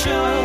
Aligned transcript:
show. 0.00 0.39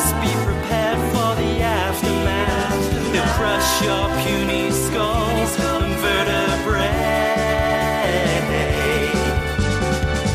Just 0.00 0.14
be 0.22 0.32
prepared 0.44 0.98
for 1.12 1.30
the 1.42 1.60
aftermath. 1.60 3.12
He'll 3.12 3.32
crush 3.36 3.82
your 3.82 4.08
puny 4.22 4.70
skull 4.70 5.26
and 5.36 5.94
vertebrae. 6.04 6.86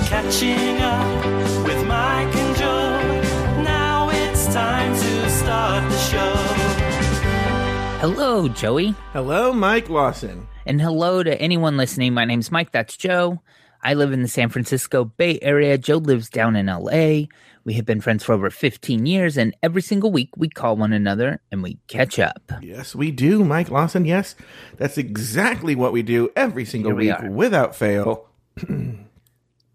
Catching 0.05 0.77
up 0.81 1.65
with 1.65 1.81
Mike 1.87 2.35
and 2.35 2.55
Joe. 2.57 3.63
Now 3.63 4.09
it's 4.11 4.45
time 4.53 4.93
to 4.93 5.29
start 5.31 5.89
the 5.89 5.97
show. 5.97 6.35
Hello, 8.01 8.47
Joey. 8.49 8.93
Hello, 9.13 9.51
Mike 9.51 9.89
Lawson. 9.89 10.47
And 10.67 10.79
hello 10.79 11.23
to 11.23 11.41
anyone 11.41 11.75
listening. 11.75 12.13
My 12.13 12.25
name's 12.25 12.51
Mike. 12.51 12.71
That's 12.71 12.95
Joe. 12.95 13.41
I 13.81 13.95
live 13.95 14.13
in 14.13 14.21
the 14.21 14.27
San 14.27 14.49
Francisco 14.49 15.05
Bay 15.05 15.39
Area. 15.41 15.77
Joe 15.79 15.97
lives 15.97 16.29
down 16.29 16.55
in 16.55 16.67
LA. 16.67 17.27
We 17.65 17.73
have 17.73 17.85
been 17.85 17.99
friends 17.99 18.23
for 18.23 18.33
over 18.33 18.49
15 18.51 19.07
years, 19.07 19.37
and 19.37 19.55
every 19.63 19.81
single 19.81 20.11
week 20.11 20.29
we 20.37 20.47
call 20.49 20.77
one 20.77 20.93
another 20.93 21.41
and 21.51 21.63
we 21.63 21.79
catch 21.87 22.19
up. 22.19 22.51
Yes, 22.61 22.93
we 22.93 23.09
do, 23.09 23.43
Mike 23.43 23.71
Lawson. 23.71 24.05
Yes, 24.05 24.35
that's 24.77 24.99
exactly 24.99 25.73
what 25.73 25.91
we 25.91 26.03
do 26.03 26.29
every 26.35 26.63
single 26.65 26.93
we 26.93 27.07
week 27.07 27.19
are. 27.19 27.29
without 27.29 27.75
fail. 27.75 28.27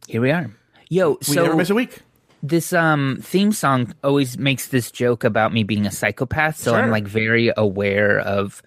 Here 0.07 0.21
we 0.21 0.31
are. 0.31 0.51
Yo, 0.89 1.13
We 1.21 1.35
so 1.35 1.43
never 1.43 1.57
miss 1.57 1.71
a 1.71 1.75
week. 1.75 2.01
this 2.43 2.73
um 2.73 3.19
theme 3.23 3.53
song 3.53 3.93
always 4.03 4.39
makes 4.39 4.69
this 4.69 4.91
joke 4.91 5.25
about 5.25 5.53
me 5.53 5.63
being 5.65 5.87
a 5.87 5.91
psychopath, 5.91 6.57
so 6.59 6.75
I'm 6.75 6.91
like 6.91 7.07
very 7.07 7.53
aware 7.57 8.19
of 8.21 8.63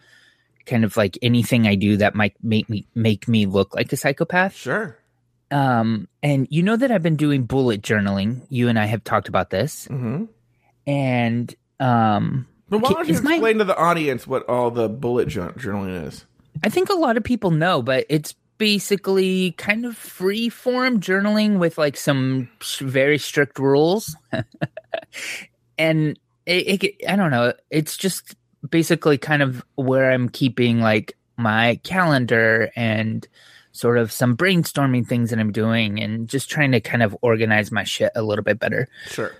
kind 0.65 0.85
of 0.85 0.95
like 0.95 1.17
anything 1.21 1.67
I 1.67 1.75
do 1.75 1.97
that 1.97 2.13
might 2.15 2.35
make 2.43 2.69
me 2.69 2.87
make 2.95 3.27
me 3.27 3.45
look 3.45 3.73
like 3.75 3.91
a 3.91 3.97
psychopath. 3.97 4.55
Sure. 4.55 4.97
Um, 5.53 6.07
and 6.23 6.47
you 6.49 6.63
know 6.63 6.75
that 6.75 6.91
I've 6.91 7.03
been 7.03 7.15
doing 7.15 7.43
bullet 7.43 7.81
journaling. 7.83 8.41
You 8.49 8.69
and 8.69 8.79
I 8.79 8.85
have 8.85 9.03
talked 9.03 9.27
about 9.29 9.49
this, 9.51 9.85
hmm 9.85 10.25
and 10.87 11.53
um, 11.79 12.47
But 12.69 12.79
why 12.81 12.89
don't 12.91 13.07
you 13.07 13.13
is 13.13 13.21
my- 13.21 13.33
explain 13.35 13.59
to 13.59 13.63
the 13.63 13.77
audience 13.77 14.25
what 14.27 14.47
all 14.49 14.71
the 14.71 14.89
bullet 14.89 15.27
jour- 15.27 15.53
journaling 15.57 16.07
is? 16.07 16.25
I 16.63 16.69
think 16.69 16.89
a 16.89 16.93
lot 16.95 17.17
of 17.17 17.23
people 17.23 17.51
know, 17.51 17.81
but 17.81 18.05
it's 18.09 18.33
basically 18.57 19.51
kind 19.53 19.85
of 19.85 19.95
free 19.97 20.49
form 20.49 20.99
journaling 20.99 21.59
with 21.59 21.77
like 21.77 21.97
some 21.97 22.49
very 22.79 23.17
strict 23.17 23.59
rules, 23.59 24.15
and 25.77 26.17
it, 26.45 26.83
it, 26.83 26.95
I 27.07 27.15
don't 27.15 27.31
know. 27.31 27.53
It's 27.69 27.97
just 27.97 28.35
basically 28.69 29.17
kind 29.17 29.41
of 29.41 29.63
where 29.75 30.11
I'm 30.11 30.29
keeping 30.29 30.79
like 30.79 31.17
my 31.37 31.79
calendar 31.83 32.71
and 32.75 33.27
sort 33.73 33.97
of 33.97 34.11
some 34.11 34.37
brainstorming 34.37 35.05
things 35.05 35.29
that 35.31 35.39
I'm 35.39 35.51
doing 35.51 36.01
and 36.01 36.29
just 36.29 36.49
trying 36.49 36.71
to 36.71 36.79
kind 36.79 37.03
of 37.03 37.15
organize 37.21 37.71
my 37.71 37.83
shit 37.83 38.11
a 38.15 38.21
little 38.21 38.43
bit 38.43 38.59
better. 38.59 38.87
Sure. 39.07 39.35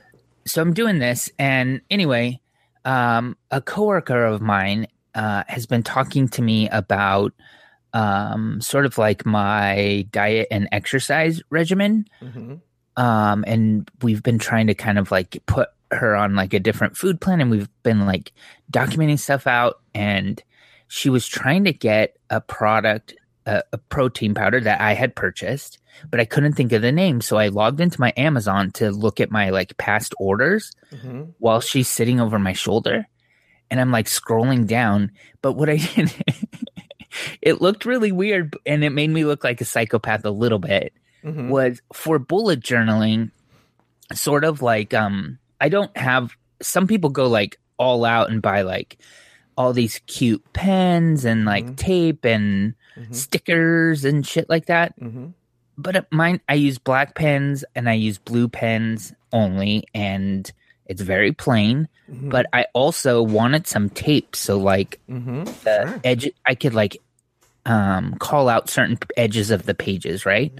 so 0.45 0.62
I'm 0.62 0.73
doing 0.73 1.00
this, 1.00 1.30
and 1.39 1.81
anyway, 1.89 2.42
um, 2.84 3.38
a 3.52 3.61
coworker 3.61 4.26
of 4.26 4.42
mine 4.42 4.88
uh, 5.16 5.43
has 5.48 5.66
been 5.66 5.83
talking 5.83 6.27
to 6.30 6.42
me 6.42 6.67
about 6.70 7.33
um, 7.93 8.60
sort 8.60 8.86
of 8.86 8.98
like 8.98 9.26
my 9.26 10.05
diet 10.11 10.48
and 10.52 10.67
exercise 10.72 11.42
regimen, 11.49 12.05
hmm 12.20 12.55
um, 12.95 13.43
and 13.48 13.89
we've 14.04 14.22
been 14.22 14.38
trying 14.38 14.67
to 14.67 14.76
kind 14.76 14.99
of 14.99 15.10
like 15.10 15.42
put 15.48 15.70
her 15.92 16.16
on 16.16 16.36
like 16.36 16.54
a 16.54 16.60
different 16.60 16.98
food 16.98 17.20
plan, 17.22 17.42
and 17.42 17.49
we've 17.49 17.70
been 17.83 18.05
like 18.05 18.32
documenting 18.72 19.20
stuff 19.20 19.48
out, 19.48 19.80
and 19.93 20.43
she 20.88 21.10
was 21.10 21.27
trying 21.27 21.64
to 21.64 21.73
get 21.73 22.17
a 22.30 22.39
product, 22.42 23.16
a, 23.45 23.64
a 23.71 23.77
protein 23.77 24.33
powder 24.33 24.59
that 24.61 24.80
I 24.81 24.93
had 24.93 25.15
purchased, 25.15 25.80
but 26.09 26.20
I 26.20 26.26
couldn't 26.26 26.54
think 26.54 26.71
of 26.71 26.81
the 26.81 26.92
name, 26.92 27.21
so 27.21 27.37
I 27.37 27.48
logged 27.49 27.81
into 27.81 27.99
my 28.02 28.14
Amazon 28.17 28.71
to 28.73 28.92
look 28.92 29.20
at 29.20 29.31
my 29.31 29.49
like 29.49 29.77
past 29.77 30.14
orders 30.20 30.71
hmm 31.02 31.23
while 31.39 31.59
she's 31.61 31.87
sitting 31.89 32.21
over 32.21 32.39
my 32.39 32.54
shoulder 32.54 33.05
and 33.70 33.81
I'm 33.81 33.92
like 33.92 34.05
scrolling 34.05 34.65
down. 34.67 35.11
But 35.42 35.54
what 35.54 35.70
I 35.70 35.76
did, 35.95 36.14
it 37.42 37.61
looked 37.61 37.86
really 37.86 38.11
weird 38.11 38.55
and 38.65 38.83
it 38.83 38.92
made 38.92 39.09
me 39.09 39.26
look 39.26 39.43
like 39.43 39.60
a 39.61 39.65
psychopath 39.65 40.23
a 40.25 40.31
little 40.31 40.60
bit. 40.60 40.93
hmm 41.23 41.49
Was 41.49 41.81
for 41.93 42.20
bullet 42.20 42.60
journaling, 42.61 43.31
sort 44.14 44.43
of 44.43 44.61
like, 44.61 44.93
um, 44.93 45.37
I 45.60 45.70
don't 45.70 45.95
have 45.98 46.31
some 46.61 46.87
people 46.87 47.10
go 47.10 47.27
like 47.27 47.60
all 47.77 48.05
out 48.05 48.30
and 48.30 48.42
buy 48.42 48.61
like 48.61 48.98
all 49.58 49.73
these 49.73 49.99
cute 50.08 50.43
pens 50.54 51.25
and 51.25 51.45
like 51.45 51.65
Mhm. 51.65 51.75
tape 51.77 52.25
and 52.25 52.73
Mhm. 52.98 53.14
stickers 53.15 54.05
and 54.05 54.26
shit 54.26 54.49
like 54.49 54.65
that. 54.67 54.93
Hmm 54.99 55.27
but 55.76 55.95
at 55.95 56.11
mine 56.11 56.39
i 56.48 56.54
use 56.54 56.77
black 56.77 57.15
pens 57.15 57.65
and 57.73 57.89
i 57.89 57.93
use 57.93 58.20
blue 58.20 58.48
pens 58.48 59.11
only 59.31 59.83
and 59.95 60.52
it's 60.86 61.02
very 61.02 61.31
plain. 61.31 61.87
Hmm 62.05 62.30
but 62.30 62.45
i 62.54 62.67
also 62.76 63.23
wanted 63.23 63.65
some 63.65 63.89
tape 63.89 64.36
so 64.36 64.59
like 64.59 64.99
hmm 65.08 65.43
the 65.45 65.87
Sure. 65.87 65.99
edge 66.04 66.30
i 66.45 66.54
could 66.54 66.76
like 66.76 66.98
um 67.65 68.14
call 68.20 68.49
out 68.49 68.70
certain 68.70 68.99
edges 69.17 69.49
of 69.49 69.65
the 69.65 69.73
pages 69.73 70.25
right? 70.27 70.54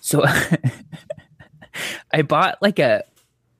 So 0.00 0.24
i 2.12 2.22
bought 2.22 2.56
like 2.62 2.78
a 2.78 3.04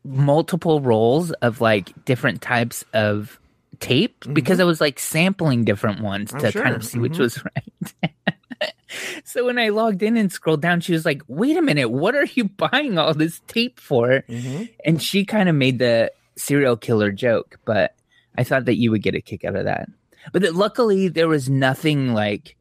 multiple 0.05 0.81
rolls 0.81 1.33
of 1.43 1.61
like 1.61 2.05
different 2.05 2.41
types 2.41 2.85
of 2.95 3.39
tape 3.79 4.25
because 4.33 4.61
i 4.61 4.65
was 4.65 4.81
like 4.81 4.99
sampling 4.99 5.65
different 5.65 6.01
ones 6.03 6.33
Oh, 6.35 6.39
to 6.41 6.51
sure. 6.51 6.63
kind 6.63 6.75
of 6.75 6.85
see 6.85 6.99
which 6.99 7.15
Mhm. 7.15 7.19
was 7.21 7.45
right. 7.57 8.73
So 9.25 9.47
when 9.47 9.59
i 9.59 9.69
logged 9.69 10.03
in 10.03 10.17
and 10.17 10.31
scrolled 10.31 10.61
down 10.61 10.81
she 10.81 10.93
was 10.93 11.05
like 11.07 11.23
wait 11.29 11.57
a 11.57 11.63
minute 11.63 11.89
what 11.91 12.15
are 12.15 12.27
you 12.27 12.45
buying 12.49 12.99
all 12.99 13.15
this 13.15 13.41
tape 13.47 13.79
for? 13.81 14.25
Hmm 14.29 14.65
and 14.85 15.01
she 15.03 15.25
kind 15.25 15.49
of 15.49 15.55
made 15.55 15.79
the 15.79 16.11
serial 16.37 16.77
killer 16.77 17.13
joke 17.13 17.59
but 17.65 17.95
i 18.37 18.45
thought 18.45 18.65
that 18.65 18.77
you 18.77 18.91
would 18.91 19.03
get 19.03 19.15
a 19.15 19.21
kick 19.21 19.45
out 19.45 19.57
of 19.57 19.65
that. 19.65 19.89
But 20.33 20.43
that 20.43 20.55
luckily 20.55 21.09
there 21.09 21.29
was 21.29 21.49
nothing 21.49 22.13
like 22.13 22.57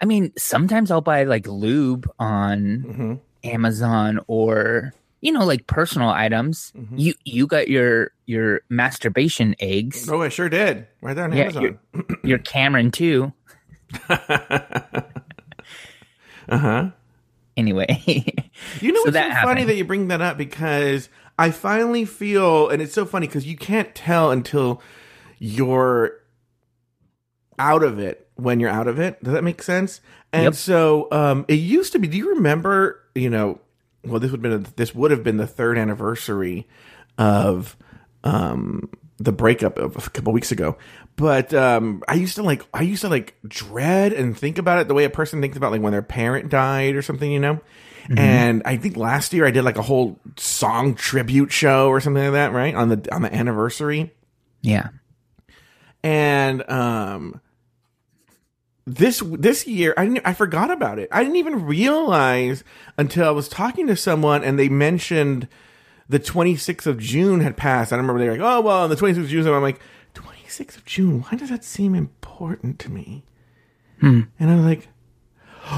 i 0.00 0.04
mean 0.04 0.32
sometimes 0.36 0.90
i'll 0.90 1.00
buy 1.00 1.24
like 1.24 1.46
lube 1.46 2.10
on 2.18 2.80
hmm 2.80 3.14
amazon 3.48 4.20
or 4.26 4.92
you 5.20 5.32
know 5.32 5.44
like 5.44 5.66
personal 5.66 6.08
items 6.10 6.72
Mhm. 6.76 6.98
you 6.98 7.14
you 7.24 7.46
got 7.46 7.68
your 7.68 8.10
your 8.26 8.60
masturbation 8.68 9.54
eggs 9.60 10.08
Oh, 10.10 10.22
I 10.22 10.28
sure 10.28 10.48
did. 10.48 10.86
Right 11.02 11.14
there 11.14 11.24
on 11.24 11.32
Yeah, 11.32 11.44
Amazon. 11.44 11.78
your 12.22 12.38
cameron 12.38 12.90
too 12.90 13.32
uh 14.08 14.18
huh. 16.48 16.90
anyway 17.56 18.00
You 18.80 18.92
know 18.92 19.00
So 19.00 19.04
what's 19.04 19.14
that 19.14 19.40
so 19.40 19.46
funny 19.48 19.64
that 19.64 19.76
you 19.76 19.84
bring 19.84 20.08
that 20.08 20.20
up 20.20 20.36
because 20.36 21.08
I 21.38 21.50
finally 21.50 22.04
feel, 22.04 22.68
and 22.68 22.82
it's 22.82 22.92
so 22.92 23.06
funny 23.06 23.26
because 23.26 23.46
you 23.46 23.56
can't 23.56 23.94
tell 23.94 24.30
until 24.30 24.82
you're 25.38 26.12
out 27.58 27.82
of 27.82 27.98
it 27.98 28.28
when 28.36 28.60
you're 28.60 28.68
out 28.70 28.86
of 28.86 28.98
it. 29.00 29.22
Does 29.24 29.32
that 29.32 29.42
make 29.42 29.62
sense? 29.62 30.02
And 30.34 30.44
Yep. 30.44 30.54
so 30.54 31.08
um, 31.10 31.46
it 31.48 31.54
used 31.54 31.92
to 31.92 31.98
be. 31.98 32.08
Do 32.08 32.18
you 32.18 32.34
remember? 32.34 33.00
You 33.14 33.30
know, 33.30 33.58
well, 34.04 34.20
this 34.20 34.30
would 34.30 34.44
have 34.44 34.62
been 34.62 34.72
this 34.76 34.94
would 34.94 35.10
have 35.10 35.22
been 35.22 35.36
the 35.36 35.46
third 35.46 35.78
anniversary 35.78 36.68
of 37.18 37.76
um, 38.24 38.88
the 39.18 39.32
breakup 39.32 39.78
of 39.78 40.06
a 40.06 40.10
couple 40.10 40.32
weeks 40.32 40.52
ago. 40.52 40.76
But 41.16 41.52
um, 41.52 42.02
I 42.08 42.14
used 42.14 42.36
to 42.36 42.42
like 42.42 42.64
I 42.72 42.82
used 42.82 43.02
to 43.02 43.08
like 43.08 43.36
dread 43.46 44.12
and 44.12 44.36
think 44.36 44.58
about 44.58 44.80
it 44.80 44.88
the 44.88 44.94
way 44.94 45.04
a 45.04 45.10
person 45.10 45.40
thinks 45.40 45.56
about 45.56 45.72
like 45.72 45.82
when 45.82 45.92
their 45.92 46.02
parent 46.02 46.48
died 46.48 46.96
or 46.96 47.02
something, 47.02 47.30
you 47.30 47.40
know. 47.40 47.60
And 48.16 48.62
I 48.64 48.76
think 48.76 48.96
last 48.96 49.32
year 49.32 49.46
I 49.46 49.50
did 49.50 49.62
like 49.62 49.76
a 49.76 49.82
whole 49.82 50.18
song 50.36 50.94
tribute 50.94 51.52
show 51.52 51.88
or 51.88 52.00
something 52.00 52.22
like 52.22 52.32
that, 52.32 52.52
right 52.52 52.74
on 52.74 52.88
the 52.88 53.14
on 53.14 53.22
the 53.22 53.32
anniversary. 53.32 54.12
yeah 54.62 54.88
And 56.02 56.68
um, 56.68 57.40
this 58.86 59.22
this 59.26 59.66
year 59.66 59.94
I 59.96 60.06
didn't, 60.06 60.26
I 60.26 60.34
forgot 60.34 60.70
about 60.70 60.98
it. 60.98 61.08
I 61.12 61.22
didn't 61.22 61.36
even 61.36 61.64
realize 61.64 62.64
until 62.96 63.26
I 63.26 63.30
was 63.30 63.48
talking 63.48 63.86
to 63.86 63.96
someone 63.96 64.42
and 64.42 64.58
they 64.58 64.68
mentioned 64.68 65.48
the 66.08 66.18
26th 66.18 66.86
of 66.86 66.98
June 66.98 67.40
had 67.40 67.56
passed. 67.56 67.92
I 67.92 67.96
remember 67.96 68.18
they 68.18 68.26
were 68.26 68.36
like, 68.36 68.40
"Oh 68.40 68.60
well, 68.60 68.84
on 68.84 68.90
the 68.90 68.96
26th 68.96 69.18
of 69.18 69.28
June." 69.28 69.46
I'm 69.46 69.62
like, 69.62 69.80
"26th 70.14 70.76
of 70.76 70.84
June? 70.84 71.20
Why 71.22 71.38
does 71.38 71.50
that 71.50 71.64
seem 71.64 71.94
important 71.94 72.78
to 72.80 72.90
me?" 72.90 73.24
Hmm. 74.00 74.22
And 74.38 74.50
I 74.50 74.56
was 74.56 74.64
like, 74.64 74.88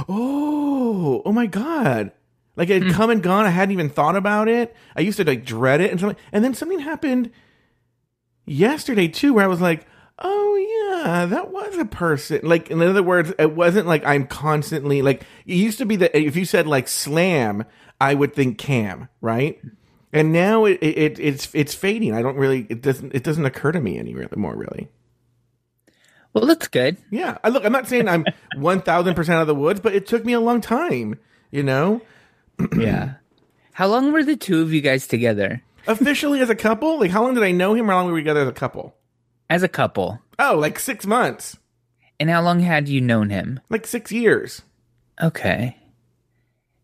"Oh, 0.09 1.23
oh 1.25 1.33
my 1.33 1.47
god!" 1.47 2.13
Like 2.57 2.71
it 2.71 2.83
had 2.83 2.93
hmm. 2.93 2.97
come 2.97 3.11
and 3.11 3.23
gone. 3.23 3.45
I 3.45 3.51
hadn't 3.51 3.73
even 3.73 3.91
thought 3.91 4.17
about 4.17 4.49
it. 4.49 4.75
I 4.97 5.01
used 5.01 5.19
to 5.19 5.25
like 5.25 5.45
dread 5.45 5.81
it 5.81 5.91
and 5.91 6.01
something. 6.01 6.19
And 6.33 6.45
then 6.45 6.55
something 6.55 6.81
happened 6.81 7.31
yesterday 8.45 9.09
too, 9.09 9.35
where 9.35 9.45
I 9.45 9.49
was 9.49 9.61
like, 9.61 9.87
oh 10.19 11.01
yeah, 11.05 11.27
that 11.27 11.51
was 11.51 11.77
a 11.77 11.85
person. 11.85 12.41
Like 12.43 12.71
in 12.71 12.81
other 12.83 13.03
words, 13.03 13.33
it 13.39 13.53
wasn't 13.53 13.87
like 13.87 14.05
I'm 14.05 14.27
constantly 14.27 15.03
like 15.03 15.23
it 15.47 15.55
used 15.55 15.79
to 15.79 15.87
be 15.87 15.97
that 15.97 16.17
if 16.17 16.37
you 16.37 16.45
said 16.45 16.67
like 16.67 16.89
slam, 16.89 17.65
I 18.01 18.15
would 18.15 18.35
think 18.35 18.59
cam, 18.59 19.09
right? 19.21 19.61
And 20.13 20.33
now 20.33 20.65
it, 20.65 20.79
it 20.83 21.19
it's 21.19 21.49
it's 21.55 21.75
fading. 21.75 22.15
I 22.15 22.23
don't 22.23 22.37
really 22.37 22.67
it 22.69 22.83
doesn't 22.83 23.15
it 23.15 23.25
doesn't 23.25 23.45
occur 23.45 23.73
to 23.73 23.81
me 23.81 23.99
anymore 23.99 24.29
more 24.37 24.57
really. 24.57 24.89
Well, 26.35 26.47
that's 26.47 26.69
good. 26.69 26.97
Yeah, 27.11 27.37
I 27.45 27.51
look. 27.51 27.65
I'm 27.65 27.73
not 27.73 27.89
saying 27.89 28.09
I'm 28.09 28.25
one 28.57 28.81
thousand 28.81 29.15
percent 29.15 29.37
out 29.37 29.43
of 29.43 29.49
the 29.49 29.55
woods, 29.55 29.81
but 29.81 29.95
it 29.95 30.07
took 30.07 30.25
me 30.25 30.33
a 30.33 30.41
long 30.41 30.61
time. 30.61 31.19
You 31.51 31.63
know, 31.63 32.01
yeah. 32.77 33.15
How 33.75 33.87
long 33.87 34.13
were 34.13 34.25
the 34.25 34.37
two 34.37 34.63
of 34.63 34.73
you 34.73 34.81
guys 34.81 35.07
together 35.07 35.63
officially 35.87 36.41
as 36.41 36.51
a 36.51 36.55
couple. 36.55 37.01
Like, 37.01 37.11
how 37.11 37.23
long 37.23 37.35
did 37.35 37.43
I 37.43 37.53
know 37.53 37.75
him? 37.75 37.89
Or 37.89 37.93
how 37.93 37.99
long 37.99 38.07
were 38.07 38.15
we 38.15 38.21
together 38.21 38.43
as 38.43 38.49
a 38.49 38.53
couple? 38.53 38.95
As 39.53 39.63
a 39.63 39.69
couple? 39.69 40.19
Oh, 40.39 40.57
like 40.59 40.79
six 40.79 41.07
months, 41.07 41.57
And 42.19 42.31
how 42.31 42.43
long 42.43 42.61
had 42.61 42.89
you 42.89 43.01
known 43.01 43.31
him? 43.31 43.61
like 43.69 43.87
six 43.87 44.11
years. 44.11 44.63
Okay. 45.23 45.77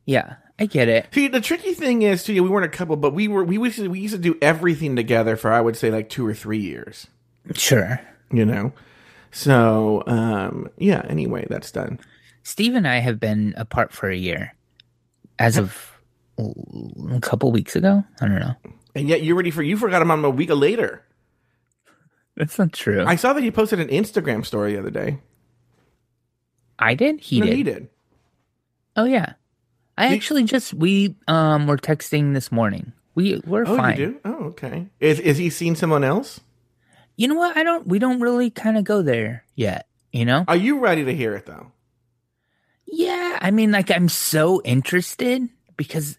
Yeah, 0.04 0.36
I 0.58 0.66
get 0.66 0.88
it. 0.88 1.06
See, 1.12 1.28
the 1.28 1.40
tricky 1.40 1.72
thing 1.74 2.02
is, 2.02 2.22
too, 2.24 2.40
we 2.42 2.48
weren't 2.48 2.66
a 2.72 2.76
couple, 2.76 2.96
but 2.96 3.14
we 3.14 3.26
were. 3.28 3.44
We 3.44 3.58
used 3.58 3.76
to, 3.76 3.88
we 3.88 4.00
used 4.00 4.14
to 4.14 4.20
do 4.20 4.36
everything 4.42 4.96
together 4.96 5.36
for 5.36 5.52
I 5.52 5.60
would 5.60 5.76
say 5.76 5.90
like 5.90 6.08
two 6.08 6.26
or 6.26 6.34
three 6.34 6.58
years. 6.60 7.06
Sure. 7.54 8.00
You 8.30 8.44
know, 8.44 8.72
so 9.30 10.02
um, 10.06 10.68
yeah. 10.76 11.02
Anyway, 11.08 11.46
that's 11.48 11.70
done. 11.72 11.98
Steve 12.42 12.74
and 12.74 12.86
I 12.86 12.98
have 12.98 13.18
been 13.18 13.54
apart 13.56 13.92
for 13.92 14.08
a 14.10 14.16
year 14.16 14.54
as 15.38 15.56
of 15.56 15.92
a 16.38 17.20
couple 17.20 17.50
weeks 17.50 17.74
ago. 17.76 18.04
I 18.20 18.26
don't 18.28 18.38
know. 18.38 18.54
And 18.94 19.08
yet 19.08 19.22
you're 19.22 19.36
ready 19.36 19.50
for 19.50 19.62
you 19.62 19.76
forgot 19.76 20.02
him 20.02 20.10
on 20.10 20.24
a 20.24 20.30
week 20.30 20.50
later. 20.50 21.02
That's 22.38 22.58
not 22.58 22.72
true. 22.72 23.04
I 23.04 23.16
saw 23.16 23.34
that 23.34 23.42
he 23.42 23.50
posted 23.50 23.80
an 23.80 23.88
Instagram 23.88 24.46
story 24.46 24.72
the 24.72 24.78
other 24.78 24.90
day. 24.90 25.18
I 26.78 26.94
did. 26.94 27.20
He 27.20 27.40
no, 27.40 27.46
did. 27.46 27.56
he 27.56 27.62
did. 27.64 27.88
Oh 28.96 29.04
yeah. 29.04 29.34
I 29.98 30.08
He- 30.08 30.14
actually 30.14 30.44
just 30.44 30.72
we 30.72 31.16
um 31.26 31.66
were 31.66 31.76
texting 31.76 32.32
this 32.34 32.50
morning. 32.50 32.92
We 33.14 33.42
we're 33.44 33.64
Oh, 33.66 33.76
fine. 33.76 33.98
you 33.98 34.06
do? 34.06 34.20
Oh, 34.24 34.44
okay. 34.54 34.86
Is 35.00 35.18
is 35.20 35.36
he 35.38 35.50
seen 35.50 35.74
someone 35.74 36.04
else? 36.04 36.40
You 37.16 37.26
know 37.26 37.34
what? 37.34 37.56
I 37.56 37.64
don't. 37.64 37.84
We 37.88 37.98
don't 37.98 38.20
really 38.20 38.48
kind 38.50 38.78
of 38.78 38.84
go 38.84 39.02
there 39.02 39.44
yet. 39.56 39.88
You 40.12 40.24
know? 40.24 40.44
Are 40.46 40.56
you 40.56 40.78
ready 40.78 41.04
to 41.04 41.12
hear 41.14 41.34
it 41.34 41.46
though? 41.46 41.72
Yeah. 42.86 43.38
I 43.42 43.50
mean, 43.50 43.72
like 43.72 43.90
I'm 43.90 44.08
so 44.08 44.62
interested 44.64 45.48
because, 45.76 46.16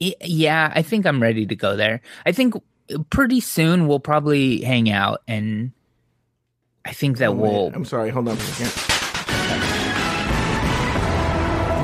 y- 0.00 0.14
yeah, 0.24 0.72
I 0.74 0.80
think 0.82 1.04
I'm 1.06 1.20
ready 1.22 1.44
to 1.46 1.54
go 1.54 1.76
there. 1.76 2.00
I 2.24 2.32
think 2.32 2.54
pretty 3.10 3.40
soon 3.40 3.86
we'll 3.86 4.00
probably 4.00 4.60
hang 4.62 4.90
out, 4.90 5.22
and 5.28 5.72
I 6.84 6.92
think 6.92 7.18
that 7.18 7.28
Oh, 7.30 7.32
we'll. 7.32 7.70
I'm 7.74 7.84
sorry. 7.84 8.10
Hold 8.10 8.28
on 8.28 8.36
for 8.36 8.42
a 8.62 8.66
second. 8.66 8.86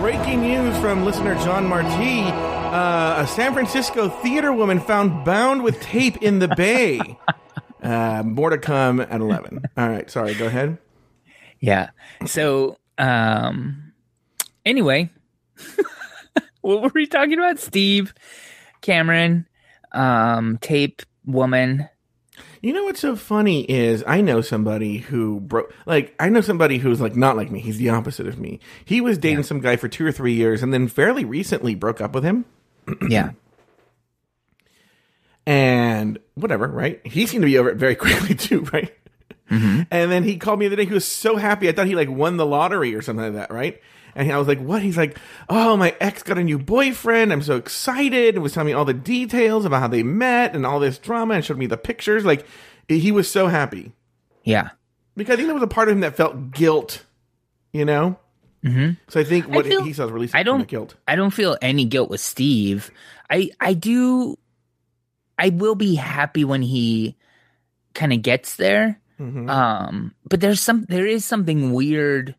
Breaking 0.01 0.41
news 0.43 0.77
from 0.79 1.05
listener 1.05 1.35
John 1.37 1.67
Marti. 1.67 2.21
Uh, 2.23 3.23
a 3.23 3.27
San 3.27 3.53
Francisco 3.55 4.09
theater 4.09 4.53
woman 4.53 4.79
found 4.79 5.25
bound 5.25 5.63
with 5.63 5.81
tape 5.81 6.19
in 6.19 6.39
the 6.39 6.49
bay. 6.49 7.01
uh, 7.83 8.23
more 8.25 8.51
to 8.51 8.59
come 8.59 9.01
at 9.01 9.21
11. 9.21 9.63
All 9.77 9.89
right. 9.89 10.09
Sorry. 10.11 10.35
Go 10.35 10.47
ahead. 10.47 10.79
Yeah. 11.59 11.91
So, 12.27 12.79
um, 12.99 13.93
anyway, 14.65 15.11
what 16.61 16.83
were 16.83 16.93
we 16.95 17.07
talking 17.07 17.39
about? 17.39 17.59
Steve, 17.59 18.15
Cameron, 18.83 19.49
um, 19.93 20.59
tape 20.61 21.03
woman. 21.25 21.89
You 22.63 22.73
know 22.73 22.85
what's 22.85 23.01
so 23.01 23.17
funny 23.17 23.63
is 23.71 24.03
I 24.07 24.21
know 24.21 24.41
somebody 24.41 24.99
who 24.99 25.41
broke 25.41 25.73
like 25.87 26.15
I 26.19 26.29
know 26.29 26.41
somebody 26.41 26.79
who's 26.79 27.01
like 27.01 27.15
not 27.17 27.37
like 27.37 27.51
me. 27.51 27.61
He's 27.61 27.79
the 27.79 27.91
opposite 27.91 28.27
of 28.27 28.39
me. 28.39 28.61
He 28.85 29.01
was 29.01 29.19
dating 29.19 29.45
some 29.45 29.61
guy 29.61 29.77
for 29.77 29.89
two 29.89 30.05
or 30.05 30.13
three 30.13 30.35
years 30.35 30.63
and 30.63 30.73
then 30.73 30.89
fairly 30.89 31.25
recently 31.25 31.75
broke 31.75 32.01
up 32.01 32.15
with 32.15 32.25
him. 32.25 32.45
Yeah. 33.09 33.31
and 35.47 36.19
whatever, 36.35 36.67
right? 36.67 37.01
He 37.07 37.27
seemed 37.27 37.43
to 37.43 37.47
be 37.47 37.59
over 37.59 37.69
it 37.71 37.77
very 37.77 37.95
quickly 37.97 38.35
too, 38.35 38.61
right? 38.73 38.93
And 39.49 39.87
then 40.11 40.25
he 40.25 40.39
called 40.39 40.59
me 40.59 40.67
the 40.67 40.75
other 40.75 40.83
day. 40.83 40.89
He 40.89 40.95
was 40.95 41.05
so 41.05 41.37
happy. 41.37 41.69
I 41.69 41.73
thought 41.73 41.87
he 41.87 41.95
like 41.95 42.11
won 42.11 42.37
the 42.37 42.45
lottery 42.47 42.95
or 42.97 43.03
something 43.03 43.25
like 43.27 43.35
that, 43.35 43.53
right? 43.55 43.81
And 44.17 44.33
I 44.33 44.39
was 44.39 44.49
like, 44.49 44.59
"What?" 44.61 44.83
He's 44.83 44.97
like, 44.97 45.19
"Oh, 45.49 45.77
my 45.77 45.95
ex 46.01 46.23
got 46.23 46.39
a 46.39 46.43
new 46.45 46.59
boyfriend. 46.59 47.33
I'm 47.33 47.43
so 47.43 47.57
excited." 47.57 48.35
And 48.35 48.43
was 48.43 48.53
telling 48.55 48.67
me 48.69 48.73
all 48.73 48.85
the 48.85 48.95
details 48.95 49.65
about 49.65 49.81
how 49.81 49.89
they 49.89 50.03
met 50.03 50.55
and 50.57 50.65
all 50.67 50.81
this 50.81 50.99
drama, 50.99 51.35
and 51.35 51.45
showed 51.45 51.59
me 51.59 51.67
the 51.67 51.77
pictures. 51.77 52.25
Like, 52.25 52.47
he 52.89 53.13
was 53.13 53.31
so 53.31 53.47
happy 53.49 53.93
Yeah. 54.45 54.71
because 55.17 55.35
I 55.35 55.37
think 55.37 55.49
there 55.49 55.55
was 55.55 55.63
a 55.63 55.67
part 55.69 55.89
of 55.89 55.95
him 55.95 56.01
that 56.01 56.17
felt 56.17 56.51
guilt, 56.53 57.05
you 57.73 57.85
know. 57.85 58.19
Mm-hmm. 58.65 58.93
So 59.09 59.21
I 59.21 59.25
think 59.25 59.49
what 59.49 59.67
feel- 59.67 59.85
he 59.85 59.93
saw 59.93 60.07
is 60.07 60.11
releasing 60.13 60.39
I 60.41 60.43
don't 60.43 60.67
guilt. 60.67 60.95
I 61.07 61.15
don't 61.15 61.31
feel 61.31 61.57
any 61.63 61.85
guilt 61.85 62.09
with 62.11 62.21
Steve. 62.21 62.91
I 63.31 63.51
I 63.61 63.75
do 63.75 64.39
I 65.39 65.51
will 65.51 65.75
be 65.75 65.95
happy 65.95 66.45
when 66.45 66.63
he 66.63 67.17
kind 67.95 68.13
of 68.13 68.23
gets 68.23 68.57
there. 68.57 68.99
Mhm. 69.21 69.49
Um 69.51 70.15
but 70.29 70.41
there's 70.41 70.61
some 70.61 70.85
there 70.89 71.07
is 71.07 71.25
something 71.25 71.73
weird 71.75 72.35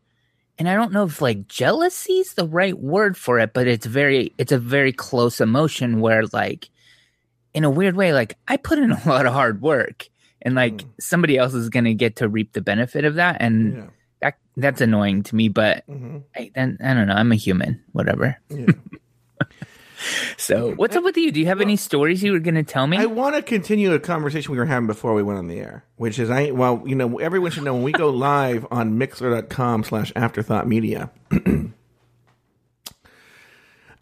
and 0.60 0.68
I 0.70 0.76
don't 0.76 0.92
know 0.92 1.04
if 1.06 1.22
like 1.22 1.48
jealousy 1.48 2.14
is 2.20 2.34
the 2.34 2.48
right 2.48 2.78
word 2.78 3.16
for 3.18 3.40
it, 3.40 3.54
but 3.54 3.68
it's 3.68 3.86
very 3.86 4.34
it's 4.38 4.52
a 4.52 4.60
very 4.60 4.92
close 4.94 5.40
emotion 5.42 6.00
where 6.00 6.24
like 6.34 6.70
in 7.54 7.64
a 7.64 7.70
weird 7.70 7.96
way 7.96 8.14
like 8.14 8.38
I 8.48 8.58
put 8.58 8.80
in 8.80 8.92
a 8.92 9.02
lot 9.10 9.26
of 9.26 9.34
hard 9.34 9.62
work 9.62 10.08
and 10.42 10.56
like 10.56 10.84
somebody 11.00 11.38
else 11.38 11.54
is 11.54 11.70
going 11.70 11.86
to 11.86 11.94
get 11.94 12.18
to 12.18 12.28
reap 12.30 12.54
the 12.54 12.62
benefit 12.62 13.06
of 13.06 13.16
that 13.16 13.38
and 13.42 13.74
Yeah. 13.78 13.86
that 14.22 14.38
that's 14.56 14.82
annoying 14.82 15.24
to 15.24 15.36
me 15.36 15.50
but 15.50 15.84
hmm 15.86 16.18
I, 16.36 16.52
then, 16.56 16.78
I 16.84 16.94
don't 16.94 17.08
know. 17.08 17.14
I'm 17.16 17.32
a 17.32 17.36
human. 17.36 17.84
Whatever. 17.94 18.38
Yeah. 18.50 18.66
So, 20.38 20.74
what's 20.76 20.96
up 20.96 21.04
with 21.04 21.18
you? 21.18 21.32
Do 21.32 21.40
you 21.40 21.48
have 21.48 21.62
any 21.62 21.76
stories 21.76 22.22
you 22.22 22.32
were 22.32 22.40
going 22.40 22.56
to 22.56 22.64
tell 22.64 22.86
me? 22.86 22.98
I 22.98 23.06
want 23.06 23.36
to 23.36 23.42
continue 23.42 23.94
a 23.94 24.00
conversation 24.00 24.52
we 24.52 24.58
were 24.58 24.66
having 24.66 24.88
before 24.88 25.14
we 25.14 25.24
went 25.24 25.40
on 25.40 25.48
the 25.48 25.60
air, 25.60 25.84
which 25.96 26.20
is 26.20 26.30
I 26.30 26.52
well, 26.52 26.84
you 26.86 26.96
know, 26.96 27.18
everyone 27.18 27.52
should 27.52 27.64
know 27.64 27.74
when 27.74 27.84
we 27.84 27.92
go 27.92 28.10
live 28.12 28.66
on 28.70 29.00
mixlr.com 29.00 29.84
slash 29.84 30.12
afterthought 30.16 30.68
media. 30.68 31.10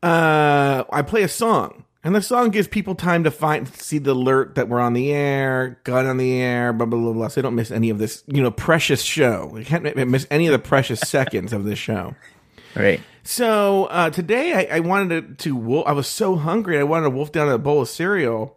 uh 0.04 0.84
I 0.90 1.02
play 1.02 1.24
a 1.24 1.30
song. 1.30 1.84
And 2.04 2.14
the 2.14 2.22
song 2.22 2.52
gives 2.52 2.68
people 2.68 2.94
time 2.94 3.24
to 3.24 3.32
find 3.32 3.68
see 3.68 3.98
the 3.98 4.12
alert 4.12 4.54
that 4.56 4.70
we're 4.70 4.80
on 4.80 4.94
the 4.94 5.12
air, 5.12 5.80
gun 5.86 6.06
on 6.06 6.18
the 6.18 6.34
air, 6.34 6.72
blah 6.72 6.86
blah 6.86 7.00
blah 7.00 7.14
blah. 7.14 7.28
So 7.30 7.36
they 7.36 7.42
don't 7.42 7.56
miss 7.56 7.72
any 7.72 7.90
of 7.90 7.98
this, 7.98 8.24
you 8.28 8.44
know, 8.44 8.52
precious 8.52 9.02
show. 9.02 9.52
They 9.56 9.64
can't 9.64 9.84
miss 10.08 10.28
any 10.30 10.46
of 10.46 10.52
the 10.52 10.60
precious 10.60 11.00
seconds 11.00 11.52
of 11.52 11.64
this 11.64 11.80
show. 11.80 12.14
right. 12.76 13.02
So 13.28 13.86
uh, 13.86 14.12
today 14.12 14.54
I, 14.54 14.78
I 14.78 14.80
wanted 14.82 15.40
to, 15.40 15.44
to 15.44 15.56
wolf, 15.56 15.88
I 15.88 15.94
was 15.94 16.08
so 16.08 16.36
hungry 16.36 16.78
I 16.78 16.84
wanted 16.84 17.06
to 17.06 17.10
wolf 17.10 17.32
down 17.32 17.50
a 17.50 17.58
bowl 17.58 17.82
of 17.82 17.90
cereal 17.90 18.56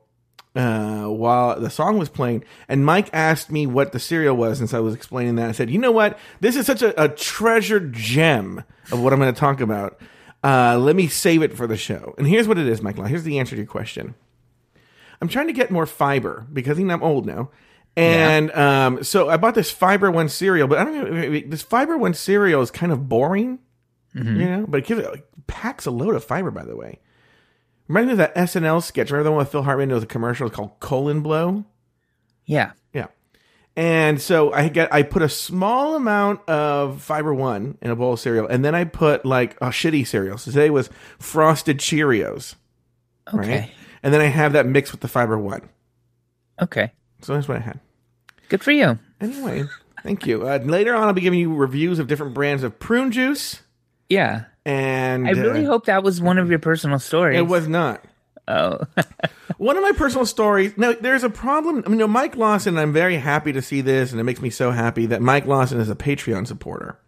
uh, 0.54 1.06
while 1.06 1.58
the 1.58 1.70
song 1.70 1.96
was 1.96 2.10
playing. 2.10 2.44
And 2.68 2.84
Mike 2.84 3.08
asked 3.14 3.50
me 3.50 3.66
what 3.66 3.92
the 3.92 3.98
cereal 3.98 4.37
was, 4.37 4.60
and 4.60 4.68
so 4.68 4.76
I 4.76 4.80
was 4.80 4.94
explaining 4.94 5.37
that. 5.37 5.48
I 5.48 5.52
said, 5.52 5.70
"You 5.70 5.78
know 5.78 5.90
what? 5.90 6.18
This 6.40 6.54
is 6.54 6.66
such 6.66 6.82
a, 6.82 7.02
a 7.02 7.08
treasured 7.08 7.94
gem 7.94 8.62
of 8.92 9.00
what 9.00 9.14
I'm 9.14 9.18
going 9.18 9.32
to 9.32 9.40
talk 9.40 9.62
about. 9.62 10.00
Uh, 10.44 10.78
let 10.78 10.96
me 10.96 11.08
save 11.08 11.42
it 11.42 11.56
for 11.56 11.66
the 11.66 11.76
show." 11.76 12.14
And 12.18 12.26
here's 12.26 12.46
what 12.46 12.58
it 12.58 12.66
is, 12.66 12.82
Michael. 12.82 13.04
Here's 13.04 13.25
the 13.25 13.38
answer 13.38 13.52
to 13.52 13.62
your 13.62 13.66
question. 13.66 14.14
I'm 15.22 15.28
trying 15.28 15.46
to 15.46 15.52
get 15.54 15.70
more 15.70 15.87
fiber 15.87 16.46
because 16.52 16.78
I'm 16.78 17.02
old 17.02 17.25
now. 17.25 17.50
And 17.96 18.52
um, 18.52 19.02
so 19.02 19.28
I 19.28 19.37
bought 19.38 19.54
this 19.54 19.70
Fiber 19.70 20.10
One 20.10 20.28
cereal, 20.28 20.68
but 20.68 20.78
I 20.78 20.84
don't 20.84 21.10
know. 21.10 21.40
This 21.48 21.62
Fiber 21.62 21.96
One 21.96 22.14
cereal 22.14 22.62
is 22.62 22.70
kind 22.70 22.92
of 22.92 23.08
boring. 23.08 23.60
You 24.26 24.44
know, 24.50 24.64
but 24.68 24.78
it 24.78 24.87
gives 24.87 25.00
it 25.00 25.46
packs 25.46 25.87
a 25.87 25.90
load 25.90 26.14
of 26.14 26.25
fiber. 26.25 26.50
By 26.50 26.64
the 26.64 26.76
way, 26.76 26.98
remember 27.87 28.14
that 28.16 28.34
SNL 28.34 28.82
sketch? 28.82 29.10
Remember 29.10 29.25
the 29.25 29.30
one 29.32 29.38
with 29.38 29.50
Phil 29.52 29.62
Hartman? 29.62 29.90
It 29.90 29.94
was 29.94 30.02
a 30.02 30.06
commercial 30.06 30.50
called 30.50 30.80
Colon 30.80 31.20
Blow. 31.22 31.64
Yeah. 32.46 32.72
Yeah, 32.92 33.06
and 33.76 34.20
so 34.20 34.52
I 34.52 34.68
get 34.68 34.92
I 34.92 35.02
put 35.02 35.22
a 35.22 35.28
small 35.28 35.94
amount 35.94 36.48
of 36.48 37.02
Fiber 37.02 37.32
One 37.34 37.78
in 37.82 37.90
a 37.90 37.96
bowl 37.96 38.14
of 38.14 38.20
cereal, 38.20 38.46
and 38.48 38.64
then 38.64 38.75
I 38.75 38.84
put 38.84 39.25
like 39.25 39.56
a 39.60 39.66
shitty 39.68 40.06
cereal. 40.06 40.38
So 40.38 40.50
today 40.50 40.70
was 40.70 40.90
Frosted 41.18 41.78
Cheerios, 41.78 42.54
Okay. 43.32 43.37
right? 43.60 43.70
And 44.02 44.14
then 44.14 44.20
I 44.20 44.26
have 44.26 44.52
that 44.54 44.66
mixed 44.66 44.92
with 44.92 45.00
the 45.00 45.08
Fiber 45.08 45.38
One. 45.38 45.68
Okay. 46.60 46.92
So 47.22 47.34
that's 47.34 47.46
what 47.48 47.58
I 47.58 47.60
had. 47.60 47.80
Good 48.48 48.62
for 48.64 48.70
you. 48.72 48.98
Anyway, 49.20 49.64
thank 50.02 50.26
you. 50.26 50.48
Uh, 50.48 50.58
later 50.58 50.94
on, 50.94 51.08
I'll 51.08 51.12
be 51.12 51.20
giving 51.20 51.38
you 51.38 51.54
reviews 51.54 51.98
of 51.98 52.06
different 52.06 52.32
brands 52.34 52.62
of 52.62 52.78
prune 52.78 53.10
juice. 53.12 53.60
Yeah. 54.08 54.44
And 54.64 55.26
I 55.26 55.30
really 55.30 55.64
uh, 55.64 55.68
hope 55.68 55.86
that 55.86 56.02
was 56.02 56.20
one 56.20 56.38
of 56.38 56.50
your 56.50 56.58
personal 56.58 56.98
stories. 56.98 57.38
it 57.38 57.46
was 57.46 57.68
not. 57.68 58.04
Oh. 58.46 58.80
One 59.58 59.76
of 59.76 59.82
my 59.82 59.92
personal 59.92 60.24
stories. 60.24 60.72
Now, 60.78 60.94
there's 60.98 61.24
a 61.24 61.28
problem. 61.28 61.82
I 61.84 61.88
mean, 61.88 61.98
you 61.98 62.06
know, 62.06 62.08
Mike 62.08 62.36
Lawson. 62.36 62.78
I'm 62.78 62.92
very 62.92 63.16
happy 63.16 63.52
to 63.52 63.60
see 63.60 63.80
this, 63.82 64.10
and 64.12 64.20
it 64.20 64.24
makes 64.24 64.40
me 64.40 64.48
so 64.50 64.70
happy 64.70 65.06
that 65.06 65.20
Mike 65.20 65.46
Lawson 65.46 65.80
is 65.80 65.90
a 65.90 65.94
Patreon 65.94 66.46
supporter. 66.46 66.98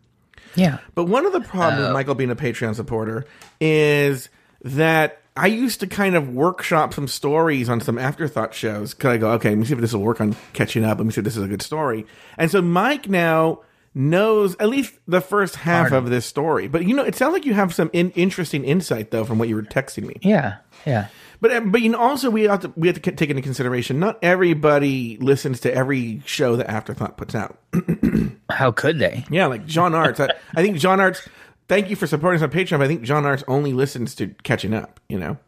yeah. 0.54 0.78
But 0.94 1.04
one 1.04 1.24
of 1.24 1.32
the 1.32 1.40
problems 1.40 1.82
with 1.82 1.92
Michael 1.92 2.14
being 2.14 2.30
a 2.30 2.36
Patreon 2.36 2.74
supporter 2.74 3.24
is 3.60 4.28
that 4.64 5.22
I 5.36 5.46
used 5.46 5.80
to 5.80 5.86
kind 5.86 6.16
of 6.16 6.28
workshop 6.28 6.92
some 6.92 7.08
stories 7.08 7.68
on 7.70 7.80
some 7.80 7.98
afterthought 7.98 8.52
shows. 8.52 8.92
Cause 8.92 9.12
I 9.12 9.16
go, 9.16 9.30
okay, 9.32 9.50
let 9.50 9.58
me 9.58 9.64
see 9.64 9.72
if 9.74 9.80
this 9.80 9.92
will 9.94 10.02
work 10.02 10.20
on 10.20 10.36
catching 10.52 10.84
up. 10.84 10.98
Let 10.98 11.06
me 11.06 11.12
see 11.12 11.20
if 11.20 11.24
this 11.24 11.36
is 11.36 11.44
a 11.44 11.48
good 11.48 11.62
story. 11.62 12.04
And 12.36 12.50
so 12.50 12.60
Mike 12.60 13.08
now 13.08 13.60
knows 13.94 14.56
at 14.60 14.68
least 14.68 14.94
the 15.08 15.20
first 15.20 15.56
half 15.56 15.92
of 15.92 16.10
this 16.10 16.24
story. 16.26 16.68
But 16.68 16.84
you 16.84 16.94
know, 16.94 17.04
it 17.04 17.16
sounds 17.16 17.32
like 17.32 17.44
you 17.44 17.54
have 17.54 17.74
some 17.74 17.90
in- 17.92 18.12
interesting 18.12 18.64
insight 18.64 19.10
though 19.10 19.24
from 19.24 19.38
what 19.38 19.48
you 19.48 19.56
were 19.56 19.62
texting 19.62 20.06
me. 20.06 20.16
Yeah, 20.22 20.58
yeah. 20.86 21.08
But 21.40 21.50
uh, 21.52 21.60
but 21.60 21.80
you 21.80 21.88
know, 21.88 21.98
also 21.98 22.30
we 22.30 22.42
have 22.44 22.60
to 22.60 22.72
we 22.76 22.88
have 22.88 23.00
to 23.00 23.12
take 23.12 23.30
into 23.30 23.42
consideration 23.42 23.98
not 23.98 24.18
everybody 24.22 25.16
listens 25.18 25.60
to 25.60 25.74
every 25.74 26.22
show 26.26 26.56
that 26.56 26.68
Afterthought 26.68 27.16
puts 27.16 27.34
out. 27.34 27.58
How 28.50 28.70
could 28.72 28.98
they? 28.98 29.24
Yeah, 29.30 29.46
like 29.46 29.66
John 29.66 29.94
Arts. 29.94 30.20
I, 30.20 30.28
I 30.54 30.62
think 30.62 30.78
John 30.78 31.00
Arts. 31.00 31.26
Thank 31.68 31.88
you 31.88 31.94
for 31.96 32.06
supporting 32.08 32.42
us 32.42 32.42
on 32.42 32.50
Patreon. 32.50 32.78
But 32.78 32.82
I 32.82 32.88
think 32.88 33.02
John 33.02 33.24
Arts 33.24 33.44
only 33.46 33.72
listens 33.72 34.14
to 34.16 34.28
catching 34.42 34.74
up. 34.74 35.00
You 35.08 35.18
know. 35.18 35.38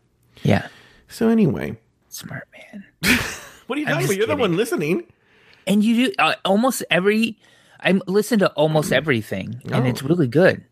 Yeah, 0.42 0.66
So 1.08 1.28
anyway, 1.28 1.78
smart 2.08 2.48
man. 2.52 2.84
what 3.66 3.76
are 3.76 3.80
you 3.80 3.86
I'm 3.86 3.92
talking 3.92 4.06
about? 4.06 4.16
You're 4.16 4.26
the 4.26 4.36
one 4.36 4.56
listening. 4.56 5.04
And 5.66 5.84
you 5.84 6.06
do 6.06 6.14
uh, 6.18 6.34
almost 6.44 6.82
every. 6.90 7.36
I 7.84 8.00
listen 8.06 8.38
to 8.40 8.48
almost 8.52 8.92
everything, 8.92 9.60
and 9.64 9.74
Oh. 9.86 9.88
it's 9.88 10.02
really 10.02 10.28
good. 10.28 10.64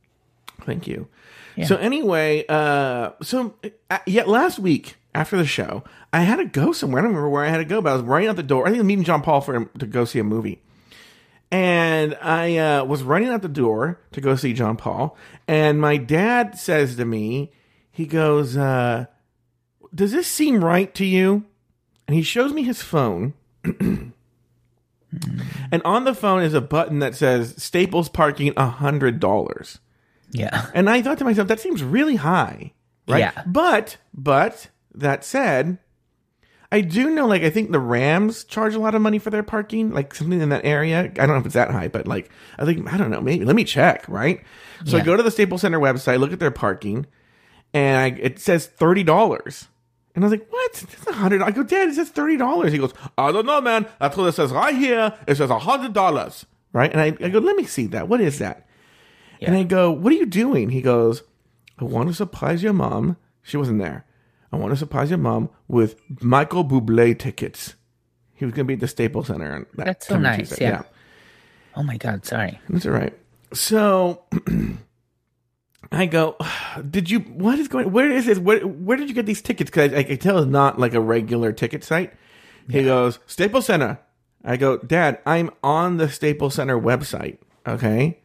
Thank 0.64 0.86
you. 0.86 1.08
Yeah. 1.56 1.66
So 1.66 1.76
anyway, 1.76 2.44
uh, 2.48 3.10
so 3.22 3.54
uh, 3.90 3.98
yeah, 4.06 4.24
last 4.24 4.58
week 4.58 4.96
after 5.14 5.36
the 5.36 5.46
show, 5.46 5.82
I 6.12 6.20
had 6.22 6.36
to 6.36 6.44
go 6.44 6.72
somewhere. 6.72 7.00
I 7.00 7.02
don't 7.02 7.10
remember 7.12 7.28
where 7.30 7.44
I 7.44 7.48
had 7.48 7.58
to 7.58 7.64
go, 7.64 7.80
but 7.82 7.90
I 7.90 7.94
was 7.94 8.02
running 8.02 8.28
out 8.28 8.36
the 8.36 8.42
door. 8.42 8.66
I 8.66 8.70
think 8.70 8.80
I'm 8.80 8.86
meeting 8.86 9.04
John 9.04 9.22
Paul 9.22 9.40
for 9.40 9.64
to 9.64 9.86
go 9.86 10.04
see 10.04 10.18
a 10.20 10.24
movie. 10.24 10.62
And 11.52 12.16
I 12.22 12.56
uh, 12.58 12.84
was 12.84 13.02
running 13.02 13.28
out 13.28 13.42
the 13.42 13.48
door 13.48 13.98
to 14.12 14.20
go 14.20 14.36
see 14.36 14.52
John 14.52 14.76
Paul, 14.76 15.16
and 15.48 15.80
my 15.80 15.96
dad 15.96 16.56
says 16.56 16.94
to 16.96 17.04
me, 17.04 17.50
he 17.90 18.06
goes, 18.06 18.56
uh, 18.56 19.06
"Does 19.92 20.12
this 20.12 20.28
seem 20.28 20.64
right 20.64 20.94
to 20.94 21.04
you?" 21.04 21.44
And 22.06 22.14
he 22.16 22.22
shows 22.22 22.52
me 22.52 22.62
his 22.62 22.82
phone, 22.82 23.34
Mm. 25.14 25.44
and 25.72 25.82
on 25.84 26.04
the 26.04 26.14
phone 26.14 26.42
is 26.42 26.54
a 26.54 26.60
button 26.60 27.00
that 27.00 27.16
says 27.16 27.54
Staples 27.60 28.08
parking 28.08 28.52
a 28.56 28.66
hundred 28.66 29.18
dollars. 29.20 29.78
Yeah, 30.32 30.66
And 30.74 30.88
I 30.88 31.02
thought 31.02 31.18
to 31.18 31.24
myself, 31.24 31.48
that 31.48 31.58
seems 31.58 31.82
really 31.82 32.14
high, 32.14 32.72
right? 33.08 33.18
Yeah. 33.18 33.42
But, 33.46 33.96
but 34.14 34.68
that 34.94 35.24
said, 35.24 35.78
I 36.70 36.82
do 36.82 37.10
know, 37.10 37.26
like, 37.26 37.42
I 37.42 37.50
think 37.50 37.72
the 37.72 37.80
Rams 37.80 38.44
charge 38.44 38.76
a 38.76 38.78
lot 38.78 38.94
of 38.94 39.02
money 39.02 39.18
for 39.18 39.30
their 39.30 39.42
parking, 39.42 39.90
like 39.90 40.14
something 40.14 40.40
in 40.40 40.50
that 40.50 40.64
area. 40.64 41.00
I 41.00 41.08
don't 41.08 41.30
know 41.30 41.38
if 41.38 41.46
it's 41.46 41.54
that 41.56 41.72
high, 41.72 41.88
but 41.88 42.06
like, 42.06 42.30
I 42.58 42.64
think, 42.64 42.92
I 42.92 42.96
don't 42.96 43.10
know, 43.10 43.20
maybe. 43.20 43.44
Let 43.44 43.56
me 43.56 43.64
check, 43.64 44.08
right? 44.08 44.44
So 44.84 44.96
I 44.96 45.00
go 45.00 45.16
to 45.16 45.22
the 45.22 45.32
Staples 45.32 45.62
Center 45.62 45.80
website, 45.80 46.20
look 46.20 46.32
at 46.32 46.38
their 46.38 46.52
parking, 46.52 47.06
and 47.74 47.98
I, 47.98 48.18
it 48.20 48.38
says 48.38 48.70
$30. 48.78 49.66
And 50.14 50.24
I 50.24 50.28
was 50.28 50.32
like, 50.32 50.48
what? 50.50 50.82
It's 50.92 51.06
a 51.06 51.12
hundred. 51.12 51.40
I 51.42 51.50
go, 51.52 51.62
Dad, 51.62 51.88
it 51.88 51.94
says 51.94 52.08
thirty 52.10 52.36
dollars. 52.36 52.72
He 52.72 52.78
goes, 52.78 52.92
I 53.16 53.30
don't 53.32 53.46
know, 53.46 53.60
man. 53.60 53.86
That's 54.00 54.16
what 54.16 54.26
it 54.26 54.32
says 54.32 54.50
right 54.52 54.74
here. 54.74 55.14
It 55.28 55.36
says 55.36 55.50
a 55.50 55.58
hundred 55.58 55.92
dollars, 55.92 56.46
right? 56.72 56.90
And 56.90 57.00
I, 57.00 57.06
I 57.24 57.28
go, 57.28 57.38
let 57.38 57.56
me 57.56 57.64
see 57.64 57.86
that. 57.88 58.08
What 58.08 58.20
is 58.20 58.38
that? 58.38 58.66
And 59.40 59.56
I 59.56 59.62
go, 59.62 59.90
what 59.90 60.12
are 60.12 60.16
you 60.16 60.26
doing? 60.26 60.68
He 60.70 60.82
goes, 60.82 61.22
I 61.78 61.84
want 61.84 62.08
to 62.08 62.14
surprise 62.14 62.62
your 62.62 62.74
mom. 62.74 63.16
She 63.42 63.56
wasn't 63.56 63.78
there. 63.78 64.04
I 64.52 64.56
want 64.56 64.72
to 64.72 64.76
surprise 64.76 65.08
your 65.10 65.18
mom 65.18 65.48
with 65.68 65.96
Michael 66.20 66.64
Bublé 66.64 67.18
tickets. 67.18 67.74
He 68.34 68.44
was 68.44 68.52
going 68.52 68.64
to 68.66 68.68
be 68.68 68.74
at 68.74 68.80
the 68.80 68.88
Staples 68.88 69.28
Center. 69.28 69.50
on 69.54 69.66
that 69.76 69.86
That's 69.86 70.06
so 70.08 70.18
nice, 70.18 70.48
Tuesday. 70.50 70.64
yeah. 70.66 70.82
Oh 71.76 71.82
my 71.82 71.96
god, 71.96 72.26
sorry. 72.26 72.58
That's 72.68 72.84
all 72.84 72.92
right. 72.92 73.16
So 73.54 74.24
I 75.92 76.06
go, 76.06 76.36
did 76.82 77.10
you, 77.10 77.20
what 77.20 77.58
is 77.58 77.68
going, 77.68 77.90
where 77.92 78.10
is 78.10 78.26
this? 78.26 78.38
Where, 78.38 78.60
where 78.66 78.96
did 78.96 79.08
you 79.08 79.14
get 79.14 79.26
these 79.26 79.42
tickets? 79.42 79.70
Because 79.70 79.92
I, 79.92 79.98
I 79.98 80.02
can 80.04 80.18
tell 80.18 80.38
it's 80.38 80.50
not 80.50 80.78
like 80.78 80.94
a 80.94 81.00
regular 81.00 81.52
ticket 81.52 81.84
site. 81.84 82.12
He 82.68 82.84
goes, 82.84 83.18
Staples 83.26 83.66
Center. 83.66 83.98
I 84.44 84.56
go, 84.56 84.78
Dad, 84.78 85.18
I'm 85.26 85.50
on 85.62 85.96
the 85.96 86.08
Staples 86.08 86.54
Center 86.54 86.78
website. 86.78 87.38
Okay. 87.66 88.18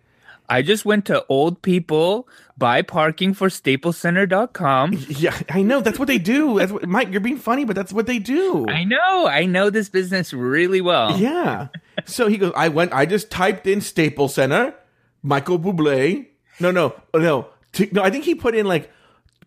I 0.47 0.61
just 0.61 0.85
went 0.85 1.05
to 1.05 1.25
old 1.27 1.61
people 1.61 2.27
buy 2.57 2.81
parking 2.81 3.33
for 3.33 3.49
staplescenter.com. 3.49 4.93
Yeah, 5.09 5.37
I 5.49 5.61
know. 5.63 5.81
That's 5.81 5.97
what 5.97 6.07
they 6.07 6.17
do. 6.19 6.59
That's 6.59 6.71
what, 6.71 6.87
Mike, 6.87 7.09
you're 7.11 7.21
being 7.21 7.37
funny, 7.37 7.65
but 7.65 7.75
that's 7.75 7.91
what 7.91 8.05
they 8.05 8.19
do. 8.19 8.67
I 8.69 8.83
know, 8.83 9.27
I 9.27 9.45
know 9.45 9.69
this 9.69 9.89
business 9.89 10.33
really 10.33 10.81
well. 10.81 11.17
Yeah. 11.17 11.69
So 12.05 12.27
he 12.27 12.37
goes, 12.37 12.53
I 12.55 12.69
went, 12.69 12.93
I 12.93 13.05
just 13.05 13.31
typed 13.31 13.65
in 13.65 13.81
Staples 13.81 14.35
Center, 14.35 14.75
Michael 15.23 15.57
Bublé. 15.57 16.27
No, 16.59 16.71
no, 16.71 16.95
no. 17.13 17.47
T- 17.75 17.89
no, 17.91 18.01
I 18.01 18.09
think 18.09 18.23
he 18.23 18.33
put 18.33 18.55
in 18.55 18.65
like, 18.65 18.89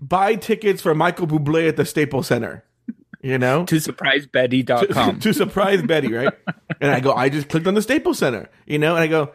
buy 0.01 0.35
tickets 0.37 0.83
for 0.83 0.95
Michael 0.95 1.27
Bublé 1.27 1.67
at 1.67 1.77
the 1.77 1.85
Staples 1.85 2.27
Center. 2.29 2.63
You 3.23 3.39
know? 3.39 3.65
To 3.67 3.81
surprise 3.81 4.27
surprisebetty.com. 4.27 5.19
to 5.21 5.33
surprise 5.33 5.83
Betty, 5.83 6.13
right? 6.13 6.33
And 6.81 6.91
I 6.93 7.01
go, 7.01 7.13
I 7.13 7.31
just 7.31 7.49
clicked 7.49 7.67
on 7.67 7.75
the 7.75 7.83
Staples 7.83 8.19
Center, 8.19 8.49
you 8.67 8.79
know? 8.79 8.95
And 8.95 9.03
I 9.03 9.07
go, 9.09 9.33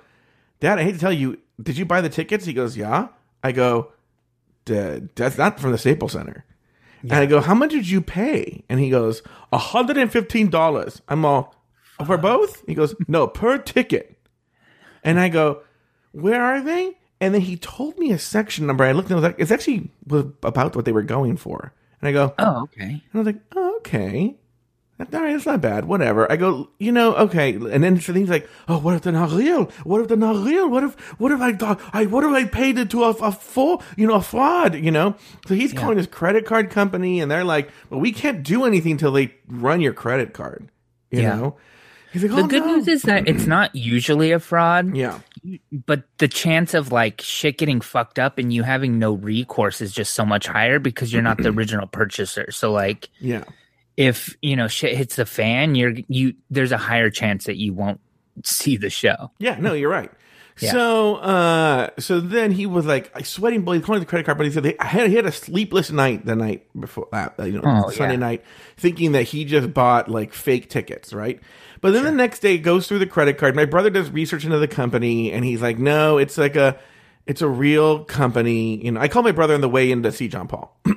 Dad, 0.60 0.80
I 0.80 0.84
hate 0.84 0.94
to 0.94 1.00
tell 1.00 1.12
you, 1.12 1.40
did 1.62 1.78
you 1.78 1.86
buy 1.86 2.00
the 2.02 2.10
tickets? 2.10 2.46
He 2.46 2.54
goes, 2.54 2.78
Yeah. 2.78 3.10
I 3.44 3.52
go, 3.52 3.92
"Dad, 4.64 5.10
that's 5.16 5.38
not 5.38 5.60
from 5.60 5.74
the 5.74 5.78
Staples 5.78 6.14
Center. 6.14 6.46
And 7.02 7.12
I 7.12 7.26
go, 7.26 7.42
How 7.42 7.54
much 7.54 7.72
did 7.72 7.90
you 7.90 8.00
pay? 8.00 8.64
And 8.70 8.80
he 8.80 8.90
goes, 8.90 9.22
$115. 9.52 11.02
I'm 11.10 11.26
all, 11.26 11.56
For 12.06 12.18
both? 12.18 12.64
He 12.66 12.74
goes, 12.74 12.96
No, 13.10 13.28
per 13.28 13.58
ticket. 13.58 14.18
And 15.04 15.20
I 15.20 15.28
go, 15.28 15.64
Where 16.14 16.42
are 16.42 16.62
they? 16.62 16.98
And 17.24 17.34
then 17.34 17.42
he 17.42 17.56
told 17.58 17.98
me 17.98 18.12
a 18.12 18.20
section 18.20 18.68
number. 18.68 18.84
I 18.84 18.92
looked 18.92 19.10
and 19.10 19.14
I 19.14 19.22
was 19.22 19.24
like, 19.24 19.40
It's 19.40 19.52
actually 19.52 19.90
about 20.10 20.76
what 20.76 20.86
they 20.86 20.92
were 20.92 21.02
going 21.02 21.38
for. 21.38 21.74
And 22.02 22.10
I 22.10 22.12
go, 22.12 22.34
oh, 22.38 22.64
okay. 22.64 22.84
and 22.84 23.02
I 23.14 23.18
was 23.18 23.26
like, 23.28 23.40
oh, 23.56 23.78
okay. 23.78 24.36
All 25.00 25.22
right, 25.22 25.34
it's 25.36 25.46
not 25.46 25.62
bad. 25.62 25.86
Whatever. 25.86 26.30
I 26.30 26.36
go, 26.36 26.70
you 26.80 26.92
know, 26.92 27.16
okay. 27.16 27.54
And 27.56 27.82
then 27.84 28.00
so 28.00 28.12
he's 28.14 28.30
like, 28.30 28.48
oh, 28.68 28.78
what 28.80 28.94
if 28.96 29.02
they're 29.04 29.14
not 29.14 29.32
real? 29.32 29.66
What 29.86 30.02
if 30.02 30.10
they're 30.10 30.18
not 30.18 30.46
real? 30.46 30.70
What 30.70 30.84
if, 30.84 30.96
what 31.20 31.32
if 31.32 31.40
I 31.40 31.54
thought, 31.54 31.80
I, 31.94 32.06
what 32.06 32.26
if 32.26 32.32
I 32.32 32.44
paid 32.44 32.78
it 32.78 32.90
to 32.92 33.04
a, 33.06 33.10
a 33.12 33.32
full, 33.32 33.82
you 33.96 34.06
know, 34.06 34.16
a 34.16 34.22
fraud, 34.22 34.76
you 34.76 34.92
know? 34.92 35.16
So 35.48 35.56
he's 35.56 35.72
calling 35.72 35.98
his 35.98 36.08
credit 36.08 36.46
card 36.46 36.70
company 36.70 37.22
and 37.22 37.32
they're 37.32 37.44
like, 37.46 37.70
well, 37.90 38.02
we 38.02 38.12
can't 38.12 38.44
do 38.44 38.66
anything 38.66 38.92
until 38.94 39.14
they 39.14 39.34
run 39.48 39.80
your 39.80 39.94
credit 39.94 40.34
card, 40.34 40.70
you 41.10 41.22
Yeah. 41.22 41.36
know? 41.38 41.56
Like, 42.14 42.22
The 42.30 42.36
oh, 42.42 42.48
good 42.48 42.64
no. 42.64 42.76
news 42.76 42.88
is 42.88 43.02
that 43.04 43.28
it's 43.28 43.46
not 43.46 43.76
usually 43.76 44.32
a 44.32 44.40
fraud, 44.40 44.96
yeah. 44.96 45.20
but 45.72 46.04
the 46.20 46.28
chance 46.28 46.74
of 46.74 46.92
like 46.92 47.22
shit 47.22 47.58
getting 47.58 47.82
fucked 47.82 48.20
up 48.20 48.38
and 48.38 48.54
you 48.54 48.64
having 48.64 49.00
no 49.00 49.14
recourse 49.14 49.82
is 49.82 49.92
just 49.94 50.14
so 50.14 50.26
much 50.26 50.46
higher 50.48 50.80
because 50.80 51.12
you're 51.12 51.22
not 51.24 51.38
the 51.38 51.50
original 51.58 51.88
purchaser. 51.88 52.52
So 52.52 52.72
like 52.72 53.10
Yeah. 53.20 53.44
if, 53.98 54.36
you 54.42 54.56
know, 54.56 54.68
shit 54.68 54.96
hits 54.96 55.16
the 55.16 55.26
fan, 55.26 55.76
you're 55.76 55.96
you 56.08 56.36
there's 56.50 56.72
a 56.72 56.78
higher 56.78 57.10
chance 57.10 57.46
that 57.46 57.58
you 57.58 57.74
won't 57.74 58.00
see 58.44 58.78
the 58.78 58.90
show. 58.90 59.32
Yeah, 59.40 59.58
no, 59.60 59.74
you're 59.74 59.90
right. 59.90 60.12
Yeah. 60.60 60.72
So, 60.72 61.16
uh, 61.16 61.90
so 61.98 62.20
then 62.20 62.52
he 62.52 62.68
was 62.68 62.86
like, 62.86 63.12
sweating 63.26 63.64
blood. 63.64 63.82
Calling 63.84 64.02
the 64.02 64.06
credit 64.06 64.26
card, 64.28 64.38
but 64.38 64.46
he 64.46 64.52
said 64.54 64.62
they, 64.62 64.78
I 64.78 64.86
had, 64.86 65.10
he 65.10 65.16
had 65.16 65.26
a 65.26 65.32
sleepless 65.32 65.90
night 65.90 66.28
the 66.28 66.36
night 66.36 66.68
before 66.80 67.08
that, 67.12 67.34
uh, 67.40 67.46
you 67.46 67.54
know, 67.54 67.64
Oh, 67.66 67.90
Sunday 67.90 68.14
yeah. 68.14 68.20
night, 68.20 68.44
thinking 68.78 69.14
that 69.14 69.24
he 69.24 69.46
just 69.46 69.74
bought 69.74 70.10
like 70.10 70.32
fake 70.32 70.70
tickets, 70.70 71.12
right? 71.12 71.40
But 71.84 71.92
then 71.92 72.06
the 72.06 72.12
next 72.14 72.40
day, 72.40 72.58
goes 72.60 72.88
through 72.88 73.00
the 73.00 73.06
credit 73.06 73.38
card. 73.38 73.58
My 73.58 73.66
brother 73.66 73.90
does 73.90 74.10
research 74.10 74.46
into 74.46 74.58
the 74.58 74.70
company, 74.70 75.34
and 75.34 75.44
he's 75.44 75.62
like, 75.62 75.78
no, 75.78 76.18
it's 76.18 76.38
like 76.38 76.56
a, 76.56 76.80
it's 77.26 77.42
a 77.42 77.48
real 77.50 78.06
company. 78.06 78.82
You 78.86 78.94
know, 78.94 79.02
I 79.02 79.10
called 79.10 79.26
my 79.26 79.34
brother 79.34 79.54
on 79.54 79.60
the 79.60 79.68
way 79.68 79.92
in 79.92 80.02
to 80.04 80.14
see 80.14 80.30
John 80.30 80.48
Paul. 80.48 80.80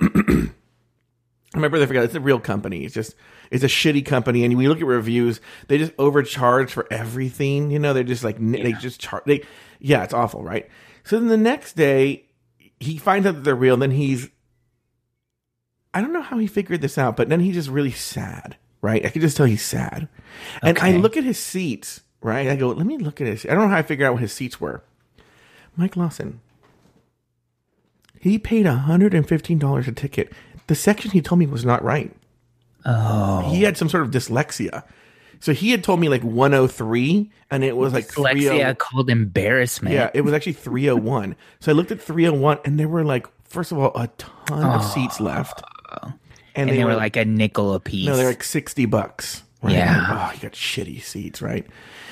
My 1.54 1.68
brother 1.68 1.86
forgot 1.88 2.04
it's 2.04 2.14
a 2.14 2.20
real 2.20 2.38
company. 2.38 2.84
It's 2.84 2.94
just 2.94 3.16
it's 3.50 3.64
a 3.64 3.68
shitty 3.68 4.06
company, 4.06 4.44
and 4.44 4.54
when 4.54 4.62
you 4.62 4.68
look 4.68 4.80
at 4.80 4.86
reviews, 4.86 5.40
they 5.66 5.78
just 5.78 5.92
overcharge 5.98 6.72
for 6.72 6.86
everything. 6.92 7.72
You 7.72 7.80
know, 7.80 7.92
they're 7.92 8.04
just 8.04 8.22
like 8.22 8.36
they 8.38 8.72
just 8.72 9.00
charge. 9.00 9.24
They 9.24 9.42
yeah, 9.80 10.04
it's 10.04 10.14
awful, 10.14 10.44
right? 10.44 10.68
So 11.02 11.18
then 11.18 11.28
the 11.28 11.36
next 11.36 11.72
day, 11.74 12.26
he 12.78 12.98
finds 12.98 13.26
out 13.26 13.34
that 13.36 13.44
they're 13.44 13.56
real. 13.56 13.74
And 13.74 13.82
then 13.82 13.90
he's 13.90 14.28
I 15.94 16.00
don't 16.00 16.12
know 16.12 16.22
how 16.22 16.38
he 16.38 16.46
figured 16.46 16.80
this 16.80 16.98
out, 16.98 17.16
but 17.16 17.28
then 17.28 17.40
he's 17.40 17.54
just 17.54 17.70
really 17.70 17.90
sad, 17.90 18.56
right? 18.80 19.04
I 19.04 19.08
can 19.08 19.20
just 19.20 19.36
tell 19.36 19.46
he's 19.46 19.62
sad. 19.62 20.08
And 20.62 20.78
I 20.78 20.92
look 20.92 21.16
at 21.16 21.24
his 21.24 21.38
seats, 21.38 22.00
right? 22.20 22.48
I 22.48 22.56
go, 22.56 22.68
let 22.68 22.86
me 22.86 22.98
look 22.98 23.20
at 23.20 23.26
his. 23.26 23.44
I 23.44 23.50
don't 23.50 23.62
know 23.62 23.68
how 23.68 23.78
I 23.78 23.82
figure 23.82 24.06
out 24.06 24.14
what 24.14 24.22
his 24.22 24.32
seats 24.32 24.60
were. 24.60 24.82
Mike 25.76 25.96
Lawson. 25.96 26.40
He 28.20 28.38
paid 28.38 28.66
$115 28.66 29.88
a 29.88 29.92
ticket. 29.92 30.32
The 30.66 30.74
section 30.74 31.10
he 31.12 31.20
told 31.20 31.38
me 31.38 31.46
was 31.46 31.64
not 31.64 31.84
right. 31.84 32.12
Oh. 32.84 33.50
He 33.50 33.62
had 33.62 33.76
some 33.76 33.88
sort 33.88 34.04
of 34.04 34.10
dyslexia. 34.10 34.84
So 35.40 35.52
he 35.52 35.70
had 35.70 35.84
told 35.84 36.00
me 36.00 36.08
like 36.08 36.22
103 36.22 37.30
and 37.50 37.62
it 37.62 37.76
was 37.76 37.92
like 37.92 38.06
30 38.06 38.40
Dyslexia 38.40 38.78
called 38.78 39.10
embarrassment. 39.10 39.94
Yeah, 39.94 40.10
it 40.14 40.22
was 40.22 40.32
actually 40.32 40.54
301. 40.54 41.36
so 41.60 41.70
I 41.70 41.74
looked 41.74 41.90
at 41.92 42.00
301 42.00 42.58
and 42.64 42.80
there 42.80 42.88
were 42.88 43.04
like 43.04 43.26
first 43.44 43.70
of 43.70 43.78
all 43.78 43.92
a 43.94 44.08
ton 44.18 44.64
of 44.64 44.84
seats 44.84 45.20
left. 45.20 45.62
And, 46.56 46.70
and 46.70 46.78
they, 46.78 46.84
were 46.84 46.96
like 46.96 47.16
a 47.16 47.24
nickel 47.24 47.74
a 47.74 47.80
piece. 47.80 48.06
no, 48.06 48.16
they're 48.16 48.28
like 48.28 48.42
60 48.42 48.86
bucks, 48.86 49.42
Right? 49.62 49.74
Yeah. 49.74 50.28
oh, 50.30 50.34
you 50.34 50.40
got 50.40 50.52
shitty 50.52 51.02
seats, 51.02 51.42
right? 51.42 51.66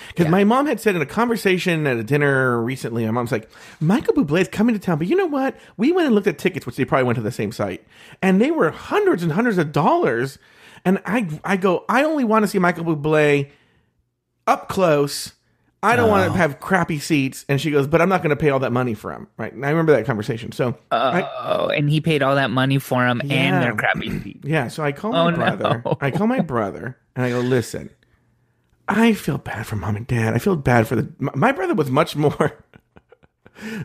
Because 0.08 0.30
my 0.30 0.44
mom 0.44 0.66
had 0.66 0.80
said 0.80 0.94
in 0.94 1.02
a 1.02 1.06
conversation 1.06 1.86
at 1.86 1.96
a 1.96 2.04
dinner 2.04 2.62
recently, 2.62 3.04
my 3.04 3.10
mom's 3.10 3.32
like, 3.32 3.50
Michael 3.80 4.14
Bublé 4.14 4.42
is 4.42 4.48
coming 4.48 4.74
to 4.74 4.78
town, 4.78 4.98
but 4.98 5.08
you 5.08 5.16
know 5.16 5.26
what? 5.26 5.56
We 5.76 5.90
went 5.90 6.06
and 6.06 6.14
looked 6.14 6.28
at 6.28 6.38
tickets, 6.38 6.66
which 6.66 6.76
they 6.76 6.84
probably 6.84 7.04
went 7.04 7.16
to 7.16 7.22
the 7.22 7.32
same 7.32 7.50
site, 7.50 7.84
and 8.22 8.40
they 8.40 8.52
were 8.52 8.70
hundreds 8.70 9.22
and 9.24 9.32
hundreds 9.32 9.58
of 9.58 9.72
dollars. 9.72 10.38
And 10.84 11.00
I, 11.04 11.28
I 11.44 11.56
go, 11.56 11.84
I 11.88 12.04
only 12.04 12.24
want 12.24 12.44
to 12.44 12.48
see 12.48 12.58
Michael 12.58 12.84
Bublé 12.84 13.50
up 14.46 14.68
close. 14.68 15.32
I 15.84 15.96
don't 15.96 16.08
want 16.08 16.26
to 16.26 16.30
oh. 16.30 16.34
have 16.34 16.60
crappy 16.60 16.98
seats. 16.98 17.44
And 17.48 17.60
she 17.60 17.70
goes, 17.70 17.86
but 17.86 18.00
I'm 18.00 18.08
not 18.08 18.22
going 18.22 18.30
to 18.30 18.36
pay 18.36 18.50
all 18.50 18.60
that 18.60 18.72
money 18.72 18.94
for 18.94 19.12
him. 19.12 19.28
Right. 19.36 19.52
And 19.52 19.64
I 19.64 19.70
remember 19.70 19.92
that 19.92 20.06
conversation. 20.06 20.52
So, 20.52 20.76
I, 20.90 21.22
Oh, 21.40 21.68
and 21.68 21.88
he 21.90 22.00
paid 22.00 22.22
all 22.22 22.34
that 22.36 22.50
money 22.50 22.78
for 22.78 23.06
him 23.06 23.20
Yeah. 23.24 23.34
and 23.34 23.62
their 23.62 23.74
crappy 23.74 24.10
feet. 24.18 24.40
yeah. 24.44 24.68
So 24.68 24.82
I 24.82 24.92
call 24.92 25.14
oh, 25.14 25.24
my 25.24 25.26
Oh, 25.26 25.30
no. 25.30 25.36
brother. 25.36 25.82
I 26.00 26.10
call 26.10 26.26
my 26.26 26.40
brother 26.40 26.96
and 27.14 27.24
I 27.24 27.30
go, 27.30 27.40
listen, 27.40 27.90
I 28.88 29.14
feel 29.14 29.38
bad 29.38 29.66
for 29.66 29.76
mom 29.76 29.96
and 29.96 30.06
dad. 30.06 30.34
I 30.34 30.38
feel 30.38 30.56
bad 30.56 30.86
for 30.86 30.96
the. 30.96 31.12
My, 31.18 31.32
my 31.34 31.52
brother 31.52 31.74
was 31.74 31.90
much 31.90 32.16
more 32.16 32.64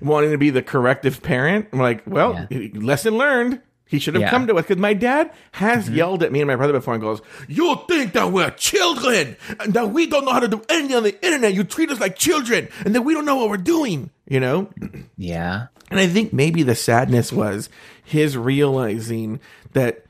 wanting 0.01 0.31
to 0.31 0.37
be 0.37 0.49
the 0.49 0.61
corrective 0.61 1.21
parent. 1.21 1.67
I'm 1.71 1.79
like, 1.79 2.03
well, 2.05 2.47
lesson 2.73 3.17
learned. 3.17 3.61
He 3.89 3.97
should 3.97 4.13
have 4.13 4.21
Yeah. 4.21 4.29
come 4.29 4.45
to 4.45 4.55
us 4.55 4.65
because 4.67 4.77
my 4.79 4.93
dad 4.93 5.31
has 5.53 5.85
mm-hmm. 5.85 5.95
yelled 5.95 6.21
at 6.23 6.31
me 6.31 6.41
and 6.41 6.47
my 6.47 6.55
brother 6.55 6.73
before 6.73 6.93
and 6.93 7.01
goes, 7.01 7.21
"You 7.47 7.75
think 7.87 8.13
that 8.13 8.31
we're 8.31 8.51
children 8.51 9.35
and 9.59 9.73
that 9.73 9.89
we 9.89 10.05
don't 10.05 10.25
know 10.25 10.31
how 10.31 10.39
to 10.39 10.47
do 10.47 10.61
anything 10.69 10.95
on 10.95 11.03
the 11.03 11.25
internet? 11.25 11.55
You 11.55 11.63
treat 11.63 11.89
us 11.89 11.99
like 11.99 12.15
children 12.15 12.69
and 12.85 12.93
that 12.93 13.01
we 13.01 13.15
don't 13.15 13.25
know 13.25 13.35
what 13.37 13.49
we're 13.49 13.57
doing." 13.57 14.11
You 14.27 14.39
know, 14.39 14.69
Yeah. 15.17 15.67
and 15.89 15.99
I 15.99 16.05
think 16.05 16.31
maybe 16.33 16.61
the 16.61 16.75
sadness 16.75 17.33
was 17.33 17.67
his 18.03 18.37
realizing 18.37 19.39
that 19.73 20.05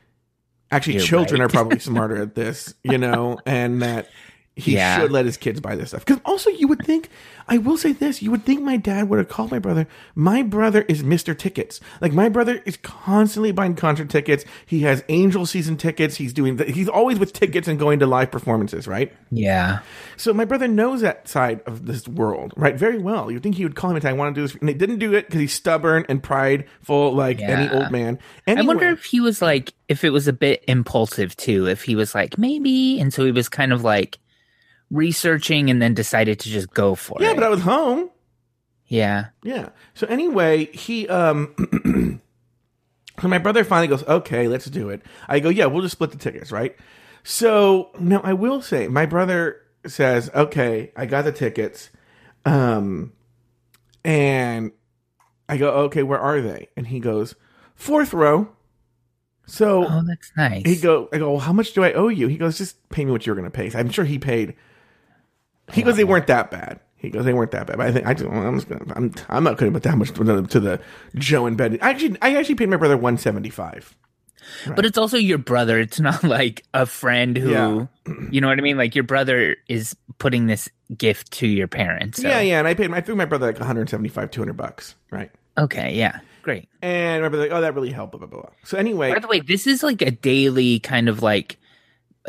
actually 0.72 0.96
You're 0.96 1.04
children 1.04 1.40
right. 1.40 1.46
are 1.46 1.50
probably 1.50 1.80
smarter 1.90 2.22
at 2.22 2.36
this, 2.36 2.74
you 2.84 2.98
know, 2.98 3.40
and 3.46 3.82
that 3.82 4.10
he 4.60 4.74
Yeah. 4.74 5.00
should 5.00 5.12
let 5.12 5.26
his 5.26 5.38
kids 5.38 5.60
buy 5.60 5.76
this 5.76 5.90
stuff. 5.90 6.06
Because 6.06 6.22
also, 6.26 6.50
you 6.50 6.68
would 6.68 6.86
think, 6.86 7.10
I 7.48 7.58
will 7.58 7.78
say 7.78 7.92
this, 7.94 8.22
you 8.22 8.32
would 8.32 8.46
think 8.46 8.62
my 8.62 8.78
dad 8.78 9.10
would 9.10 9.20
have 9.20 9.30
called 9.30 9.52
my 9.52 9.60
brother. 9.60 9.88
My 10.16 10.44
brother 10.44 10.84
is 10.88 11.04
Mr. 11.04 11.38
Tickets. 11.38 11.80
Like, 12.02 12.14
my 12.14 12.30
brother 12.30 12.62
is 12.66 12.78
constantly 12.78 13.52
buying 13.52 13.76
concert 13.76 14.10
tickets. 14.10 14.46
He 14.66 14.82
has 14.82 15.04
Angel 15.10 15.46
season 15.46 15.78
tickets. 15.78 16.16
He's 16.18 16.34
doing, 16.34 16.58
the, 16.58 16.66
he's 16.66 16.88
always 16.90 17.20
with 17.20 17.34
tickets 17.34 17.68
and 17.68 17.80
going 17.80 18.00
to 18.00 18.06
live 18.06 18.32
performances, 18.32 18.88
right? 18.88 19.12
Yeah. 19.32 19.80
So 20.18 20.34
my 20.34 20.46
brother 20.46 20.68
knows 20.68 21.02
that 21.02 21.28
side 21.28 21.62
of 21.66 21.86
this 21.86 22.08
world, 22.08 22.54
right? 22.56 22.76
Very 22.76 23.00
well. 23.00 23.32
You'd 23.32 23.44
think 23.44 23.56
he 23.56 23.64
would 23.64 23.76
call 23.76 23.90
him 23.92 23.96
and 23.96 24.04
say, 24.04 24.10
I 24.10 24.14
want 24.14 24.36
to 24.36 24.42
do 24.42 24.46
this. 24.48 24.56
And 24.56 24.70
he 24.70 24.76
didn't 24.76 25.00
do 25.00 25.14
it 25.14 25.26
because 25.28 25.40
he's 25.40 25.54
stubborn 25.54 26.06
and 26.10 26.22
prideful 26.22 27.14
like 27.14 27.42
any 27.42 27.70
old 27.70 27.92
man. 27.92 28.20
And 28.46 28.60
I 28.60 28.62
wonder 28.64 28.90
if 28.90 29.06
he 29.06 29.20
was 29.20 29.42
like, 29.42 29.74
if 29.88 30.04
it 30.04 30.12
was 30.12 30.28
a 30.28 30.34
bit 30.34 30.64
impulsive 30.68 31.36
too, 31.36 31.68
if 31.68 31.84
he 31.84 31.96
was 31.96 32.14
like, 32.14 32.38
maybe. 32.38 33.00
And 33.00 33.14
so 33.14 33.26
he 33.26 33.32
was 33.32 33.50
kind 33.50 33.74
of 33.74 33.84
like 33.84 34.20
researching 34.92 35.70
and 35.70 35.82
then 35.82 35.94
decided 35.94 36.40
to 36.40 36.50
just 36.50 36.72
go 36.74 36.96
for 36.96 37.18
Yeah, 37.20 37.28
it. 37.28 37.30
Yeah, 37.30 37.36
but 37.36 37.44
I 37.44 37.50
was 37.50 37.62
home. 37.62 38.10
yeah. 38.88 39.26
Yeah. 39.44 39.70
So 39.94 40.08
anyway, 40.08 40.66
he 40.68 41.08
um 41.08 41.54
so 43.22 43.28
my 43.28 43.38
brother 43.38 43.64
finally 43.64 43.88
goes, 43.88 44.04
"Okay, 44.08 44.48
let's 44.48 44.66
do 44.66 44.90
it." 44.90 45.02
I 45.28 45.40
go, 45.40 45.50
"Yeah, 45.50 45.66
we'll 45.68 45.82
just 45.84 45.94
split 45.94 46.12
the 46.12 46.18
tickets, 46.18 46.52
right?" 46.52 46.76
So, 47.24 47.90
now 48.00 48.22
I 48.24 48.32
will 48.34 48.62
say, 48.62 48.88
my 48.88 49.06
brother 49.06 49.58
says, 49.86 50.30
"Okay, 50.34 50.92
I 50.96 51.06
got 51.06 51.24
the 51.26 51.32
tickets." 51.32 51.90
Um 52.46 53.14
and 54.06 54.72
I 55.50 55.58
go, 55.58 55.70
"Okay, 55.86 56.04
where 56.04 56.20
are 56.20 56.42
they?" 56.42 56.70
And 56.78 56.88
he 56.88 57.00
goes, 57.00 57.36
"Fourth 57.76 58.14
row." 58.14 58.50
So, 59.46 59.84
Oh, 59.86 60.04
that's 60.06 60.32
nice. 60.38 60.62
he 60.64 60.76
go, 60.76 61.10
I 61.12 61.18
go, 61.18 61.32
well, 61.32 61.40
how 61.40 61.54
much 61.54 61.74
do 61.74 61.84
I 61.84 61.92
owe 61.94 62.08
you? 62.10 62.28
He 62.28 62.38
goes, 62.38 62.60
just 62.60 62.88
pay 62.90 63.04
me 63.04 63.12
what 63.12 63.26
you're 63.26 63.36
going 63.36 63.50
to 63.50 63.52
pay. 63.52 63.72
I'm 63.76 63.90
sure 63.90 64.06
he 64.06 64.20
paid. 64.20 64.54
He 65.74 65.84
goes, 65.84 65.96
they 65.98 66.04
weren't 66.04 66.28
that 66.28 66.52
bad. 66.52 66.80
He 66.98 67.10
goes, 67.10 67.24
they 67.26 67.34
weren't 67.34 67.52
that 67.52 67.68
bad. 67.68 67.78
But 67.78 67.88
I 67.88 67.92
think 67.92 68.06
I 68.06 68.14
just, 68.14 68.30
I'm 68.30 68.56
just 68.56 68.68
gonna, 68.68 68.94
I'm, 68.96 69.14
I'm 69.30 69.44
not 69.44 69.58
going 69.58 69.72
to 69.72 69.76
put 69.76 69.84
that 69.84 69.98
much 69.98 70.12
to 70.14 70.24
the, 70.24 70.42
to 70.48 70.60
the 70.60 70.82
Joe 71.16 71.46
and 71.46 71.56
Betty. 71.58 71.80
Actually, 71.80 72.18
I 72.22 72.36
actually 72.36 72.56
paid 72.56 72.70
my 72.70 72.78
brother 72.78 72.98
175. 72.98 73.96
But 74.76 74.86
it's 74.86 74.98
also 74.98 75.18
your 75.18 75.38
brother. 75.38 75.80
It's 75.80 76.00
not 76.00 76.24
like 76.24 76.66
a 76.74 76.86
friend 76.86 77.38
who, 77.38 77.52
Yeah. 77.52 77.86
you 78.32 78.42
know 78.42 78.48
what 78.48 78.58
I 78.58 78.62
mean? 78.62 78.78
Like 78.78 78.96
your 78.96 79.04
brother 79.04 79.56
is 79.68 79.96
putting 80.18 80.48
this 80.48 80.68
gift 80.98 81.32
to 81.34 81.48
your 81.48 81.68
parents. 81.68 82.22
So. 82.22 82.28
Yeah, 82.28 82.42
yeah. 82.42 82.60
And 82.60 82.68
I 82.68 82.74
paid, 82.74 82.92
I 82.92 83.02
threw 83.02 83.16
my 83.16 83.26
brother 83.26 83.48
like 83.48 83.60
175, 83.60 84.32
200 84.32 84.58
bucks. 84.58 84.96
Right. 85.12 85.32
Okay. 85.58 85.94
Yeah. 85.96 86.20
Great. 86.42 86.68
And 86.82 87.22
my 87.22 87.30
brother, 87.30 87.44
like, 87.44 87.52
oh, 87.52 87.62
that 87.62 87.76
really 87.76 87.92
helped. 87.92 88.14
Blah, 88.14 88.26
blah. 88.26 88.42
blah. 88.42 88.50
So 88.64 88.78
anyway, 88.78 89.14
By 89.14 89.20
the 89.20 89.28
way, 89.28 89.40
this 89.40 89.68
is 89.68 89.84
like 89.84 90.02
a 90.02 90.12
daily 90.12 90.80
kind 90.80 91.08
of 91.10 91.22
like 91.22 91.58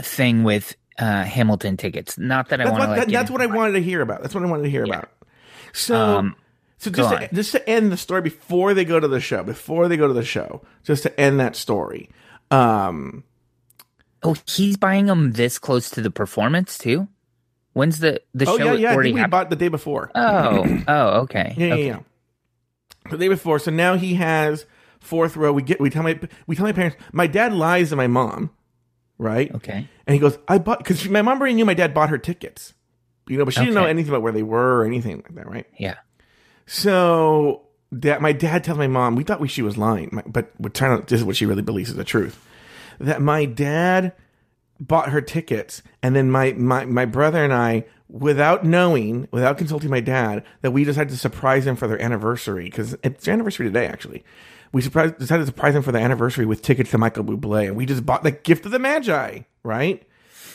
thing 0.00 0.44
with 0.44 0.76
uh, 1.00 1.24
Hamilton 1.24 1.76
tickets. 1.76 2.18
Not 2.18 2.50
that 2.50 2.60
I 2.60 2.64
that's 2.64 2.78
want 2.78 2.90
what, 2.90 2.94
to 2.96 3.00
that, 3.00 3.10
that's 3.10 3.30
what 3.30 3.42
I 3.42 3.46
wanted 3.46 3.72
to 3.72 3.82
hear 3.82 4.00
about. 4.02 4.22
That's 4.22 4.34
what 4.34 4.44
I 4.44 4.46
wanted 4.46 4.64
to 4.64 4.70
hear 4.70 4.84
about. 4.84 5.08
So, 5.72 5.96
Um, 5.96 6.36
so 6.78 6.90
just 6.90 7.10
to, 7.10 7.28
just 7.34 7.52
to 7.52 7.68
end 7.68 7.90
the 7.92 7.96
story 7.96 8.22
before 8.22 8.74
they 8.74 8.84
go 8.84 9.00
to 9.00 9.08
the 9.08 9.20
show, 9.20 9.42
before 9.42 9.88
they 9.88 9.96
go 9.96 10.06
to 10.08 10.14
the 10.14 10.24
show, 10.24 10.62
just 10.84 11.02
to 11.04 11.20
end 11.20 11.40
that 11.40 11.56
story. 11.56 12.10
Um, 12.50 13.24
Oh, 14.22 14.36
he's 14.46 14.76
buying 14.76 15.06
them 15.06 15.32
this 15.32 15.58
close 15.58 15.88
to 15.90 16.02
the 16.02 16.10
performance 16.10 16.76
too. 16.76 17.08
When's 17.72 18.00
the 18.00 18.20
the 18.34 18.46
oh 18.48 18.58
show 18.58 18.64
yeah, 18.64 18.72
yeah. 18.74 18.90
I 18.90 18.94
already 18.94 19.08
think 19.08 19.14
we 19.14 19.20
happened? 19.20 19.30
bought 19.30 19.50
the 19.50 19.56
day 19.56 19.68
before. 19.68 20.10
Oh, 20.14 20.82
oh, 20.88 21.08
okay. 21.20 21.54
yeah, 21.56 21.66
yeah, 21.68 21.74
yeah. 21.74 21.98
The 23.10 23.16
day 23.16 23.28
before. 23.28 23.58
So 23.58 23.70
now 23.70 23.96
he 23.96 24.14
has 24.14 24.66
fourth 25.00 25.36
row. 25.36 25.52
We 25.52 25.62
get 25.62 25.80
we 25.80 25.88
tell 25.88 26.02
my 26.02 26.18
we 26.46 26.56
tell 26.56 26.66
my 26.66 26.72
parents. 26.72 26.96
My 27.12 27.26
dad 27.26 27.54
lies 27.54 27.90
to 27.90 27.96
my 27.96 28.08
mom, 28.08 28.50
right? 29.20 29.54
Okay. 29.54 29.86
And 30.06 30.14
he 30.14 30.18
goes, 30.18 30.38
I 30.48 30.58
bought 30.58 30.78
because 30.78 31.08
my 31.08 31.22
mom 31.22 31.38
already 31.38 31.54
knew 31.54 31.64
my 31.64 31.74
dad 31.74 31.94
bought 31.94 32.08
her 32.10 32.18
tickets, 32.18 32.74
you 33.28 33.36
know, 33.38 33.44
but 33.44 33.54
she 33.54 33.60
didn't 33.60 33.74
know 33.74 33.84
anything 33.90 34.10
about 34.10 34.22
where 34.22 34.32
they 34.32 34.42
were 34.42 34.78
or 34.80 34.84
anything 34.84 35.16
like 35.18 35.34
that, 35.34 35.46
right? 35.48 35.66
Yeah. 35.78 35.96
So 36.66 37.62
that 37.92 38.22
my 38.22 38.32
dad 38.32 38.64
tells 38.64 38.78
my 38.78 38.86
mom, 38.86 39.16
we 39.16 39.24
thought 39.24 39.40
we, 39.40 39.48
she 39.48 39.62
was 39.62 39.76
lying, 39.76 40.08
my- 40.12 40.22
but 40.26 40.50
we're 40.58 40.68
trying 40.70 40.98
to. 41.00 41.06
This 41.06 41.20
is 41.20 41.24
what 41.24 41.36
she 41.36 41.46
really 41.46 41.62
believes 41.62 41.90
is 41.90 41.96
the 41.96 42.04
truth. 42.04 42.44
That 42.98 43.20
my 43.20 43.44
dad 43.44 44.12
bought 44.78 45.10
her 45.10 45.20
tickets, 45.20 45.82
and 46.02 46.14
then 46.14 46.30
my 46.30 46.52
my 46.52 46.84
my 46.84 47.04
brother 47.04 47.42
and 47.42 47.52
I, 47.52 47.84
without 48.08 48.64
knowing, 48.64 49.26
without 49.32 49.58
consulting 49.58 49.90
my 49.90 50.00
dad, 50.00 50.44
that 50.62 50.70
we 50.70 50.84
decided 50.84 51.10
to 51.10 51.16
surprise 51.18 51.66
him 51.66 51.76
for 51.76 51.88
their 51.88 52.00
anniversary 52.00 52.64
because 52.64 52.96
it's 53.02 53.24
their 53.24 53.34
anniversary 53.34 53.66
today, 53.66 53.86
actually. 53.86 54.24
We 54.72 54.82
surprised, 54.82 55.18
decided 55.18 55.42
to 55.42 55.46
surprise 55.46 55.74
them 55.74 55.82
for 55.82 55.92
the 55.92 55.98
anniversary 55.98 56.46
with 56.46 56.62
tickets 56.62 56.90
to 56.92 56.98
Michael 56.98 57.24
Bublé, 57.24 57.66
and 57.66 57.76
we 57.76 57.86
just 57.86 58.06
bought 58.06 58.22
the 58.22 58.30
gift 58.30 58.66
of 58.66 58.72
the 58.72 58.78
Magi, 58.78 59.40
right? 59.64 60.02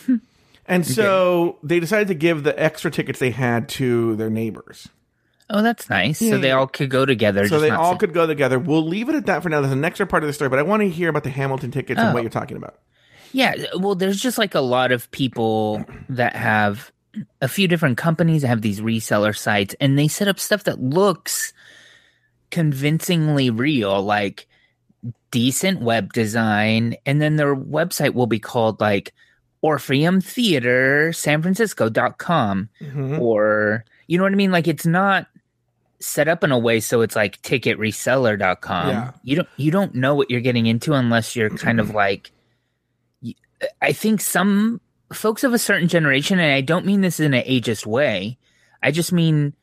and 0.68 0.86
so 0.88 1.58
they 1.64 1.80
decided 1.80 2.08
to 2.08 2.14
give 2.16 2.44
the 2.44 2.58
extra 2.62 2.90
tickets 2.90 3.20
they 3.20 3.32
had 3.32 3.68
to 3.70 4.16
their 4.16 4.30
neighbors. 4.30 4.88
Oh, 5.50 5.62
that's 5.62 5.90
nice. 5.90 6.18
so 6.20 6.38
they 6.40 6.52
all 6.52 6.66
could 6.66 6.90
go 6.90 7.06
together. 7.06 7.48
So 7.48 7.60
they 7.60 7.70
all 7.70 7.98
could 7.98 8.14
go 8.14 8.26
together. 8.26 8.58
We'll 8.58 8.86
leave 8.88 9.10
it 9.10 9.16
at 9.16 9.28
that 9.28 9.44
for 9.44 9.50
now. 9.50 9.62
There's 9.62 9.74
an 9.74 9.86
extra 9.86 10.08
part 10.08 10.24
of 10.24 10.28
the 10.28 10.34
story, 10.34 10.50
but 10.50 10.58
I 10.58 10.64
want 10.64 10.82
to 10.82 10.90
hear 10.90 11.10
about 11.10 11.24
the 11.24 11.30
Hamilton 11.30 11.70
tickets 11.70 12.00
and 12.00 12.10
Oh. 12.10 12.14
what 12.14 12.24
you're 12.24 12.32
talking 12.32 12.58
about. 12.58 12.80
Yeah, 13.32 13.54
well, 13.78 13.96
there's 13.96 14.20
just 14.20 14.38
like 14.38 14.56
a 14.56 14.62
lot 14.62 14.92
of 14.92 15.12
people 15.12 15.86
that 16.10 16.36
have 16.36 16.92
a 17.42 17.48
few 17.48 17.68
different 17.68 17.98
companies 17.98 18.42
that 18.42 18.48
have 18.48 18.62
these 18.62 18.80
reseller 18.82 19.38
sites, 19.38 19.76
and 19.80 20.00
they 20.00 20.08
set 20.08 20.28
up 20.30 20.40
stuff 20.40 20.64
that 20.64 20.80
looks 20.82 21.54
convincingly 22.52 23.50
real, 23.50 24.02
like 24.02 24.48
decent 25.32 25.82
web 25.82 26.14
design, 26.14 26.96
and 27.06 27.22
then 27.22 27.36
their 27.36 27.56
website 27.56 28.14
will 28.14 28.28
be 28.28 28.40
called 28.40 28.80
like 28.80 29.14
Orpheum 29.62 30.22
Theater 30.22 31.12
San 31.14 31.42
Francisco.com 31.42 32.70
Mhm. 32.82 33.20
or 33.20 33.84
you 34.08 34.18
know 34.18 34.24
what 34.24 34.32
I 34.34 34.36
mean? 34.36 34.52
Like 34.52 34.68
it's 34.68 34.86
not 34.86 35.28
set 36.00 36.28
up 36.28 36.44
in 36.44 36.52
a 36.52 36.60
way 36.60 36.80
so 36.80 37.02
it's 37.02 37.16
like 37.16 37.42
ticketreseller.com. 37.42 38.90
Yeah. 38.90 39.12
You 39.24 39.36
don't 39.38 39.48
you 39.58 39.72
don't 39.72 39.96
know 39.96 40.14
what 40.14 40.30
you're 40.30 40.42
getting 40.42 40.68
into 40.68 40.94
unless 40.94 41.36
you're 41.36 41.50
kind 41.50 41.80
of 41.80 41.92
like 41.96 42.32
I 43.82 43.92
think 43.94 44.22
some 44.22 44.82
folks 45.14 45.44
of 45.44 45.54
a 45.54 45.58
certain 45.60 45.88
generation 45.88 46.40
and 46.40 46.54
I 46.54 46.62
don't 46.62 46.86
mean 46.86 47.02
this 47.02 47.20
in 47.20 47.34
an 47.34 47.44
ageist 47.44 47.86
way. 47.86 48.38
I 48.84 48.92
just 48.92 49.12
mean 49.12 49.54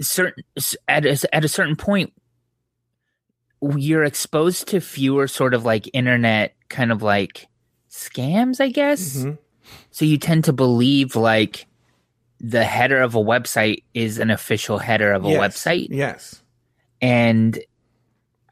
certain 0.00 0.42
at 0.88 1.04
a, 1.06 1.34
at 1.34 1.44
a 1.44 1.48
certain 1.48 1.76
point 1.76 2.12
you're 3.76 4.04
exposed 4.04 4.68
to 4.68 4.80
fewer 4.80 5.28
sort 5.28 5.54
of 5.54 5.64
like 5.64 5.88
internet 5.92 6.54
kind 6.68 6.90
of 6.92 7.02
like 7.02 7.46
scams, 7.90 8.60
I 8.60 8.68
guess. 8.68 9.18
Mhm. 9.18 9.38
So 9.90 10.04
you 10.04 10.18
tend 10.18 10.44
to 10.44 10.52
believe 10.52 11.14
like 11.16 11.66
the 12.40 12.64
header 12.64 13.00
of 13.00 13.14
a 13.14 13.18
website 13.22 13.84
is 13.94 14.18
an 14.18 14.30
official 14.30 14.78
header 14.78 15.12
of 15.12 15.24
a 15.24 15.30
Yes. 15.30 15.40
website, 15.40 15.88
Yes. 15.90 16.42
and 17.00 17.58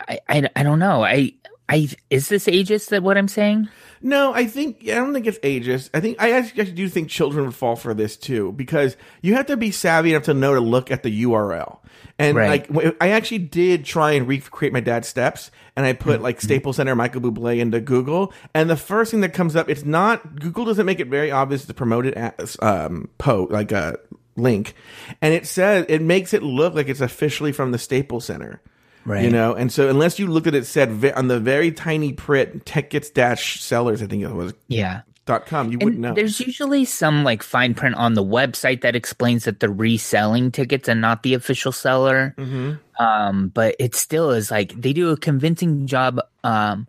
I, 0.08 0.20
I 0.28 0.48
I 0.56 0.62
don't 0.62 0.78
know. 0.78 1.02
I 1.04 1.32
I 1.70 1.88
is 2.10 2.28
this 2.28 2.46
ageist 2.46 2.88
that 2.88 3.02
what 3.02 3.16
I'm 3.16 3.28
saying? 3.28 3.68
No, 4.02 4.32
I 4.32 4.46
think 4.46 4.78
I 4.82 4.94
don't 4.94 5.12
think 5.12 5.26
it's 5.26 5.38
ageist. 5.38 5.90
I 5.94 6.00
think 6.00 6.16
I 6.20 6.32
actually, 6.32 6.62
actually 6.62 6.76
do 6.76 6.88
think 6.88 7.08
children 7.08 7.44
would 7.44 7.54
fall 7.54 7.76
for 7.76 7.94
this 7.94 8.16
too 8.16 8.52
because 8.52 8.96
you 9.22 9.34
have 9.34 9.46
to 9.46 9.56
be 9.56 9.70
savvy 9.70 10.10
enough 10.10 10.24
to 10.24 10.34
know 10.34 10.54
to 10.54 10.60
look 10.60 10.90
at 10.90 11.02
the 11.02 11.24
URL. 11.24 11.78
And 12.18 12.36
Right. 12.36 12.70
like 12.70 12.96
I 13.00 13.10
actually 13.10 13.38
did 13.38 13.84
try 13.84 14.12
and 14.12 14.26
recreate 14.26 14.72
my 14.72 14.80
dad's 14.80 15.08
steps, 15.08 15.50
and 15.76 15.86
I 15.86 15.92
put 15.92 16.20
like 16.22 16.40
Staples 16.40 16.76
Center 16.76 16.94
Michael 16.94 17.20
Bublé 17.20 17.60
into 17.60 17.80
Google, 17.80 18.32
and 18.54 18.68
the 18.68 18.76
first 18.76 19.10
thing 19.10 19.20
that 19.20 19.32
comes 19.32 19.54
up, 19.54 19.70
it's 19.70 19.84
not 19.84 20.40
Google 20.40 20.64
doesn't 20.64 20.86
make 20.86 21.00
it 21.00 21.08
very 21.08 21.30
obvious 21.30 21.64
to 21.66 21.74
promote 21.74 22.04
it 22.06 22.14
as 22.14 22.56
um 22.60 23.08
po 23.18 23.46
like 23.50 23.70
a 23.70 23.98
link, 24.36 24.74
and 25.22 25.34
it 25.34 25.46
says 25.46 25.86
it 25.88 26.02
makes 26.02 26.32
it 26.34 26.42
look 26.42 26.74
like 26.74 26.88
it's 26.88 27.00
officially 27.00 27.52
from 27.52 27.70
the 27.72 27.78
Staples 27.78 28.24
Center. 28.24 28.60
Right. 29.04 29.24
You 29.24 29.30
know, 29.30 29.54
and 29.54 29.72
so 29.72 29.88
unless 29.88 30.18
you 30.18 30.26
looked 30.26 30.46
at 30.46 30.54
it, 30.54 30.66
said 30.66 31.12
on 31.16 31.28
the 31.28 31.40
very 31.40 31.72
tiny 31.72 32.12
print, 32.12 32.66
tickets 32.66 33.08
dash 33.10 33.60
sellers, 33.60 34.02
I 34.02 34.06
think 34.06 34.22
it 34.22 34.30
was 34.32 34.52
Yeah. 34.68 35.02
dot 35.26 35.46
com, 35.46 35.70
you 35.72 35.78
wouldn't 35.78 36.00
know. 36.00 36.12
there's 36.14 36.38
usually 36.40 36.84
some 36.84 37.24
like 37.24 37.42
fine 37.42 37.72
print 37.74 37.94
on 37.96 38.14
the 38.14 38.22
website 38.24 38.82
that 38.82 38.94
explains 38.96 39.44
that 39.44 39.60
they're 39.60 39.70
reselling 39.70 40.50
tickets 40.50 40.88
and 40.88 41.00
not 41.00 41.22
the 41.22 41.34
official 41.34 41.72
seller. 41.72 42.34
Mm-hmm. 42.36 43.02
Um, 43.02 43.48
but 43.48 43.74
it 43.78 43.94
still 43.94 44.30
is 44.32 44.50
like 44.50 44.78
they 44.78 44.92
do 44.92 45.08
a 45.10 45.16
convincing 45.16 45.86
job, 45.86 46.20
um, 46.44 46.86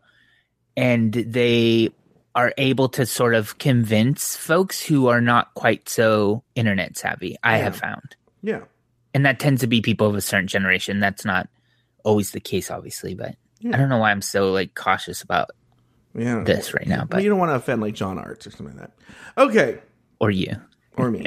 and 0.76 1.13
they 1.13 1.89
are 2.36 2.54
able 2.58 2.89
to 2.89 3.06
sort 3.06 3.36
of 3.36 3.58
convince 3.58 4.36
folks 4.36 4.82
who 4.82 5.08
are 5.08 5.21
not 5.21 5.54
quite 5.54 5.88
so 5.89 6.43
internet 6.56 6.97
savvy. 6.97 7.38
I 7.43 7.58
have 7.58 7.76
found, 7.78 8.15
Yeah. 8.41 8.62
and 9.13 9.26
that 9.26 9.39
tends 9.39 9.62
to 9.62 9.67
be 9.67 9.82
people 9.82 10.08
of 10.08 10.15
a 10.15 10.21
certain 10.21 10.47
generation. 10.47 11.00
That's 11.00 11.26
not 11.26 11.47
always 12.04 12.32
the 12.32 12.40
case, 12.40 12.70
obviously, 12.72 13.14
but 13.16 13.36
I 13.66 13.78
don't 13.78 13.90
know 13.90 13.98
why 13.98 14.12
I'm 14.12 14.22
so 14.22 14.52
like 14.52 14.74
cautious 14.76 15.22
about 15.22 15.52
Yeah. 16.16 16.44
this 16.44 16.74
right 16.74 16.88
now. 16.88 17.02
But 17.02 17.10
But 17.12 17.24
you 17.24 17.30
don't 17.30 17.40
want 17.40 17.50
to 17.52 17.56
offend 17.56 17.82
like 17.82 17.94
John 17.94 18.18
Arts 18.18 18.48
or 18.48 18.52
something 18.52 18.78
like 18.78 18.88
that. 18.88 19.42
Okay. 19.44 19.80
or 20.20 20.32
you, 20.32 20.56
Or 20.98 21.10
me. 21.12 21.26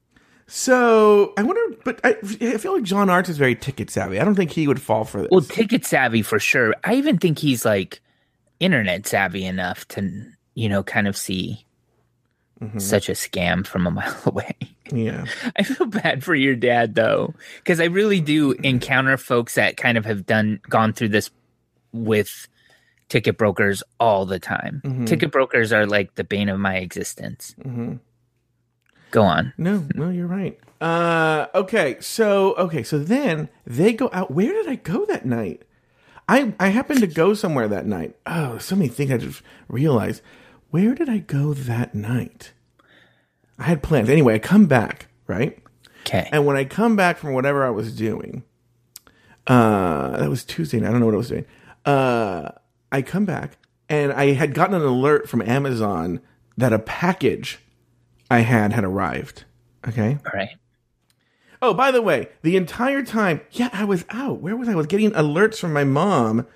so 0.46 1.32
I 1.36 1.42
wonder, 1.42 1.76
but 1.84 2.00
I, 2.04 2.16
I 2.40 2.58
feel 2.58 2.74
like 2.74 2.82
John 2.84 3.08
Arts 3.10 3.28
is 3.28 3.38
very 3.38 3.54
ticket 3.54 3.90
savvy. 3.90 4.20
I 4.20 4.24
don't 4.24 4.34
think 4.34 4.50
he 4.52 4.66
would 4.68 4.80
fall 4.80 5.04
for 5.04 5.22
this. 5.22 5.28
Well, 5.30 5.40
ticket 5.40 5.84
savvy 5.86 6.22
for 6.22 6.38
sure. 6.38 6.74
I 6.84 6.94
even 6.94 7.18
think 7.18 7.38
he's 7.38 7.64
like 7.64 8.00
internet 8.60 9.06
savvy 9.06 9.44
enough 9.44 9.86
to, 9.88 10.24
you 10.54 10.68
know, 10.68 10.82
kind 10.82 11.08
of 11.08 11.16
see 11.16 11.64
Mm-hmm. 12.62 12.78
such 12.78 13.08
a 13.08 13.12
scam 13.12 13.66
from 13.66 13.84
a 13.86 13.90
mile 13.90 14.16
away. 14.26 14.54
Yeah. 14.92 15.24
I 15.56 15.62
feel 15.62 15.86
bad 15.86 16.24
for 16.24 16.34
your 16.34 16.56
dad 16.56 16.94
though, 16.94 17.34
because 17.58 17.80
I 17.80 17.84
really 17.84 18.20
do 18.20 18.52
encounter 18.52 19.16
folks 19.16 19.54
that 19.54 19.76
kind 19.76 19.98
of 19.98 20.04
have 20.04 20.26
done 20.26 20.60
gone 20.68 20.92
through 20.92 21.08
this 21.08 21.30
with 21.92 22.48
ticket 23.08 23.38
brokers 23.38 23.82
all 24.00 24.26
the 24.26 24.38
time. 24.38 24.82
Mm-hmm. 24.84 25.04
Ticket 25.04 25.30
brokers 25.30 25.72
are 25.72 25.86
like 25.86 26.14
the 26.14 26.24
bane 26.24 26.48
of 26.48 26.58
my 26.58 26.76
existence. 26.76 27.54
Mm-hmm. 27.60 27.96
Go 29.10 29.22
on. 29.22 29.52
No, 29.56 29.86
no, 29.94 30.10
you're 30.10 30.26
right. 30.26 30.58
Uh, 30.80 31.46
okay, 31.54 31.96
so 32.00 32.54
okay, 32.54 32.82
so 32.82 32.98
then 32.98 33.48
they 33.64 33.92
go 33.92 34.10
out. 34.12 34.30
Where 34.30 34.52
did 34.52 34.68
I 34.68 34.74
go 34.74 35.04
that 35.06 35.24
night? 35.24 35.62
I 36.28 36.54
I 36.58 36.68
happened 36.68 37.00
to 37.00 37.06
go 37.06 37.34
somewhere 37.34 37.68
that 37.68 37.86
night. 37.86 38.16
Oh, 38.26 38.58
so 38.58 38.74
many 38.74 38.88
things 38.88 39.12
I 39.12 39.18
just 39.18 39.42
realized. 39.68 40.20
Where 40.70 40.94
did 40.94 41.08
I 41.08 41.18
go 41.18 41.54
that 41.54 41.94
night? 41.94 42.53
I 43.58 43.64
had 43.64 43.82
plans. 43.82 44.08
Anyway, 44.08 44.34
I 44.34 44.38
come 44.38 44.66
back 44.66 45.06
right, 45.26 45.58
Okay. 46.06 46.28
and 46.32 46.44
when 46.46 46.56
I 46.56 46.64
come 46.64 46.96
back 46.96 47.16
from 47.18 47.32
whatever 47.32 47.64
I 47.64 47.70
was 47.70 47.94
doing, 47.96 48.42
uh, 49.46 50.16
that 50.18 50.28
was 50.30 50.44
Tuesday. 50.44 50.80
night. 50.80 50.88
I 50.88 50.90
don't 50.92 51.00
know 51.00 51.06
what 51.06 51.14
I 51.14 51.18
was 51.18 51.28
doing. 51.28 51.46
Uh, 51.84 52.50
I 52.90 53.02
come 53.02 53.24
back 53.24 53.56
and 53.88 54.12
I 54.12 54.32
had 54.32 54.54
gotten 54.54 54.74
an 54.74 54.82
alert 54.82 55.28
from 55.28 55.42
Amazon 55.42 56.20
that 56.56 56.72
a 56.72 56.78
package 56.78 57.58
I 58.30 58.40
had 58.40 58.72
had 58.72 58.84
arrived. 58.84 59.44
Okay. 59.86 60.18
All 60.24 60.32
right. 60.32 60.48
Oh, 61.60 61.74
by 61.74 61.90
the 61.90 62.02
way, 62.02 62.28
the 62.42 62.56
entire 62.56 63.02
time, 63.02 63.40
yeah, 63.50 63.70
I 63.72 63.84
was 63.84 64.04
out. 64.10 64.40
Where 64.40 64.56
was 64.56 64.68
I? 64.68 64.72
I 64.72 64.76
was 64.76 64.86
getting 64.86 65.10
alerts 65.12 65.58
from 65.58 65.72
my 65.72 65.84
mom 65.84 66.46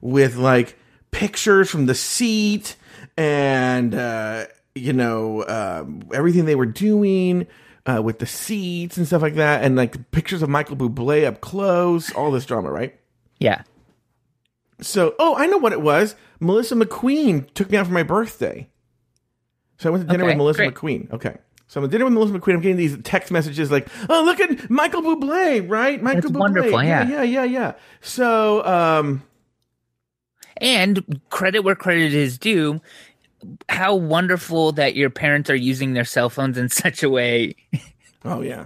with 0.00 0.36
like 0.36 0.78
pictures 1.10 1.70
from 1.70 1.86
the 1.86 1.94
seat 1.94 2.76
and 3.16 3.94
uh, 3.94 4.46
you 4.78 4.92
know 4.92 5.44
um, 5.46 6.02
everything 6.12 6.44
they 6.44 6.54
were 6.56 6.66
doing 6.66 7.46
uh, 7.86 8.00
with 8.02 8.18
the 8.18 8.26
seats 8.26 8.96
and 8.96 9.06
stuff 9.06 9.22
like 9.22 9.34
that, 9.34 9.62
and 9.64 9.76
like 9.76 10.10
pictures 10.10 10.42
of 10.42 10.48
Michael 10.48 10.76
Bublé 10.76 11.26
up 11.26 11.40
close. 11.40 12.12
All 12.14 12.30
this 12.30 12.44
drama, 12.46 12.70
right? 12.70 12.98
Yeah. 13.38 13.62
So, 14.80 15.14
oh, 15.18 15.34
I 15.36 15.46
know 15.46 15.58
what 15.58 15.72
it 15.72 15.80
was. 15.80 16.14
Melissa 16.40 16.76
McQueen 16.76 17.52
took 17.54 17.70
me 17.70 17.76
out 17.78 17.86
for 17.86 17.92
my 17.92 18.04
birthday. 18.04 18.68
So 19.78 19.88
I 19.88 19.92
went 19.92 20.06
to 20.06 20.10
dinner 20.10 20.24
Okay, 20.24 20.32
with 20.32 20.36
Melissa 20.38 20.58
great. 20.70 20.74
McQueen. 20.74 21.12
Okay. 21.12 21.36
So 21.66 21.80
I'm 21.80 21.84
at 21.84 21.90
dinner 21.90 22.04
with 22.04 22.14
Melissa 22.14 22.32
McQueen. 22.34 22.54
I'm 22.54 22.60
getting 22.60 22.76
these 22.76 22.96
text 23.02 23.30
messages 23.32 23.70
like, 23.70 23.88
"Oh, 24.08 24.22
look 24.24 24.40
at 24.40 24.70
Michael 24.70 25.02
Bublé, 25.02 25.68
right? 25.68 26.02
Michael 26.02 26.22
That's 26.22 26.32
Bublé. 26.32 26.38
wonderful, 26.38 26.82
yeah. 26.82 27.08
yeah, 27.08 27.22
yeah, 27.22 27.44
yeah." 27.44 27.72
So, 28.00 28.64
um, 28.64 29.22
And 30.60 31.20
credit 31.30 31.60
where 31.60 31.74
credit 31.76 32.14
is 32.14 32.38
due. 32.38 32.80
How 33.68 33.94
wonderful 33.94 34.72
that 34.72 34.96
your 34.96 35.10
parents 35.10 35.48
are 35.50 35.56
using 35.56 35.92
their 35.92 36.04
cell 36.04 36.30
phones 36.30 36.58
in 36.58 36.68
such 36.70 37.02
a 37.02 37.10
way. 37.10 37.54
oh 38.24 38.40
yeah, 38.42 38.64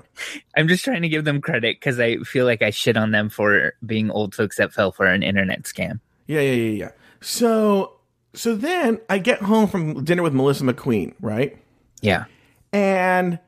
I'm 0.56 0.68
just 0.68 0.84
trying 0.84 1.02
to 1.02 1.08
give 1.08 1.24
them 1.24 1.40
credit 1.40 1.76
because 1.78 2.00
I 2.00 2.16
feel 2.18 2.46
like 2.46 2.62
I 2.62 2.70
shit 2.70 2.96
on 2.96 3.10
them 3.10 3.28
for 3.28 3.74
being 3.84 4.10
old 4.10 4.34
folks 4.34 4.56
that 4.56 4.72
fell 4.72 4.92
for 4.92 5.06
an 5.06 5.22
internet 5.22 5.62
scam. 5.64 6.00
yeah, 6.26 6.40
yeah, 6.40 6.52
yeah, 6.52 6.70
yeah. 6.70 6.90
So, 7.20 7.98
so 8.34 8.56
then 8.56 9.00
I 9.08 9.18
get 9.18 9.42
home 9.42 9.68
from 9.68 10.04
dinner 10.04 10.22
with 10.22 10.32
Melissa 10.32 10.64
McQueen, 10.64 11.14
right? 11.20 11.56
Yeah. 12.00 12.24
and 12.72 13.38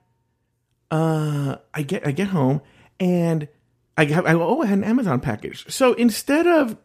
uh, 0.91 1.57
I 1.73 1.83
get 1.83 2.07
I 2.07 2.13
get 2.13 2.29
home 2.29 2.61
and 3.01 3.49
I 3.97 4.05
have 4.05 4.27
I 4.27 4.33
go, 4.35 4.43
oh 4.47 4.63
I 4.63 4.67
had 4.67 4.79
an 4.79 4.85
Amazon 4.85 5.21
package. 5.21 5.65
So 5.73 5.95
instead 5.95 6.47
of 6.47 6.77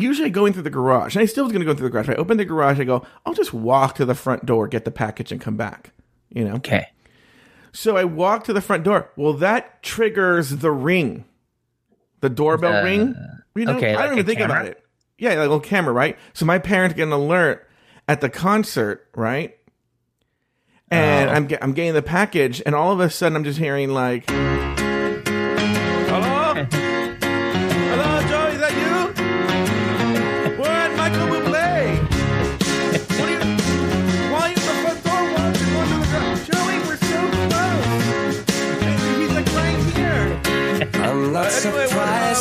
usually 0.00 0.30
going 0.30 0.52
through 0.52 0.62
the 0.62 0.70
garage, 0.70 1.14
and 1.16 1.22
I 1.22 1.26
still 1.26 1.44
was 1.44 1.52
going 1.52 1.60
to 1.60 1.66
go 1.66 1.74
through 1.76 1.88
the 1.88 1.92
garage. 1.92 2.08
I 2.08 2.14
open 2.14 2.36
the 2.36 2.44
garage. 2.44 2.78
I 2.80 2.84
go, 2.84 3.04
I'll 3.26 3.34
just 3.34 3.52
walk 3.54 3.94
to 3.96 4.04
the 4.04 4.14
front 4.14 4.44
door, 4.46 4.68
get 4.68 4.84
the 4.84 4.90
package, 4.90 5.32
and 5.32 5.40
come 5.40 5.56
back. 5.56 5.92
You 6.30 6.44
know. 6.44 6.54
Okay. 6.56 6.86
So 7.72 7.96
I 7.96 8.04
walk 8.04 8.44
to 8.44 8.52
the 8.52 8.60
front 8.60 8.84
door. 8.84 9.10
Well, 9.16 9.34
that 9.34 9.82
triggers 9.82 10.50
the 10.50 10.70
ring, 10.70 11.24
the 12.20 12.30
doorbell 12.30 12.76
Uh, 12.80 12.82
ring. 12.84 13.14
You 13.54 13.64
know, 13.66 13.76
okay, 13.76 13.90
I 13.94 14.02
don't 14.02 14.10
like 14.10 14.12
even 14.12 14.26
think 14.26 14.38
camera? 14.38 14.56
about 14.56 14.66
it. 14.70 14.84
Yeah, 15.18 15.30
like 15.30 15.38
a 15.38 15.40
little 15.42 15.60
camera, 15.60 15.92
right? 15.92 16.16
So 16.32 16.46
my 16.46 16.58
parents 16.58 16.94
get 16.94 17.02
an 17.04 17.12
alert 17.12 17.68
at 18.06 18.20
the 18.20 18.28
concert, 18.30 19.06
right? 19.16 19.56
And 20.90 21.28
Oh. 21.28 21.32
I'm 21.34 21.48
I'm 21.60 21.72
getting 21.72 21.92
the 21.94 22.02
package, 22.02 22.62
and 22.64 22.74
all 22.74 22.92
of 22.92 23.00
a 23.00 23.10
sudden 23.10 23.36
I'm 23.36 23.44
just 23.44 23.58
hearing 23.58 23.90
like, 23.90 24.24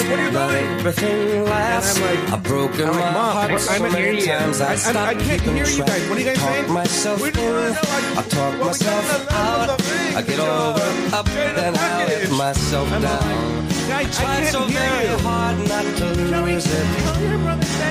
what, 0.09 0.19
what 0.19 0.19
are 0.19 0.23
you 0.25 0.31
doing? 0.31 0.79
everything 0.79 1.43
lasts. 1.45 1.97
And 1.97 2.05
I'm 2.05 2.15
like- 2.25 2.33
I've 2.33 2.43
broken 2.43 2.81
I'm 2.89 2.93
like, 2.93 3.13
my 3.13 3.31
heart 3.31 3.49
I'm- 3.51 3.59
so 3.59 3.71
I'm- 3.73 3.85
I 3.85 3.89
many 3.89 4.21
times. 4.25 4.61
I, 4.61 4.65
I- 4.73 5.09
I- 5.09 5.15
can't 5.15 5.41
hear 5.41 5.65
you 5.65 5.83
guys. 5.83 6.09
What 6.09 6.17
are 6.17 6.21
you 6.21 6.25
guys 6.25 6.39
saying? 6.39 6.71
myself 6.71 7.21
in. 7.21 7.37
I- 7.37 8.23
talk 8.29 8.59
myself 8.59 9.31
out. 9.31 9.59
level 9.59 9.75
of 9.75 9.91
ring, 9.91 10.15
I 10.17 10.21
get 10.21 10.39
over, 10.39 11.15
up, 11.15 11.25
the 11.25 11.67
I 11.67 12.05
let 12.07 12.31
myself 12.31 12.91
I'm 12.91 13.01
down. 13.01 13.67
I 13.89 14.03
Tried 14.03 14.45
so 14.51 14.61
very 14.65 15.07
hard 15.21 15.57
not 15.69 15.83
to 15.97 16.05
lose 16.21 16.65
it. 16.67 16.87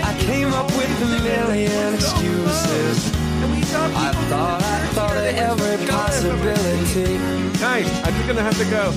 I 0.05 0.16
came 0.20 0.52
up 0.52 0.66
with 0.76 1.02
a 1.02 1.22
million 1.22 1.94
excuses. 1.94 3.12
And 3.42 3.55
I 3.96 4.12
thought, 4.29 4.62
I 4.62 4.87
thought 4.94 5.16
of 5.16 5.24
every 5.24 5.87
possibility. 5.87 7.18
Guys, 7.59 7.88
I'm 8.05 8.14
just 8.14 8.26
gonna 8.26 8.42
have 8.42 8.59
to 8.59 8.64
go. 8.66 8.92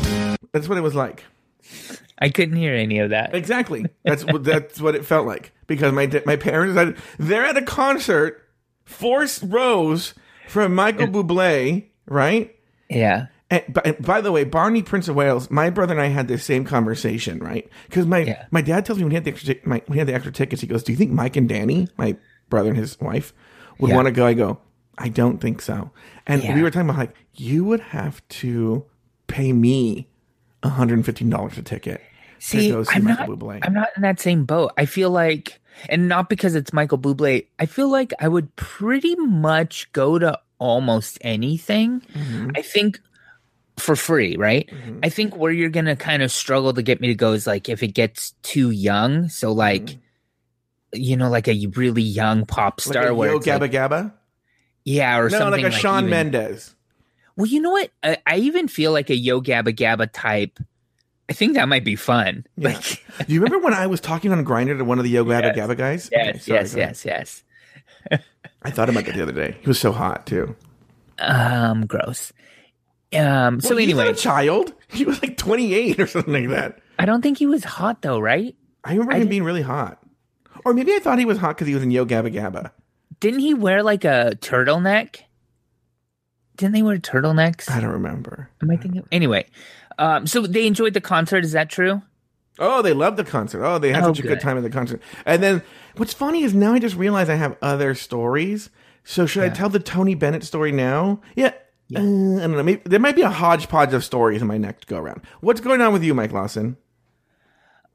That's 0.52 0.68
what 0.68 0.78
it 0.78 0.82
was 0.82 0.96
like. 0.96 1.24
I 2.20 2.30
couldn't 2.30 2.58
hear 2.58 2.74
any 2.76 3.00
of 3.00 3.12
that. 3.12 3.34
Exactly. 3.34 3.86
That's 4.04 4.26
what 4.26 4.44
that's 4.44 4.82
what 4.82 4.94
it 4.96 5.06
felt 5.06 5.26
like 5.26 5.54
because 5.68 5.94
my 5.94 6.06
my 6.26 6.36
parents 6.36 7.00
they're 7.18 7.46
at 7.46 7.56
a 7.58 7.62
concert, 7.62 8.42
four 8.86 9.26
rows 9.44 10.14
from 10.48 10.76
Michael 10.76 11.08
Bublé, 11.08 11.86
right? 12.08 12.56
Yeah. 12.90 13.28
And 13.52 13.64
by, 13.74 13.96
by 14.00 14.22
the 14.22 14.32
way, 14.32 14.44
Barney 14.44 14.84
Prince 14.84 15.08
of 15.08 15.16
Wales, 15.16 15.50
my 15.50 15.70
brother 15.70 15.94
and 15.94 16.02
I 16.02 16.08
had 16.08 16.28
this 16.28 16.44
same 16.44 16.66
conversation, 16.66 17.40
right? 17.40 17.68
Because 17.88 18.06
my 18.06 18.20
Yeah. 18.20 18.46
my 18.52 18.62
dad 18.62 18.86
tells 18.86 19.00
me 19.00 19.06
when 19.06 19.12
he 19.12 19.16
had 19.16 19.24
the 19.26 19.32
extra 19.32 19.56
my, 19.64 19.82
when 19.88 19.94
he 19.96 20.00
had 20.00 20.08
the 20.08 20.14
extra 20.14 20.32
tickets, 20.32 20.62
he 20.62 20.68
goes, 20.68 20.84
"Do 20.84 20.92
you 20.92 20.98
think 20.98 21.12
Mike 21.12 21.36
and 21.36 21.48
Danny, 21.48 21.88
my 21.98 22.16
brother 22.50 22.70
and 22.70 22.78
his 22.78 23.00
wife, 23.00 23.34
would 23.80 23.90
Yeah. 23.90 23.96
want 23.96 24.08
to 24.08 24.12
go?" 24.12 24.26
I 24.26 24.34
go, 24.34 24.60
"I 24.98 25.08
don't 25.10 25.40
think 25.40 25.62
so." 25.62 25.92
And 26.28 26.44
Yeah. 26.44 26.54
we 26.54 26.62
were 26.64 26.70
talking 26.70 26.90
about 26.90 27.00
like 27.00 27.16
you 27.36 27.64
would 27.64 27.80
have 27.80 28.28
to 28.30 28.86
pay 29.28 29.54
me 29.54 30.10
one 30.62 30.74
hundred 30.74 30.96
and 30.96 31.06
fifteen 31.06 31.30
dollars 31.30 31.58
a 31.58 31.62
ticket. 31.64 32.02
See, 32.40 32.72
to 32.72 32.86
see 32.86 32.92
I'm 32.96 33.04
Michael 33.04 33.28
not. 33.28 33.40
Bublé. 33.40 33.60
I'm 33.64 33.74
not 33.74 33.90
in 33.96 34.02
that 34.04 34.20
same 34.20 34.46
boat. 34.46 34.72
I 34.78 34.86
feel 34.86 35.10
like 35.12 35.60
and 35.88 36.08
not 36.10 36.28
because 36.30 36.56
it's 36.56 36.74
Michael 36.74 36.98
Bublé. 36.98 37.46
I 37.58 37.66
feel 37.66 37.90
like 37.90 38.14
I 38.20 38.28
would 38.28 38.54
pretty 38.58 39.16
much 39.16 39.90
go 39.94 40.20
to 40.20 40.38
almost 40.58 41.18
anything. 41.22 42.02
Mhm. 42.14 42.58
I 42.58 42.62
think 42.62 43.00
for 43.78 43.96
free, 43.96 44.36
right? 44.36 44.70
Mhm. 44.70 45.00
I 45.04 45.10
think 45.10 45.38
where 45.38 45.52
you're 45.54 45.70
gonna 45.70 45.96
kind 45.96 46.22
of 46.22 46.32
struggle 46.32 46.74
to 46.74 46.82
get 46.82 47.00
me 47.00 47.08
to 47.08 47.16
go 47.16 47.32
is 47.32 47.48
like 47.48 47.70
if 47.70 47.82
it 47.82 47.94
gets 47.94 48.32
too 48.42 48.72
young. 48.72 49.30
So 49.30 49.54
like, 49.54 49.86
Mhm. 49.86 49.98
you 50.96 51.16
know, 51.16 51.30
like 51.30 51.48
a 51.48 51.68
really 51.76 52.02
young 52.02 52.46
pop 52.46 52.82
Like 52.86 52.94
star 52.94 53.08
a 53.08 53.16
where 53.16 53.30
Yo 53.32 53.38
it's 53.38 53.48
like- 53.48 53.62
Gabba 53.62 53.72
Gabba? 53.72 54.14
yeah, 54.84 55.18
or 55.18 55.30
No, 55.30 55.38
something 55.40 55.64
like 55.64 55.72
a 55.74 55.76
Shawn 55.76 56.06
even- 56.08 56.10
Mendes. 56.32 56.76
Well, 57.38 57.46
you 57.48 57.62
know 57.62 57.72
what? 57.72 57.90
I, 58.04 58.18
I 58.28 58.38
even 58.40 58.68
feel 58.68 58.92
like 58.92 59.10
a 59.10 59.16
Yo 59.16 59.40
Gabba 59.40 59.74
Gabba 59.74 60.10
type. 60.12 60.60
I 61.30 61.34
think 61.34 61.54
that 61.54 61.70
might 61.70 61.84
be 61.84 61.96
fun. 61.96 62.46
Yeah. 62.58 62.70
Like, 62.70 63.04
Do 63.28 63.34
you 63.34 63.42
remember 63.42 63.64
when 63.64 63.74
I 63.74 63.86
was 63.88 64.02
talking 64.02 64.32
on 64.32 64.44
Grindr 64.44 64.78
to 64.78 64.84
one 64.86 64.98
of 64.98 65.04
the 65.04 65.12
Yo 65.12 65.24
Gabba 65.26 65.56
Yes. 65.56 65.58
Gabba 65.58 65.78
guys? 65.78 66.10
yes, 66.12 66.30
Okay, 66.30 66.40
sorry, 66.40 66.60
yes, 66.60 66.74
ahead. 66.76 66.90
yes, 67.06 67.44
yes. 68.12 68.22
I 68.64 68.72
thought 68.72 68.90
about 68.90 69.06
that 69.06 69.16
the 69.16 69.22
other 69.22 69.32
day. 69.32 69.56
He 69.62 69.68
was 69.68 69.80
so 69.80 69.92
hot 69.92 70.26
too. 70.26 70.56
Um, 71.20 71.86
gross. 71.86 72.32
Um, 73.14 73.60
so 73.62 73.70
Well, 73.70 73.80
not 73.80 73.84
anyway, 73.84 74.10
a 74.10 74.14
child. 74.16 74.74
He 74.88 75.06
was 75.06 75.22
like 75.22 75.38
28 75.38 76.00
or 76.00 76.08
something 76.08 76.34
like 76.34 76.50
that. 76.50 76.80
I 76.98 77.06
don't 77.06 77.22
think 77.22 77.38
he 77.38 77.46
was 77.46 77.64
hot 77.64 78.02
though, 78.02 78.20
right? 78.20 78.56
I 78.84 78.92
remember 78.94 79.14
I 79.14 79.16
him 79.18 79.22
did- 79.24 79.30
being 79.30 79.44
really 79.44 79.62
hot. 79.62 80.00
Or 80.66 80.74
maybe 80.74 80.94
I 80.94 81.00
thought 81.00 81.20
he 81.20 81.26
was 81.26 81.38
hot 81.38 81.56
because 81.56 81.68
he 81.68 81.74
was 81.74 81.84
in 81.84 81.92
Yo 81.92 82.06
Gabba 82.06 82.34
Gabba. 82.34 82.72
Didn't 83.20 83.40
he 83.40 83.54
wear 83.54 83.82
like 83.84 84.04
a 84.04 84.34
turtleneck? 84.42 85.18
Didn't 86.58 86.74
they 86.74 86.82
wear 86.82 86.98
turtlenecks? 86.98 87.70
I 87.72 87.80
don't 87.80 87.92
remember. 87.92 88.50
Am 88.62 88.70
I 88.70 88.76
thinking? 88.76 89.06
Anyway, 89.12 89.46
um, 90.00 90.26
so 90.26 90.42
they 90.48 90.66
enjoyed 90.66 90.94
the 90.96 91.02
concert. 91.02 91.44
Is 91.46 91.52
that 91.52 91.70
true? 91.70 92.02
Oh, 92.58 92.82
they 92.82 92.94
loved 92.94 93.18
the 93.18 93.24
concert. 93.24 93.64
Oh, 93.64 93.78
they 93.78 93.92
had 93.94 94.04
Oh, 94.04 94.08
such 94.08 94.20
a 94.20 94.22
good 94.24 94.28
good. 94.30 94.40
time 94.42 94.58
at 94.58 94.64
the 94.64 94.70
concert. 94.70 95.02
And 95.26 95.42
then 95.42 95.62
what's 95.98 96.14
funny 96.14 96.44
is 96.44 96.54
now 96.54 96.74
I 96.74 96.80
just 96.80 96.96
realized 96.96 97.30
I 97.30 97.36
have 97.36 97.56
other 97.62 97.94
stories. 97.96 98.70
So 99.04 99.26
should 99.26 99.44
I 99.44 99.50
tell 99.50 99.70
the 99.70 99.80
Tony 99.80 100.14
Bennett 100.16 100.44
story 100.44 100.72
now? 100.72 101.22
Yeah. 101.36 101.54
Uh, 101.96 102.00
I 102.00 102.02
don't 102.02 102.52
know. 102.52 102.64
Maybe, 102.64 102.82
there 102.86 103.00
might 103.00 103.16
be 103.16 103.22
a 103.22 103.30
hodgepodge 103.30 103.94
of 103.94 104.04
stories 104.04 104.42
in 104.42 104.48
my 104.48 104.58
next 104.58 104.88
go 104.88 104.98
around. 104.98 105.22
What's 105.42 105.62
going 105.62 105.82
on 105.82 105.94
with 105.94 106.04
you, 106.04 106.14
Mike 106.14 106.32
Lawson? 106.34 106.76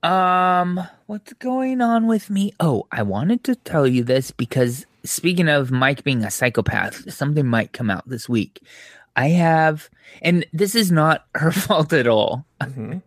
Um, 0.02 0.80
what's 1.06 1.32
going 1.34 1.80
on 1.80 2.06
with 2.06 2.28
me? 2.28 2.52
Oh, 2.60 2.86
I 2.92 3.02
wanted 3.02 3.44
to 3.44 3.54
tell 3.54 3.86
you 3.86 4.04
this 4.04 4.30
because 4.30 4.86
speaking 5.04 5.48
of 5.48 5.70
Mike 5.70 6.04
being 6.04 6.24
a 6.24 6.30
psychopath, 6.30 7.10
something 7.12 7.46
might 7.46 7.72
come 7.72 7.90
out 7.90 8.08
this 8.08 8.28
week. 8.28 8.62
I 9.16 9.28
have, 9.28 9.88
and 10.22 10.44
this 10.52 10.74
is 10.74 10.90
not 10.92 11.26
her 11.34 11.52
fault 11.52 11.92
at 11.92 12.06
all. 12.06 12.46
Mhm. 12.60 13.02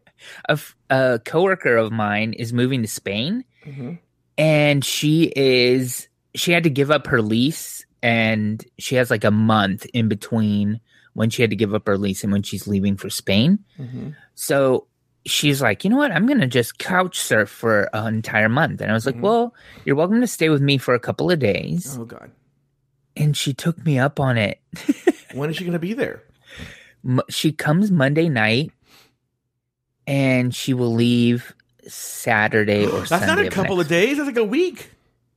A, 0.49 0.51
f- 0.53 0.75
a 0.89 1.19
coworker 1.23 1.75
of 1.77 1.91
mine 1.91 2.33
is 2.33 2.51
moving 2.53 2.81
to 2.81 2.87
Spain, 2.87 3.43
Mhm. 3.65 3.99
and 4.37 4.83
she 4.83 5.31
is 5.35 6.07
she 6.35 6.51
had 6.51 6.63
to 6.63 6.69
give 6.69 6.91
up 6.91 7.07
her 7.07 7.21
lease, 7.21 7.85
and 8.03 8.63
she 8.79 8.95
has 8.95 9.09
like 9.09 9.23
a 9.23 9.31
month 9.31 9.85
in 9.93 10.07
between 10.07 10.79
when 11.13 11.29
she 11.31 11.41
had 11.41 11.49
to 11.49 11.55
give 11.55 11.73
up 11.73 11.87
her 11.87 11.97
lease 11.97 12.23
and 12.23 12.31
when 12.31 12.43
she's 12.43 12.67
leaving 12.67 12.95
for 12.95 13.09
Spain. 13.09 13.59
Mhm. 13.79 14.15
So 14.35 14.85
she's 15.25 15.61
like, 15.63 15.83
you 15.83 15.89
know 15.89 15.97
what? 15.97 16.11
I'm 16.11 16.25
going 16.27 16.39
to 16.41 16.47
just 16.47 16.77
couch 16.77 17.19
surf 17.19 17.49
for 17.49 17.89
an 17.93 18.13
entire 18.13 18.47
month. 18.49 18.79
And 18.81 18.89
I 18.91 18.93
was 18.93 19.05
like, 19.07 19.15
Mhm. 19.15 19.21
well, 19.21 19.53
you're 19.83 19.95
welcome 19.95 20.21
to 20.21 20.27
stay 20.27 20.49
with 20.49 20.61
me 20.61 20.77
for 20.77 20.93
a 20.93 20.99
couple 20.99 21.29
of 21.31 21.39
days. 21.39 21.97
Oh, 21.99 22.05
God. 22.05 22.29
And 23.15 23.35
she 23.35 23.53
took 23.53 23.83
me 23.83 23.97
up 23.99 24.19
on 24.19 24.37
it. 24.37 24.59
When 25.33 25.49
is 25.49 25.55
she 25.57 25.63
going 25.63 25.73
to 25.73 25.79
be 25.79 25.93
there? 25.93 26.23
She 27.29 27.51
comes 27.51 27.91
Monday 27.91 28.29
night 28.29 28.71
and 30.05 30.53
she 30.53 30.73
will 30.73 30.93
leave 30.93 31.53
Saturday 31.87 32.85
or 32.85 32.99
That's 32.99 33.09
Sunday. 33.09 33.25
That's 33.25 33.27
not 33.27 33.43
a 33.43 33.47
of 33.47 33.53
couple 33.53 33.75
next- 33.77 33.85
of 33.85 33.89
days. 33.89 34.17
That's 34.17 34.27
like 34.27 34.37
a 34.37 34.43
week. 34.43 34.91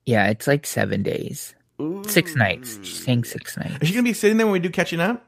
Yeah, 0.06 0.28
it's 0.28 0.46
like 0.46 0.66
seven 0.66 1.02
days, 1.02 1.54
six 2.06 2.34
nights. 2.34 2.78
She's 2.82 3.04
saying 3.04 3.24
six 3.24 3.56
nights. 3.56 3.76
Is 3.80 3.88
she 3.88 3.94
going 3.94 4.04
to 4.04 4.10
be 4.10 4.14
sitting 4.14 4.38
there 4.38 4.46
when 4.46 4.54
we 4.54 4.58
do 4.58 4.70
catching 4.70 4.98
up? 5.00 5.24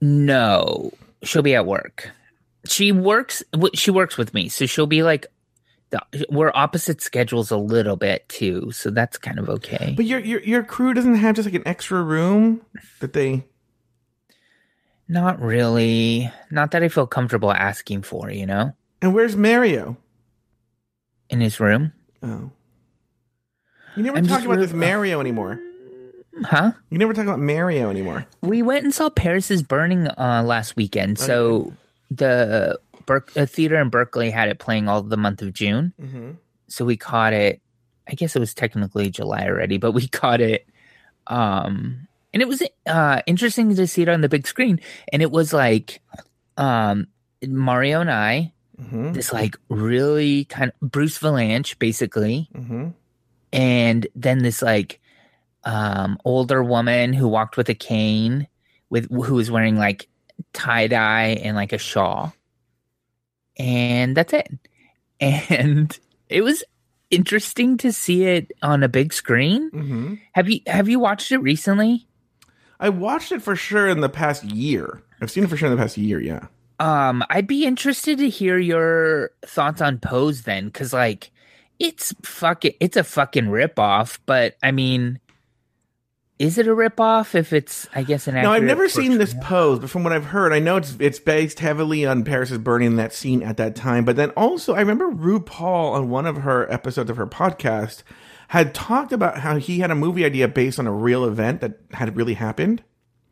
No, 0.00 0.92
she'll 1.24 1.42
be 1.42 1.54
at 1.54 1.66
work. 1.66 2.10
She 2.66 2.92
works. 2.92 3.42
She 3.74 3.90
works 3.90 4.16
with 4.16 4.34
me, 4.34 4.48
so 4.48 4.66
she'll 4.66 4.86
be 4.86 5.02
like, 5.02 5.26
we're 6.30 6.52
opposite 6.54 7.00
schedules 7.00 7.50
a 7.50 7.56
little 7.56 7.96
bit 7.96 8.28
too, 8.28 8.70
so 8.72 8.90
that's 8.90 9.16
kind 9.18 9.38
of 9.38 9.48
okay. 9.48 9.94
But 9.96 10.04
your, 10.06 10.20
your 10.20 10.40
your 10.42 10.62
crew 10.62 10.92
doesn't 10.94 11.14
have 11.16 11.34
just 11.36 11.46
like 11.46 11.54
an 11.54 11.66
extra 11.66 12.02
room 12.02 12.60
that 13.00 13.12
they. 13.12 13.44
Not 15.08 15.40
really. 15.40 16.30
Not 16.50 16.72
that 16.72 16.82
I 16.82 16.88
feel 16.88 17.06
comfortable 17.06 17.50
asking 17.52 18.02
for. 18.02 18.30
You 18.30 18.46
know, 18.46 18.74
And 19.00 19.14
where's 19.14 19.36
Mario? 19.36 19.96
in 21.30 21.40
his 21.42 21.60
room, 21.60 21.92
Oh. 22.22 22.50
You 23.96 24.02
never 24.02 24.16
I'm 24.18 24.26
talk 24.26 24.40
about 24.44 24.52
real- 24.58 24.60
this 24.66 24.72
Mario 24.72 25.20
anymore. 25.20 25.60
huh? 26.44 26.72
You 26.90 26.96
never 26.98 27.12
talk 27.12 27.24
about 27.24 27.38
Mario 27.40 27.90
anymore. 27.90 28.26
We 28.40 28.62
went 28.62 28.84
and 28.84 28.94
saw 28.94 29.10
Paris 29.10 29.50
is 29.50 29.62
Burning 29.62 30.06
uh, 30.08 30.42
last 30.46 30.76
weekend. 30.76 31.18
So 31.18 31.72
the 32.10 32.78
Berk- 33.08 33.32
uh, 33.36 33.46
theater 33.46 33.80
in 33.80 33.88
Berkeley 33.88 34.30
had 34.30 34.48
it 34.52 34.58
playing 34.60 34.88
all 34.88 35.02
the 35.02 35.16
month 35.16 35.40
of 35.42 35.52
June. 35.52 35.92
Mm-hmm. 36.00 36.30
so 36.68 36.84
we 36.84 36.96
caught 36.96 37.32
it 37.32 37.60
i 38.10 38.14
guess 38.14 38.36
it 38.36 38.40
was 38.40 38.52
technically 38.54 39.08
july 39.10 39.44
already 39.48 39.76
but 39.80 39.92
we 39.92 40.06
caught 40.20 40.40
it 40.40 40.68
um 41.26 42.06
and 42.32 42.42
it 42.42 42.48
was 42.48 42.62
uh 42.86 43.20
interesting 43.26 43.74
to 43.74 43.86
see 43.86 44.02
it 44.02 44.08
on 44.08 44.20
the 44.20 44.28
big 44.28 44.46
screen 44.46 44.80
and 45.12 45.20
it 45.22 45.30
was 45.30 45.52
like 45.52 46.00
um 46.56 47.06
mario 47.46 48.00
and 48.00 48.10
i 48.10 48.52
Mm-hmm. 48.80 49.12
this 49.12 49.32
like 49.32 49.56
really 49.68 50.44
kind 50.44 50.70
of 50.70 50.90
bruce 50.92 51.18
vilanch 51.18 51.78
basically 51.80 52.48
Mm-hmm. 52.54 52.88
and 53.52 54.06
then 54.14 54.38
this 54.46 54.62
like 54.62 55.00
um 55.64 56.16
older 56.24 56.62
woman 56.62 57.12
who 57.12 57.26
walked 57.28 57.56
with 57.56 57.68
a 57.68 57.74
cane 57.74 58.46
with 58.88 59.10
who 59.10 59.34
was 59.34 59.50
wearing 59.50 59.76
like 59.76 60.08
tie-dye 60.52 61.40
and 61.42 61.56
like 61.56 61.72
a 61.72 61.78
shawl 61.78 62.32
and 63.58 64.16
that's 64.16 64.32
it 64.32 64.48
and 65.20 65.98
it 66.28 66.42
was 66.42 66.62
interesting 67.10 67.76
to 67.78 67.92
see 67.92 68.24
it 68.24 68.52
on 68.62 68.82
a 68.82 68.88
big 68.88 69.12
screen 69.12 69.70
Mm-hmm. 69.70 70.14
have 70.32 70.48
you 70.50 70.60
have 70.66 70.88
you 70.88 70.98
watched 71.00 71.32
it 71.32 71.38
recently 71.38 72.06
I 72.80 72.90
watched 72.90 73.32
it 73.32 73.42
for 73.42 73.56
sure 73.56 73.88
in 73.88 74.02
the 74.02 74.08
past 74.08 74.44
year. 74.44 75.02
I've 75.20 75.32
seen 75.32 75.42
it 75.42 75.50
for 75.50 75.56
sure 75.56 75.68
in 75.68 75.76
the 75.76 75.82
past 75.82 75.98
year. 75.98 76.20
Yeah. 76.20 76.46
um 76.78 77.24
i'd 77.30 77.46
be 77.48 77.64
interested 77.66 78.18
to 78.18 78.28
hear 78.28 78.56
your 78.58 79.30
thoughts 79.44 79.80
on 79.80 79.98
pose 79.98 80.42
then 80.42 80.66
because 80.66 80.92
like 80.92 81.30
it's 81.80 82.14
fucking 82.22 82.74
it's 82.78 82.96
a 82.96 83.02
fucking 83.04 83.48
rip 83.48 83.78
off 83.78 84.20
but 84.26 84.56
i 84.62 84.70
mean 84.70 85.18
is 86.38 86.56
it 86.58 86.66
a 86.66 86.74
rip 86.74 87.00
off 87.00 87.34
if 87.34 87.52
it's 87.52 87.88
i 87.94 88.02
guess 88.02 88.28
an 88.28 88.34
No, 88.36 88.52
I've 88.52 88.62
never 88.62 88.88
seen 88.88 89.18
this 89.18 89.34
pose, 89.42 89.78
but 89.80 89.90
from 89.90 90.04
what 90.04 90.12
I've 90.12 90.26
heard, 90.26 90.52
I 90.52 90.58
know 90.58 90.76
it's 90.76 90.96
it's 91.00 91.18
based 91.18 91.60
heavily 91.60 92.06
on 92.06 92.24
Paris 92.24 92.50
is 92.50 92.58
Burning 92.58 92.96
that 92.96 93.12
scene 93.12 93.42
at 93.42 93.56
that 93.56 93.74
time. 93.74 94.04
But 94.04 94.16
then 94.16 94.30
also, 94.30 94.74
I 94.74 94.80
remember 94.80 95.10
RuPaul 95.10 95.92
on 95.92 96.10
one 96.10 96.26
of 96.26 96.38
her 96.38 96.70
episodes 96.72 97.10
of 97.10 97.16
her 97.16 97.26
podcast 97.26 98.02
had 98.48 98.74
talked 98.74 99.12
about 99.12 99.40
how 99.40 99.56
he 99.56 99.80
had 99.80 99.90
a 99.90 99.94
movie 99.94 100.24
idea 100.24 100.48
based 100.48 100.78
on 100.78 100.86
a 100.86 100.92
real 100.92 101.24
event 101.24 101.60
that 101.60 101.80
had 101.92 102.16
really 102.16 102.34
happened. 102.34 102.82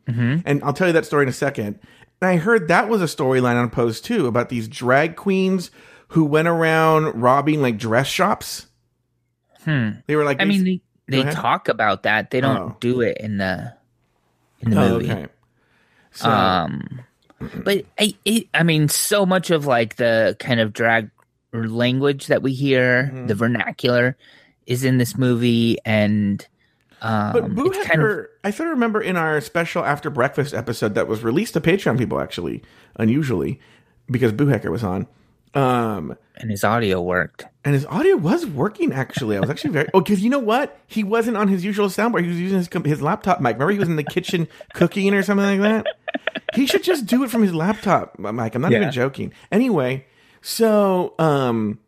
Mhm. 0.07 0.43
And 0.45 0.63
I'll 0.63 0.73
tell 0.73 0.87
you 0.87 0.93
that 0.93 1.05
story 1.05 1.23
in 1.23 1.29
a 1.29 1.33
second. 1.33 1.79
And 2.21 2.29
I 2.29 2.37
heard 2.37 2.67
that 2.67 2.87
was 2.89 3.01
a 3.01 3.05
storyline 3.05 3.55
on 3.55 3.69
Pose 3.69 3.99
too 3.99 4.27
about 4.27 4.49
these 4.49 4.67
drag 4.67 5.15
queens 5.15 5.71
who 6.09 6.23
went 6.23 6.47
around 6.47 7.21
robbing 7.21 7.61
like 7.61 7.77
dress 7.77 8.07
shops. 8.07 8.67
Hmm. 9.65 9.89
They 10.07 10.15
were 10.15 10.23
like, 10.23 10.41
I 10.41 10.45
mean, 10.45 10.63
they, 10.63 10.81
they 11.07 11.23
talk 11.23 11.67
about 11.69 12.03
that. 12.03 12.31
They 12.31 12.41
don't 12.41 12.57
Oh. 12.57 12.77
do 12.79 13.01
it 13.01 13.17
in 13.19 13.37
the 13.37 13.73
in 14.59 14.71
the 14.71 14.81
oh, 14.81 14.89
movie. 14.89 15.11
okay. 15.11 15.27
So, 16.11 16.29
Um, 16.29 17.01
but 17.63 17.85
I, 17.99 18.15
it, 18.25 18.47
I 18.53 18.63
mean, 18.63 18.89
so 18.89 19.25
much 19.25 19.51
of 19.51 19.65
like 19.67 19.97
the 19.97 20.35
kind 20.39 20.59
of 20.59 20.73
drag 20.73 21.09
language 21.53 22.27
that 22.27 22.41
we 22.41 22.53
hear, 22.53 23.11
Mhm. 23.13 23.27
the 23.27 23.35
vernacular, 23.35 24.17
is 24.65 24.83
in 24.83 24.97
this 24.97 25.17
movie, 25.17 25.77
and 25.85 26.45
um, 27.01 27.31
But 27.33 27.55
Boo 27.55 27.67
it's 27.67 27.77
kind 27.87 28.01
of 28.01 28.07
Hacker, 28.07 28.29
I 28.43 28.49
sort 28.49 28.69
of 28.69 28.73
remember 28.73 28.99
in 29.01 29.15
our 29.17 29.39
special 29.41 29.85
after 29.85 30.09
breakfast 30.09 30.55
episode 30.55 30.95
that 30.95 31.07
was 31.07 31.23
released 31.23 31.53
to 31.53 31.61
Patreon 31.61 31.95
people 31.99 32.19
actually, 32.19 32.63
unusually, 32.95 33.59
because 34.09 34.31
Boo 34.31 34.47
Hacker 34.47 34.71
was 34.71 34.83
on. 34.83 35.05
Um, 35.57 36.15
and 36.35 36.51
his 36.51 36.63
audio 36.63 37.01
worked. 37.01 37.45
and 37.65 37.73
his 37.73 37.85
audio 37.87 38.15
was 38.15 38.45
working 38.45 38.93
actually. 38.93 39.37
I 39.37 39.39
was 39.39 39.49
actually 39.49 39.71
very 39.71 39.87
oh, 39.93 40.01
because 40.01 40.21
you 40.21 40.29
know 40.29 40.39
what? 40.39 40.79
He 40.87 41.03
wasn't 41.03 41.35
on 41.37 41.47
his 41.47 41.65
usual 41.65 41.87
soundboard. 41.87 42.21
He 42.23 42.27
was 42.27 42.39
using 42.39 42.57
his 42.59 42.69
his 42.85 43.01
laptop 43.01 43.41
mic. 43.41 43.53
Remember, 43.55 43.71
he 43.71 43.79
was 43.79 43.89
in 43.89 43.95
the 43.95 44.03
kitchen 44.03 44.47
cooking 44.73 45.13
or 45.13 45.23
something 45.23 45.59
like 45.59 45.61
that. 45.61 45.87
He 46.53 46.67
should 46.67 46.83
just 46.83 47.05
do 47.07 47.23
it 47.23 47.31
from 47.31 47.41
his 47.41 47.53
laptop 47.53 48.19
mic. 48.19 48.53
I'm 48.55 48.61
not 48.61 48.71
Yeah. 48.71 48.77
even 48.79 48.91
joking. 48.91 49.33
Anyway, 49.51 50.05
so 50.41 51.15
um, 51.17 51.79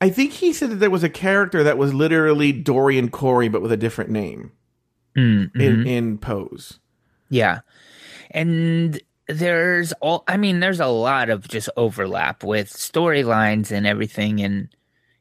I 0.00 0.10
think 0.10 0.32
he 0.32 0.52
said 0.52 0.70
that 0.70 0.76
there 0.76 0.90
was 0.90 1.04
a 1.04 1.08
character 1.08 1.62
that 1.62 1.78
was 1.78 1.94
literally 1.94 2.50
Dorian 2.52 3.08
Corey, 3.08 3.48
but 3.48 3.62
with 3.62 3.72
a 3.72 3.76
different 3.76 4.10
name 4.10 4.50
Mm, 5.16 5.52
mhm. 5.52 5.60
in 5.60 5.86
in 5.86 6.18
Pose. 6.18 6.80
Yeah. 7.30 7.60
And 8.32 9.00
there's 9.28 9.92
all 10.00 10.24
I 10.28 10.36
mean, 10.36 10.60
there's 10.60 10.80
a 10.80 10.86
lot 10.86 11.30
of 11.30 11.46
just 11.48 11.68
overlap 11.76 12.44
with 12.44 12.70
storylines 12.72 13.70
and 13.70 13.86
everything 13.86 14.40
and 14.40 14.68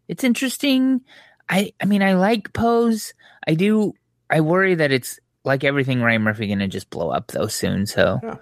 it's 0.07 0.23
interesting. 0.23 1.01
I 1.49 1.73
I 1.81 1.85
mean 1.85 2.01
I 2.03 2.13
like 2.15 2.53
Pose. 2.53 3.13
I 3.47 3.53
do. 3.55 3.93
I 4.29 4.41
worry 4.41 4.75
that 4.75 4.91
it's 4.91 5.19
like 5.43 5.63
everything 5.63 6.01
Ryan 6.01 6.21
Murphy 6.23 6.47
gonna 6.47 6.67
just 6.67 6.89
blow 6.89 7.09
up 7.09 7.27
though 7.27 7.47
soon. 7.47 7.85
So 7.85 8.19
Yeah. 8.23 8.35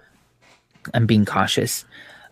I'm 0.93 1.06
being 1.06 1.26
cautious. 1.26 1.86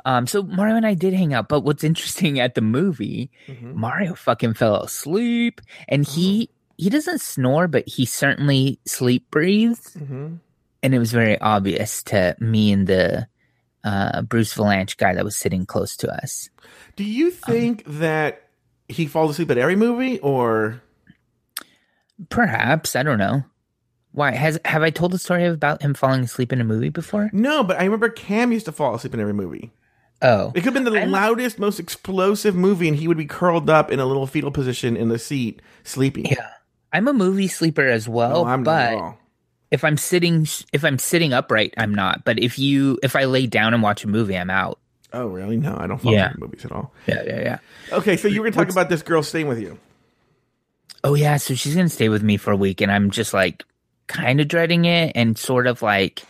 Um, 0.06 0.26
so 0.26 0.42
Mario 0.42 0.76
and 0.76 0.86
I 0.88 0.94
did 0.96 1.14
hang 1.14 1.34
out, 1.34 1.50
but 1.50 1.60
what's 1.62 1.84
interesting 1.84 2.40
at 2.40 2.56
the 2.56 2.62
movie, 2.62 3.30
Mhm. 3.48 3.76
Mario 3.76 4.16
fucking 4.16 4.54
fell 4.56 4.78
asleep, 4.82 5.62
and 5.88 6.08
he 6.08 6.50
he 6.78 6.90
doesn't 6.90 7.20
snore, 7.20 7.68
but 7.68 7.86
he 7.88 8.06
certainly 8.06 8.80
sleep 8.86 9.30
breathes, 9.30 9.96
Mhm. 10.00 10.40
And 10.82 10.94
it 10.96 11.00
was 11.00 11.12
very 11.12 11.40
obvious 11.40 12.04
to 12.04 12.36
me 12.40 12.72
and 12.72 12.88
the 12.88 13.28
uh, 13.84 14.22
Bruce 14.22 14.54
Vilanch 14.56 14.98
guy 14.98 15.14
that 15.16 15.26
was 15.26 15.36
sitting 15.38 15.66
close 15.66 15.96
to 15.98 16.10
us. 16.12 16.50
Do 16.96 17.04
you 17.04 17.32
think 17.32 17.84
that 17.86 18.44
he 18.88 19.06
falls 19.06 19.32
asleep 19.32 19.52
at 19.52 19.58
every 19.58 19.76
movie, 19.76 20.20
or 20.20 20.82
Perhaps 22.30 22.96
I 22.96 23.04
don't 23.04 23.18
know. 23.20 23.44
Why 24.12 24.32
has 24.32 24.60
have 24.66 24.82
I 24.84 24.90
told 24.90 25.14
a 25.14 25.18
story 25.18 25.46
about 25.46 25.82
him 25.82 25.94
falling 25.94 26.22
asleep 26.24 26.52
in 26.52 26.60
a 26.60 26.66
movie 26.66 26.90
before? 26.90 27.30
no? 27.32 27.64
But 27.64 27.80
I 27.80 27.84
remember 27.86 28.10
Cam 28.10 28.52
used 28.52 28.66
to 28.66 28.72
fall 28.72 28.96
asleep 28.96 29.14
in 29.14 29.20
every 29.20 29.34
movie. 29.34 29.72
Oh, 30.22 30.48
It 30.54 30.62
could 30.62 30.74
have 30.74 30.84
been 30.84 30.84
the 30.94 31.00
I- 31.00 31.06
loudest, 31.06 31.60
most 31.60 31.80
explosive 31.80 32.54
movie, 32.56 32.90
and 32.90 32.98
he 32.98 33.08
would 33.08 33.16
be 33.18 33.26
curled 33.26 33.70
up 33.70 33.90
in 33.90 34.02
a 34.02 34.06
little 34.06 34.28
fetal 34.28 34.52
position 34.52 34.98
in 34.98 35.08
the 35.08 35.18
seat, 35.20 35.62
sleeping. 35.86 36.26
yeah. 36.26 36.50
I'm 36.92 37.08
a 37.08 37.14
movie 37.14 37.48
sleeper 37.48 37.86
as 37.88 38.10
well, 38.10 38.44
no, 38.44 38.50
I'm 38.52 38.64
but 38.64 38.74
not 38.74 38.92
at 38.92 38.98
all. 38.98 39.18
If 39.72 39.84
I'm 39.84 39.98
sitting 39.98 40.48
if 40.74 40.84
I'm 40.84 40.98
sitting 41.00 41.34
upright, 41.34 41.74
I'm 41.78 41.94
not. 41.94 42.24
But 42.26 42.40
if 42.40 42.58
you 42.60 43.00
if 43.04 43.16
I 43.16 43.26
lay 43.26 43.48
down 43.48 43.74
and 43.74 43.84
watch 43.84 44.04
a 44.04 44.08
movie, 44.08 44.38
I'm 44.38 44.50
out. 44.50 44.80
Oh, 45.12 45.28
really? 45.28 45.58
No, 45.58 45.76
I 45.80 45.88
don't 45.88 45.98
fall 46.00 46.14
Yeah. 46.14 46.34
movies 46.38 46.66
at 46.66 46.72
all. 46.72 46.94
Yeah, 47.08 47.24
yeah, 47.26 47.42
yeah. 47.42 47.60
Okay, 47.92 48.16
so 48.16 48.28
you 48.28 48.42
were 48.42 48.46
going 48.46 48.54
to 48.54 48.60
talk 48.60 48.70
about 48.72 48.90
this 48.90 49.02
girl 49.02 49.24
staying 49.24 49.48
with 49.48 49.60
you. 49.60 49.80
Oh 51.04 51.16
yeah, 51.16 51.38
so 51.38 51.56
she's 51.56 51.76
gonna 51.76 51.90
stay 51.90 52.10
with 52.10 52.22
me 52.24 52.36
for 52.38 52.52
a 52.52 52.58
week, 52.58 52.82
and 52.82 52.92
I'm 52.92 53.10
just 53.10 53.34
like 53.34 53.64
kind 54.08 54.42
of 54.42 54.48
dreading 54.48 54.86
it, 54.86 55.14
and 55.16 55.38
sort 55.38 55.66
of 55.66 55.82
like 55.82 56.24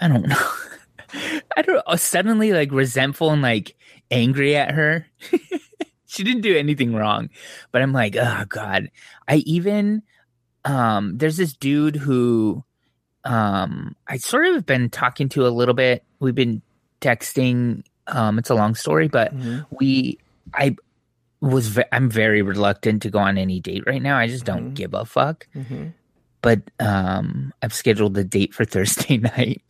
I 0.00 0.08
don't 0.08 0.26
know, 0.26 0.48
I 1.56 1.62
don't 1.62 1.82
uh, 1.86 1.96
suddenly 1.96 2.52
like 2.52 2.72
resentful 2.72 3.30
and 3.30 3.42
like 3.42 3.76
angry 4.10 4.56
at 4.56 4.70
her. 4.72 5.06
she 6.06 6.24
didn't 6.24 6.40
do 6.42 6.56
anything 6.56 6.94
wrong, 6.94 7.28
but 7.72 7.82
I'm 7.82 7.92
like, 7.92 8.16
oh 8.16 8.44
god. 8.48 8.90
I 9.28 9.36
even 9.46 10.02
um, 10.64 11.16
there's 11.18 11.36
this 11.36 11.52
dude 11.54 11.96
who 11.96 12.64
um 13.24 13.96
I 14.06 14.16
sort 14.18 14.46
of 14.46 14.66
been 14.66 14.90
talking 14.90 15.28
to 15.30 15.46
a 15.46 15.48
little 15.48 15.74
bit. 15.74 16.04
We've 16.20 16.34
been 16.34 16.62
texting. 17.00 17.82
Um, 18.06 18.38
it's 18.38 18.50
a 18.50 18.54
long 18.54 18.74
story, 18.74 19.08
but 19.08 19.32
we 19.70 20.18
I 20.52 20.76
was 21.40 21.68
ve- 21.68 21.84
I'm 21.92 22.10
very 22.10 22.42
reluctant 22.42 23.02
to 23.02 23.10
go 23.10 23.18
on 23.18 23.38
any 23.38 23.60
date 23.60 23.84
right 23.86 24.02
now. 24.02 24.16
I 24.16 24.26
just 24.28 24.44
don't 24.44 24.70
Mhm. 24.70 24.74
give 24.74 24.94
a 24.94 25.04
fuck. 25.04 25.46
Mhm. 25.54 25.92
But 26.42 26.62
um, 26.80 27.52
I've 27.62 27.72
scheduled 27.72 28.16
a 28.18 28.24
date 28.24 28.52
for 28.54 28.64
Thursday 28.66 29.16
night 29.18 29.62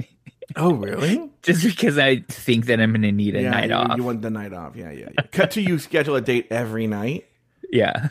Oh, 0.57 0.75
really? 0.75 1.31
just 1.43 1.65
because 1.65 1.97
I 1.99 2.21
think 2.29 2.67
that 2.67 2.81
I'm 2.81 2.93
gonna 2.93 3.13
need 3.13 3.35
a 3.37 3.43
yeah, 3.43 3.51
night 3.51 3.71
you, 3.71 3.75
off. 3.77 3.97
you 3.97 4.03
want 4.05 4.23
the 4.23 4.31
night 4.31 4.53
off. 4.53 4.75
Yeah, 4.77 4.91
yeah, 4.91 5.09
yeah. 5.17 5.23
Cut 5.33 5.53
to 5.53 5.61
you 5.63 5.79
schedule 5.79 6.17
a 6.17 6.21
date 6.21 6.49
every 6.51 6.87
night. 6.87 7.27
yeah, 7.73 8.09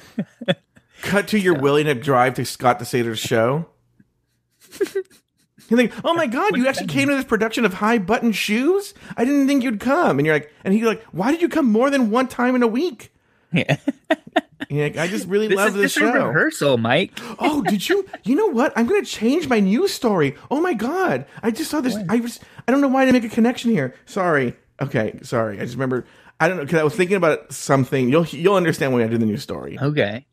Cut 1.03 1.27
to 1.29 1.39
you're 1.39 1.59
willing 1.59 1.85
to 1.85 1.93
drive 1.93 2.35
to 2.35 2.45
Scott 2.45 2.79
the 2.79 2.85
Satyrs 2.85 3.19
show. 3.19 3.67
You're 5.69 5.79
like, 5.79 5.93
oh 6.03 6.13
my 6.13 6.27
god, 6.27 6.57
you 6.57 6.67
actually 6.67 6.87
came 6.87 7.09
to 7.09 7.15
this 7.15 7.25
production 7.25 7.65
of 7.65 7.73
High 7.75 7.97
Button 7.97 8.31
Shoes? 8.31 8.93
I 9.15 9.25
didn't 9.25 9.47
think 9.47 9.63
you'd 9.63 9.79
come. 9.79 10.19
And 10.19 10.25
you're 10.25 10.35
like, 10.35 10.51
and 10.63 10.73
he's 10.73 10.83
like, 10.83 11.03
why 11.05 11.31
did 11.31 11.41
you 11.41 11.49
come 11.49 11.71
more 11.71 11.89
than 11.89 12.09
one 12.09 12.27
time 12.27 12.55
in 12.55 12.63
a 12.63 12.67
week? 12.67 13.13
yeah. 13.51 13.77
You're 14.69 14.83
like, 14.85 14.97
I 14.97 15.07
just 15.07 15.27
really 15.27 15.47
This 15.49 15.57
love 15.57 15.69
is 15.69 15.75
this 15.75 15.91
show. 15.93 16.11
rehearsal, 16.11 16.77
Mike. 16.77 17.11
oh, 17.39 17.61
did 17.63 17.87
you? 17.87 18.07
You 18.23 18.35
know 18.35 18.47
what? 18.47 18.73
I'm 18.75 18.87
going 18.87 19.03
to 19.03 19.09
change 19.09 19.47
my 19.47 19.59
news 19.59 19.93
story. 19.93 20.35
Oh 20.49 20.61
my 20.61 20.73
god, 20.73 21.25
I 21.41 21.51
just 21.51 21.69
saw 21.69 21.81
this. 21.81 21.97
I 22.09 22.17
was. 22.17 22.39
I 22.67 22.71
don't 22.71 22.81
know 22.81 22.87
why 22.87 23.01
I 23.01 23.05
didn't 23.05 23.23
make 23.23 23.31
a 23.31 23.35
connection 23.35 23.71
here. 23.71 23.93
Sorry. 24.05 24.55
Okay, 24.81 25.19
sorry. 25.21 25.59
I 25.59 25.65
just 25.65 25.75
remember. 25.75 26.05
I 26.39 26.47
don't 26.47 26.57
know 26.57 26.63
because 26.63 26.79
I 26.79 26.83
was 26.83 26.95
thinking 26.95 27.17
about 27.17 27.53
something. 27.53 28.09
You'll 28.09 28.25
you'll 28.25 28.55
understand 28.55 28.93
when 28.93 29.03
I 29.03 29.07
do 29.07 29.17
the 29.17 29.25
news 29.25 29.43
story. 29.43 29.77
Okay. 29.79 30.25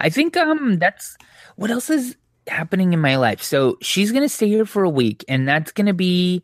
I 0.00 0.10
think 0.10 0.36
um 0.36 0.78
that's 0.78 1.16
what 1.56 1.70
else 1.70 1.90
is 1.90 2.16
happening 2.46 2.92
in 2.92 3.00
my 3.00 3.16
life. 3.16 3.42
So 3.42 3.78
she's 3.80 4.12
gonna 4.12 4.28
stay 4.28 4.48
here 4.48 4.66
for 4.66 4.84
a 4.84 4.90
week, 4.90 5.24
and 5.28 5.48
that's 5.48 5.72
gonna 5.72 5.94
be 5.94 6.42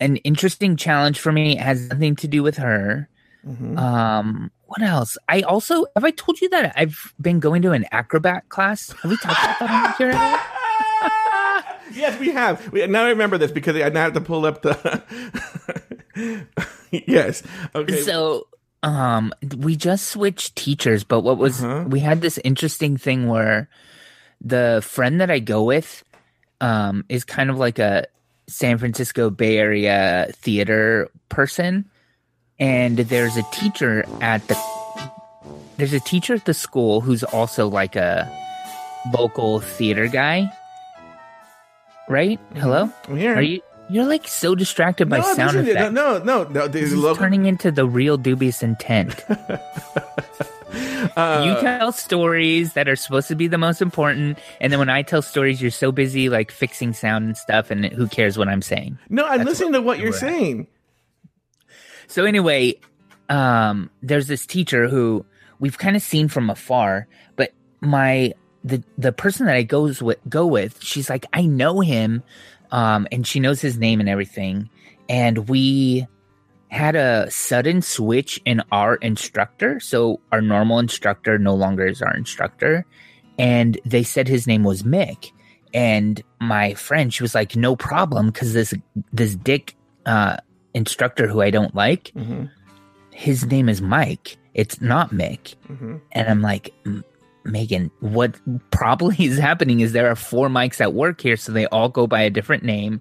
an 0.00 0.16
interesting 0.18 0.76
challenge 0.76 1.18
for 1.18 1.32
me. 1.32 1.58
It 1.58 1.62
has 1.62 1.88
nothing 1.88 2.16
to 2.16 2.28
do 2.28 2.42
with 2.42 2.56
her. 2.56 3.08
Mhm. 3.46 3.78
Um, 3.78 4.50
what 4.66 4.82
else? 4.82 5.18
I 5.28 5.42
also 5.42 5.86
have 5.96 6.04
I 6.04 6.10
told 6.10 6.40
you 6.40 6.48
that 6.50 6.72
I've 6.76 7.14
been 7.20 7.40
going 7.40 7.62
to 7.62 7.72
an 7.72 7.86
acrobat 7.90 8.48
class. 8.48 8.94
Have 9.02 9.10
we 9.10 9.16
talked 9.16 9.40
about 9.44 9.58
that 9.58 9.70
on 9.70 9.94
here 9.98 10.40
yes, 11.92 12.18
we 12.20 12.30
have. 12.30 12.70
We, 12.72 12.86
now 12.86 13.04
I 13.04 13.08
remember 13.10 13.38
this 13.38 13.50
because 13.50 13.76
I 13.76 13.88
now 13.88 14.02
have 14.02 14.12
to 14.14 14.20
pull 14.20 14.46
up 14.46 14.62
the. 14.62 15.02
yes. 16.90 17.42
Okay. 17.74 18.02
So 18.02 18.46
um 18.82 19.32
we 19.58 19.76
just 19.76 20.08
switched 20.08 20.56
teachers, 20.56 21.04
but 21.04 21.20
what 21.20 21.36
was 21.38 21.62
Uh-huh. 21.62 21.84
we 21.88 22.00
had 22.00 22.20
this 22.20 22.38
interesting 22.44 22.96
thing 22.96 23.28
where 23.28 23.68
the 24.40 24.80
friend 24.82 25.20
that 25.20 25.30
I 25.30 25.38
go 25.38 25.62
with 25.64 26.02
um 26.60 27.04
is 27.08 27.24
kind 27.24 27.50
of 27.50 27.58
like 27.58 27.78
a 27.78 28.06
San 28.48 28.78
Francisco 28.78 29.30
Bay 29.30 29.58
Area 29.58 30.28
theater 30.42 31.08
person 31.28 31.84
and 32.58 32.96
there's 32.98 33.36
a 33.36 33.44
teacher 33.52 34.04
at 34.20 34.46
the 34.48 34.56
there's 35.76 35.92
a 35.94 36.00
teacher 36.00 36.34
at 36.34 36.44
the 36.44 36.54
school 36.54 37.00
who's 37.00 37.22
also 37.24 37.68
like 37.68 37.96
a 37.96 38.28
local 39.16 39.60
theater 39.60 40.08
guy. 40.08 40.50
Right? 42.08 42.40
Hello? 42.56 42.90
I'm 43.08 43.16
here. 43.16 43.34
Are 43.36 43.40
you 43.42 43.62
you're 43.90 44.06
like 44.06 44.26
so 44.28 44.54
distracted 44.54 45.08
by 45.08 45.18
no, 45.18 45.34
sound 45.34 45.56
effects. 45.56 45.92
no, 45.92 46.18
no, 46.18 46.22
no, 46.22 46.44
no. 46.44 46.68
This 46.68 46.82
There's 46.82 46.92
is 46.92 46.98
local. 46.98 47.16
turning 47.16 47.46
into 47.46 47.70
the 47.70 47.86
real 47.86 48.16
dubious 48.16 48.62
intent. 48.62 49.24
uh, 51.16 51.42
you 51.44 51.60
tell 51.60 51.92
stories 51.92 52.74
that 52.74 52.88
are 52.88 52.96
supposed 52.96 53.28
to 53.28 53.34
be 53.34 53.48
the 53.48 53.58
most 53.58 53.82
important, 53.82 54.38
and 54.60 54.72
then 54.72 54.78
when 54.78 54.88
I 54.88 55.02
tell 55.02 55.22
stories, 55.22 55.60
you're 55.60 55.70
so 55.70 55.92
busy 55.92 56.28
like 56.28 56.50
fixing 56.50 56.92
sound 56.92 57.24
and 57.26 57.36
stuff, 57.36 57.70
and 57.70 57.86
who 57.86 58.06
cares 58.06 58.38
what 58.38 58.48
I'm 58.48 58.62
saying? 58.62 58.98
no, 59.08 59.26
I'm 59.26 59.38
that's 59.38 59.50
listening 59.50 59.72
to 59.74 59.82
what 59.82 59.98
you're 59.98 60.08
at. 60.08 60.14
saying. 60.14 60.66
So 62.06 62.24
anyway, 62.24 62.74
um, 63.28 63.90
there's 64.02 64.26
this 64.26 64.46
teacher 64.46 64.88
who 64.88 65.24
we've 65.58 65.78
kind 65.78 65.96
of 65.96 66.02
seen 66.02 66.28
from 66.28 66.50
afar, 66.50 67.06
but 67.36 67.52
my 67.80 68.32
the 68.64 68.82
the 68.98 69.12
person 69.12 69.46
that 69.46 69.56
I 69.56 69.62
goes 69.62 70.02
with 70.02 70.18
go 70.28 70.46
with, 70.46 70.82
she's 70.82 71.08
like, 71.08 71.26
I 71.32 71.42
know 71.46 71.80
him, 71.80 72.22
um, 72.72 73.06
and 73.12 73.26
she 73.26 73.40
knows 73.40 73.60
his 73.60 73.78
name 73.78 74.00
and 74.00 74.08
everything, 74.08 74.68
and 75.08 75.48
we 75.48 76.06
had 76.68 76.94
a 76.94 77.28
sudden 77.30 77.82
switch 77.82 78.40
in 78.44 78.62
our 78.70 78.94
instructor. 78.96 79.80
So 79.80 80.20
our 80.30 80.40
normal 80.40 80.78
instructor 80.78 81.38
no 81.38 81.54
longer 81.54 81.86
is 81.86 82.00
our 82.00 82.14
instructor, 82.16 82.86
and 83.38 83.78
they 83.84 84.02
said 84.02 84.28
his 84.28 84.46
name 84.46 84.62
was 84.64 84.82
Mick. 84.82 85.32
And 85.72 86.22
my 86.40 86.74
friend, 86.74 87.12
she 87.12 87.22
was 87.22 87.34
like, 87.34 87.56
"No 87.56 87.76
problem," 87.76 88.26
because 88.30 88.52
this 88.52 88.74
this 89.12 89.34
dick 89.34 89.76
uh, 90.06 90.36
instructor 90.74 91.26
who 91.28 91.40
I 91.40 91.50
don't 91.50 91.74
like, 91.74 92.12
hmm 92.14 92.44
his 93.12 93.44
name 93.46 93.68
is 93.68 93.82
Mike. 93.82 94.38
It's 94.54 94.80
not 94.80 95.10
Mick. 95.10 95.54
hmm 95.66 95.96
And 96.12 96.28
I'm 96.28 96.40
like, 96.40 96.72
"M- 96.86 97.04
Megan, 97.44 97.90
what 98.00 98.36
probably 98.70 99.16
is 99.26 99.38
happening 99.38 99.80
is 99.80 99.92
there 99.92 100.10
are 100.10 100.16
four 100.16 100.48
mics 100.48 100.80
at 100.80 100.94
work 100.94 101.20
here, 101.20 101.36
so 101.36 101.52
they 101.52 101.66
all 101.66 101.88
go 101.88 102.06
by 102.06 102.20
a 102.22 102.30
different 102.30 102.62
name. 102.64 103.00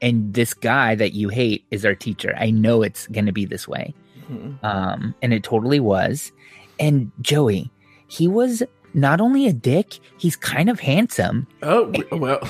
And 0.00 0.32
this 0.34 0.54
guy 0.54 0.94
that 0.94 1.12
you 1.12 1.28
hate 1.28 1.64
is 1.70 1.84
our 1.84 1.94
teacher. 1.94 2.34
I 2.38 2.50
know 2.50 2.82
it's 2.82 3.06
going 3.08 3.26
to 3.26 3.32
be 3.32 3.44
this 3.44 3.66
way. 3.66 3.94
hmm 4.26 4.52
Um, 4.62 5.14
and 5.22 5.32
it 5.32 5.42
totally 5.42 5.80
was. 5.80 6.30
And 6.78 7.10
Joey, 7.20 7.70
he 8.06 8.28
was 8.28 8.62
not 8.94 9.20
only 9.20 9.46
a 9.48 9.52
dick, 9.52 9.98
he's 10.18 10.36
kind 10.36 10.70
of 10.70 10.80
handsome. 10.80 11.46
Oh 11.62 11.92
well. 12.12 12.40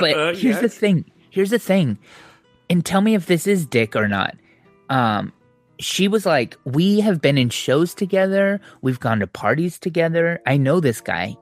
But 0.00 0.16
Uh, 0.16 0.34
here's 0.34 0.60
the 0.60 0.68
thing. 0.70 1.04
Here's 1.30 1.50
the 1.50 1.58
thing. 1.58 1.98
And 2.70 2.84
tell 2.84 3.02
me 3.02 3.14
if 3.14 3.26
this 3.26 3.46
is 3.46 3.66
dick 3.66 3.94
or 3.94 4.08
not. 4.08 4.36
Um, 4.88 5.32
she 5.78 6.08
was 6.08 6.26
like, 6.26 6.56
We 6.64 7.00
have 7.00 7.20
been 7.20 7.38
in 7.38 7.50
shows 7.50 7.94
together. 7.94 8.60
We've 8.82 9.00
gone 9.00 9.20
to 9.20 9.26
parties 9.26 9.78
together. 9.78 10.40
I 10.46 10.56
know 10.56 10.80
this 10.80 11.00
guy 11.00 11.36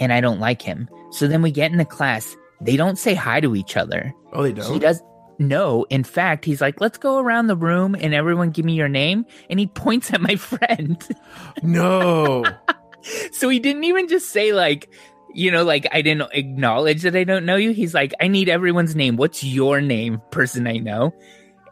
and 0.00 0.12
I 0.12 0.20
don't 0.20 0.40
like 0.40 0.62
him. 0.62 0.88
So 1.10 1.26
then 1.26 1.42
we 1.42 1.50
get 1.50 1.72
in 1.72 1.78
the 1.78 1.84
class. 1.84 2.36
They 2.60 2.76
don't 2.76 2.98
say 2.98 3.14
hi 3.14 3.40
to 3.40 3.54
each 3.54 3.76
other. 3.76 4.12
Oh, 4.32 4.42
they 4.42 4.52
don't. 4.52 4.78
does. 4.78 5.02
No, 5.38 5.86
in 5.88 6.02
fact, 6.02 6.44
he's 6.44 6.60
like, 6.60 6.80
let's 6.80 6.98
go 6.98 7.18
around 7.18 7.46
the 7.46 7.56
room 7.56 7.94
and 7.94 8.12
everyone 8.12 8.50
give 8.50 8.64
me 8.64 8.74
your 8.74 8.88
name. 8.88 9.24
And 9.48 9.60
he 9.60 9.66
points 9.74 10.12
at 10.12 10.20
my 10.20 10.36
friend. 10.36 11.02
No. 11.62 12.44
so 13.32 13.48
he 13.48 13.58
didn't 13.58 13.84
even 13.84 14.08
just 14.08 14.30
say, 14.30 14.52
like, 14.52 14.90
you 15.34 15.50
know, 15.50 15.64
like 15.64 15.86
I 15.92 16.02
didn't 16.02 16.30
acknowledge 16.32 17.02
that 17.02 17.16
I 17.16 17.24
don't 17.24 17.44
know 17.44 17.56
you. 17.56 17.70
He's 17.70 17.94
like, 17.94 18.14
I 18.20 18.28
need 18.28 18.48
everyone's 18.48 18.94
name. 18.96 19.16
What's 19.16 19.42
your 19.44 19.80
name, 19.80 20.20
person 20.30 20.66
I 20.66 20.78
know? 20.78 21.14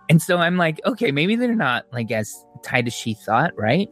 And 0.09 0.23
so 0.23 0.39
I'm 0.39 0.57
like, 0.57 0.81
okay, 0.85 1.11
maybe 1.11 1.37
they're 1.37 1.55
not 1.55 1.85
like 1.93 2.11
as 2.11 2.35
tight 2.63 2.87
as 2.87 2.95
she 2.95 3.15
thought, 3.15 3.53
right? 3.57 3.89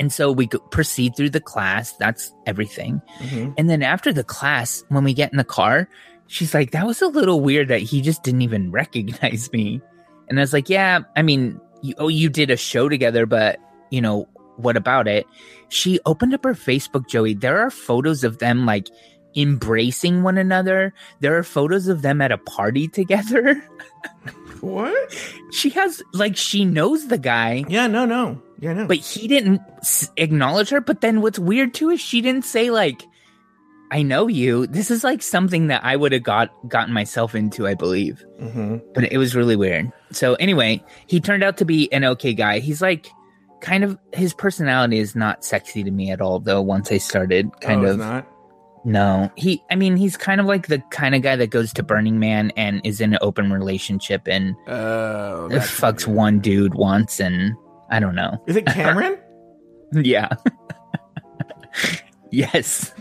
And 0.00 0.12
so 0.12 0.32
we 0.32 0.48
proceed 0.70 1.14
through 1.16 1.30
the 1.30 1.40
class. 1.40 1.92
That's 1.92 2.32
everything. 2.46 3.02
Mhm. 3.20 3.54
And 3.58 3.68
then 3.68 3.82
after 3.82 4.12
the 4.12 4.24
class, 4.24 4.82
when 4.88 5.04
we 5.04 5.12
get 5.14 5.30
in 5.30 5.36
the 5.38 5.44
car, 5.44 5.88
she's 6.26 6.54
like, 6.54 6.70
that 6.70 6.86
was 6.86 7.02
a 7.02 7.06
little 7.08 7.40
weird 7.40 7.68
that 7.68 7.80
he 7.82 8.00
just 8.00 8.22
didn't 8.22 8.42
even 8.42 8.70
recognize 8.72 9.52
me. 9.52 9.80
And 10.28 10.38
I 10.38 10.42
was 10.42 10.52
like, 10.52 10.68
yeah, 10.70 11.00
I 11.16 11.22
mean, 11.22 11.60
you, 11.82 11.94
oh, 11.98 12.08
you 12.08 12.28
did 12.30 12.50
a 12.50 12.56
show 12.56 12.88
together, 12.88 13.26
but 13.26 13.58
you 13.90 14.00
know, 14.00 14.26
what 14.56 14.76
about 14.76 15.06
it? 15.06 15.26
She 15.68 16.00
opened 16.06 16.32
up 16.32 16.44
her 16.44 16.54
Facebook, 16.54 17.06
Joey. 17.08 17.34
There 17.34 17.58
are 17.60 17.70
photos 17.70 18.24
of 18.24 18.38
them 18.38 18.64
like 18.64 18.88
embracing 19.36 20.22
one 20.22 20.38
another. 20.38 20.94
There 21.20 21.36
are 21.36 21.42
photos 21.42 21.88
of 21.88 22.02
them 22.02 22.22
at 22.22 22.32
a 22.32 22.38
party 22.38 22.88
together. 22.88 23.62
What? 24.64 25.12
she 25.52 25.70
has 25.70 26.02
like, 26.12 26.36
she 26.36 26.64
knows 26.64 27.08
the 27.08 27.18
guy. 27.18 27.64
Yeah, 27.68 27.86
no, 27.86 28.04
no. 28.04 28.40
Yeah, 28.60 28.72
no. 28.72 28.86
but 28.86 28.96
he 28.96 29.28
didn't 29.28 29.60
s- 29.80 30.10
acknowledge 30.16 30.70
her. 30.70 30.80
But 30.80 31.00
then 31.02 31.20
what's 31.20 31.38
weird 31.38 31.74
too 31.74 31.90
is 31.90 32.00
she 32.00 32.20
didn't 32.22 32.44
say 32.46 32.70
like, 32.70 33.02
"I 33.90 34.02
know 34.02 34.26
you." 34.26 34.66
This 34.66 34.90
is 34.90 35.04
like 35.04 35.22
something 35.22 35.66
that 35.66 35.84
I 35.84 35.96
would 35.96 36.12
have 36.12 36.22
got 36.22 36.50
gotten 36.68 36.94
myself 36.94 37.34
into, 37.34 37.66
I 37.66 37.74
believe. 37.74 38.24
Mhm. 38.40 38.80
But 38.94 39.12
it 39.12 39.18
was 39.18 39.36
really 39.36 39.56
weird. 39.56 39.92
So 40.12 40.34
anyway, 40.36 40.82
he 41.06 41.20
turned 41.20 41.42
out 41.44 41.58
to 41.58 41.64
be 41.66 41.92
an 41.92 42.04
okay 42.04 42.32
guy. 42.32 42.60
He's 42.60 42.80
like 42.80 43.06
kind 43.60 43.84
of 43.84 43.98
his 44.12 44.32
personality 44.32 44.98
is 44.98 45.14
not 45.14 45.44
sexy 45.44 45.82
to 45.84 45.90
me 45.90 46.10
at 46.10 46.20
all 46.20 46.38
though 46.38 46.62
once 46.62 46.90
I 46.92 46.98
started 46.98 47.50
kind 47.60 47.80
oh, 47.82 47.84
it's 47.84 47.92
of 47.94 47.98
not. 47.98 48.26
No. 48.84 49.30
He 49.36 49.62
I 49.70 49.76
mean 49.76 49.96
he's 49.96 50.16
kind 50.16 50.40
of 50.40 50.46
like 50.46 50.66
the 50.68 50.78
kind 50.90 51.14
of 51.14 51.22
guy 51.22 51.36
that 51.36 51.48
goes 51.50 51.72
to 51.74 51.82
Burning 51.82 52.18
Man 52.18 52.52
and 52.56 52.80
is 52.84 53.00
in 53.00 53.12
an 53.14 53.18
open 53.22 53.50
relationship 53.52 54.26
and 54.28 54.54
Oh, 54.66 55.48
that's 55.48 55.70
fucks 55.80 55.82
not 55.82 56.06
good. 56.06 56.14
one 56.14 56.38
dude 56.40 56.74
once 56.74 57.20
and 57.20 57.54
I 57.90 58.00
don't 58.00 58.14
know. 58.14 58.42
Is 58.46 58.56
it 58.56 58.66
Cameron? 58.66 59.18
Yeah. 59.92 60.28
yes. 62.30 62.92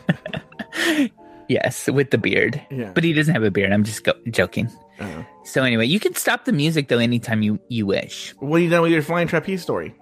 yes, 1.48 1.88
with 1.90 2.12
the 2.12 2.18
beard. 2.18 2.62
Yeah. 2.70 2.92
But 2.94 3.04
he 3.04 3.14
doesn't 3.14 3.34
have 3.34 3.44
a 3.44 3.52
beard. 3.52 3.72
I'm 3.72 3.84
just 3.84 4.04
go- 4.04 4.14
joking. 4.30 4.70
Oh. 5.00 5.26
So 5.44 5.64
anyway, 5.64 5.88
you 5.88 6.00
can 6.00 6.14
stop 6.16 6.46
the 6.46 6.52
music 6.52 6.88
though 6.88 7.00
anytime 7.00 7.42
you 7.42 7.60
you 7.68 7.86
wish. 7.86 8.34
What 8.40 8.58
are 8.58 8.64
you 8.64 8.70
done 8.70 8.82
with 8.84 8.92
your 8.92 9.02
flying 9.02 9.28
trapeze 9.28 9.62
story? 9.62 9.96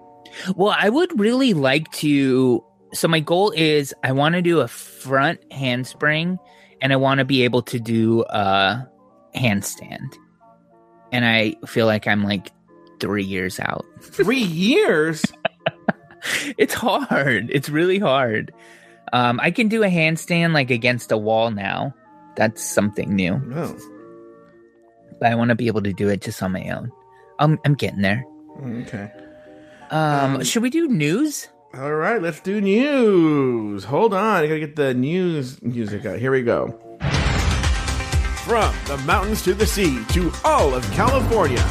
Well, 0.56 0.74
I 0.78 0.88
would 0.88 1.18
really 1.18 1.54
like 1.54 1.90
to 1.92 2.62
so 2.92 3.08
my 3.08 3.20
goal 3.20 3.52
is 3.56 3.94
I 4.02 4.12
want 4.12 4.34
to 4.34 4.42
do 4.42 4.60
a 4.60 4.68
front 4.68 5.40
handspring 5.52 6.38
and 6.80 6.92
I 6.92 6.96
want 6.96 7.18
to 7.18 7.24
be 7.24 7.42
able 7.44 7.62
to 7.62 7.78
do 7.80 8.22
a 8.28 8.86
handstand. 9.34 10.14
And 11.10 11.24
I 11.24 11.56
feel 11.66 11.86
like 11.86 12.06
I'm 12.06 12.24
like 12.24 12.50
3 13.00 13.22
years 13.24 13.60
out. 13.60 13.84
Three 14.00 14.42
years? 14.42 15.22
it's 16.58 16.74
hard. 16.74 17.50
It's 17.50 17.68
really 17.68 17.98
hard. 17.98 18.52
Um, 19.12 19.40
I 19.40 19.50
can 19.50 19.68
do 19.68 19.82
a 19.82 19.88
handstand 19.88 20.52
like 20.54 20.70
against 20.70 21.12
a 21.12 21.18
wall 21.18 21.50
now. 21.50 21.94
That's 22.36 22.62
something 22.62 23.14
new. 23.14 23.38
No. 23.40 23.76
But 25.20 25.30
I 25.30 25.34
want 25.34 25.50
to 25.50 25.54
be 25.54 25.66
able 25.66 25.82
to 25.82 25.92
do 25.92 26.08
it 26.08 26.22
just 26.22 26.42
on 26.42 26.52
my 26.52 26.68
own. 26.70 26.90
I'm, 27.38 27.58
I'm 27.64 27.74
getting 27.74 28.00
there. 28.02 28.24
Okay. 28.62 29.10
Um, 29.90 30.36
Um, 30.36 30.44
should 30.44 30.62
we 30.62 30.70
do 30.70 30.88
news? 30.88 31.48
All 31.74 31.94
right, 31.94 32.20
let's 32.20 32.40
do 32.40 32.60
news. 32.60 33.84
Hold 33.84 34.12
on, 34.12 34.44
I 34.44 34.46
gotta 34.46 34.60
get 34.60 34.76
the 34.76 34.92
news 34.92 35.60
music 35.62 36.04
out. 36.04 36.18
Here 36.18 36.30
we 36.30 36.42
go. 36.42 36.68
From 38.44 38.74
the 38.86 39.00
mountains 39.06 39.40
to 39.42 39.54
the 39.54 39.66
sea 39.66 40.04
to 40.10 40.30
all 40.44 40.74
of 40.74 40.84
California, 40.92 41.64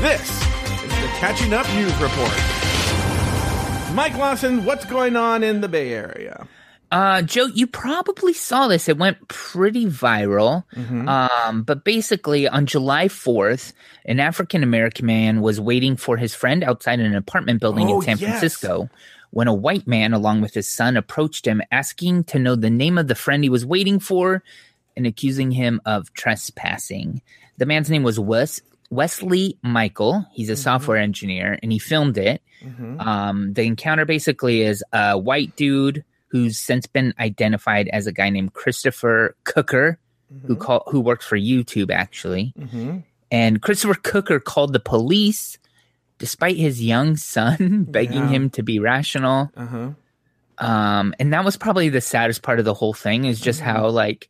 this 0.00 0.30
is 0.30 0.90
the 1.00 1.08
Catching 1.18 1.52
Up 1.54 1.66
News 1.74 1.92
Report. 2.00 2.30
Mike 3.94 4.16
Lawson, 4.16 4.64
what's 4.64 4.84
going 4.84 5.16
on 5.16 5.42
in 5.42 5.60
the 5.60 5.68
Bay 5.68 5.92
Area? 5.92 6.46
Uh, 6.92 7.20
Joe, 7.22 7.46
you 7.46 7.66
probably 7.66 8.32
saw 8.32 8.68
this. 8.68 8.88
It 8.88 8.96
went 8.96 9.26
pretty 9.28 9.84
viral. 9.86 10.64
Mm-hmm. 10.74 11.06
Um, 11.08 11.62
but 11.62 11.84
basically, 11.84 12.48
on 12.48 12.64
July 12.64 13.08
4th, 13.08 13.72
an 14.06 14.20
African 14.20 14.62
American 14.62 15.04
man 15.04 15.40
was 15.42 15.60
waiting 15.60 15.96
for 15.96 16.16
his 16.16 16.34
friend 16.34 16.62
outside 16.64 17.00
an 17.00 17.14
apartment 17.14 17.60
building 17.60 17.88
Oh, 17.90 17.96
in 18.00 18.02
San 18.06 18.18
yes. 18.18 18.30
Francisco 18.30 18.88
when 19.30 19.48
a 19.48 19.54
white 19.54 19.86
man, 19.86 20.12
along 20.12 20.40
with 20.40 20.54
his 20.54 20.68
son, 20.68 20.96
approached 20.96 21.46
him 21.46 21.60
asking 21.70 22.24
to 22.24 22.38
know 22.38 22.56
the 22.56 22.70
name 22.70 22.96
of 22.98 23.08
the 23.08 23.14
friend 23.14 23.42
he 23.44 23.50
was 23.50 23.66
waiting 23.66 23.98
for 24.00 24.42
and 24.96 25.06
accusing 25.06 25.50
him 25.50 25.80
of 25.84 26.12
trespassing. 26.14 27.22
The 27.58 27.66
man's 27.66 27.90
name 27.90 28.02
was 28.02 28.18
Wes- 28.18 28.62
Wesley 28.90 29.58
Michael. 29.62 30.26
He's 30.32 30.48
a 30.48 30.52
Mm-hmm. 30.52 30.60
software 30.62 30.96
engineer 30.98 31.58
and 31.62 31.70
he 31.72 31.78
filmed 31.78 32.18
it. 32.18 32.42
Um, 32.98 33.52
the 33.52 33.62
encounter 33.62 34.04
basically 34.04 34.62
is 34.62 34.82
a 34.92 35.16
white 35.16 35.54
dude 35.56 36.04
who's 36.28 36.58
since 36.58 36.86
been 36.86 37.14
identified 37.20 37.88
as 37.88 38.06
a 38.06 38.12
guy 38.12 38.30
named 38.30 38.52
Christopher 38.54 39.36
Cooker, 39.44 39.98
who 40.46 40.56
call 40.56 40.82
who 40.88 41.00
works 41.00 41.24
for 41.24 41.38
YouTube 41.38 41.90
actually. 41.92 42.52
Mm-hmm. 42.58 42.98
And 43.30 43.62
Christopher 43.62 43.94
Cooker 44.02 44.40
called 44.40 44.72
the 44.72 44.80
police 44.80 45.58
despite 46.18 46.56
his 46.56 46.82
young 46.82 47.16
son 47.16 47.84
begging 47.90 48.24
Yeah. 48.24 48.28
him 48.28 48.50
to 48.50 48.62
be 48.62 48.78
rational. 48.78 49.50
Uh 49.56 49.66
huh. 49.66 49.88
Um, 50.58 51.14
and 51.20 51.32
that 51.32 51.44
was 51.44 51.56
probably 51.56 51.88
the 51.88 52.00
saddest 52.00 52.42
part 52.42 52.58
of 52.58 52.64
the 52.64 52.74
whole 52.74 52.92
thing 52.94 53.24
is 53.24 53.40
just 53.40 53.60
Mm-hmm. 53.60 53.70
how 53.70 53.88
like 53.88 54.28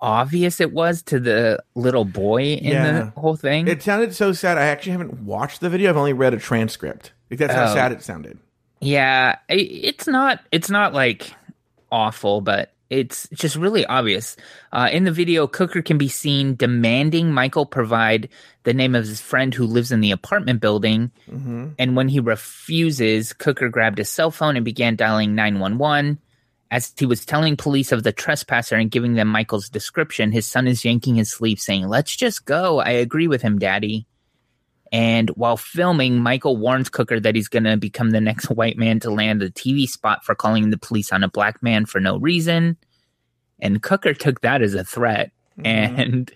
obvious 0.00 0.60
it 0.60 0.72
was 0.72 1.02
to 1.04 1.20
the 1.20 1.62
little 1.74 2.04
boy 2.04 2.42
in 2.54 2.72
Yeah. 2.72 2.92
the 2.92 3.20
whole 3.20 3.36
thing. 3.36 3.68
It 3.68 3.82
sounded 3.82 4.14
so 4.14 4.32
sad. 4.32 4.58
I 4.58 4.64
actually 4.66 4.92
haven't 4.92 5.20
watched 5.22 5.60
the 5.60 5.70
video. 5.70 5.90
I've 5.90 5.96
only 5.96 6.12
read 6.12 6.34
a 6.34 6.38
transcript. 6.38 7.12
Like, 7.30 7.38
That's 7.38 7.54
how 7.54 7.70
Oh. 7.70 7.74
sad 7.74 7.92
it 7.92 8.02
sounded. 8.02 8.38
Yeah, 8.80 9.36
it's 9.48 10.08
not 10.08 10.40
it's 10.50 10.68
not 10.68 10.92
like 10.92 11.32
awful, 11.92 12.40
but 12.40 12.71
it's 12.92 13.26
just 13.32 13.56
really 13.56 13.86
obvious. 13.86 14.36
Uh, 14.70 14.88
in 14.92 15.04
the 15.04 15.10
video, 15.10 15.46
Cooker 15.46 15.80
can 15.80 15.96
be 15.96 16.08
seen 16.08 16.56
demanding 16.56 17.32
Michael 17.32 17.64
provide 17.64 18.28
the 18.64 18.74
name 18.74 18.94
of 18.94 19.06
his 19.06 19.18
friend 19.18 19.54
who 19.54 19.64
lives 19.64 19.90
in 19.90 20.00
the 20.00 20.10
apartment 20.10 20.60
building. 20.60 21.10
And 21.78 21.96
when 21.96 22.08
he 22.08 22.20
refuses, 22.20 23.32
Cooker 23.32 23.70
grabbed 23.70 23.96
his 23.96 24.10
cell 24.10 24.30
phone 24.30 24.56
and 24.56 24.64
began 24.64 24.96
dialing 24.96 25.34
911. 25.34 26.18
As 26.70 26.92
he 26.98 27.06
was 27.06 27.24
telling 27.24 27.56
police 27.56 27.92
of 27.92 28.02
the 28.02 28.12
trespasser 28.12 28.76
and 28.76 28.90
giving 28.90 29.14
them 29.14 29.28
Michael's 29.28 29.70
description, 29.70 30.30
his 30.30 30.46
son 30.46 30.66
is 30.66 30.84
yanking 30.84 31.16
his 31.16 31.30
sleeve, 31.30 31.60
saying, 31.60 31.88
Let's 31.88 32.14
just 32.14 32.44
go. 32.44 32.78
I 32.78 32.90
agree 32.90 33.26
with 33.26 33.40
him, 33.40 33.58
Daddy. 33.58 34.06
And 34.92 35.30
while 35.30 35.56
filming, 35.56 36.18
Michael 36.18 36.58
warns 36.58 36.90
Cooker 36.90 37.18
that 37.18 37.34
he's 37.34 37.48
going 37.48 37.64
to 37.64 37.78
become 37.78 38.10
the 38.10 38.20
next 38.20 38.50
white 38.50 38.76
man 38.76 39.00
to 39.00 39.10
land 39.10 39.42
a 39.42 39.50
TV 39.50 39.88
spot 39.88 40.22
for 40.24 40.34
calling 40.34 40.68
the 40.68 40.78
police 40.78 41.12
on 41.12 41.24
a 41.24 41.28
black 41.28 41.62
man 41.62 41.86
for 41.86 41.98
no 41.98 42.18
reason. 42.18 42.76
And 43.58 43.82
Cooker 43.82 44.12
took 44.12 44.42
that 44.42 44.60
as 44.60 44.74
a 44.74 44.84
threat. 44.84 45.32
And 45.64 46.30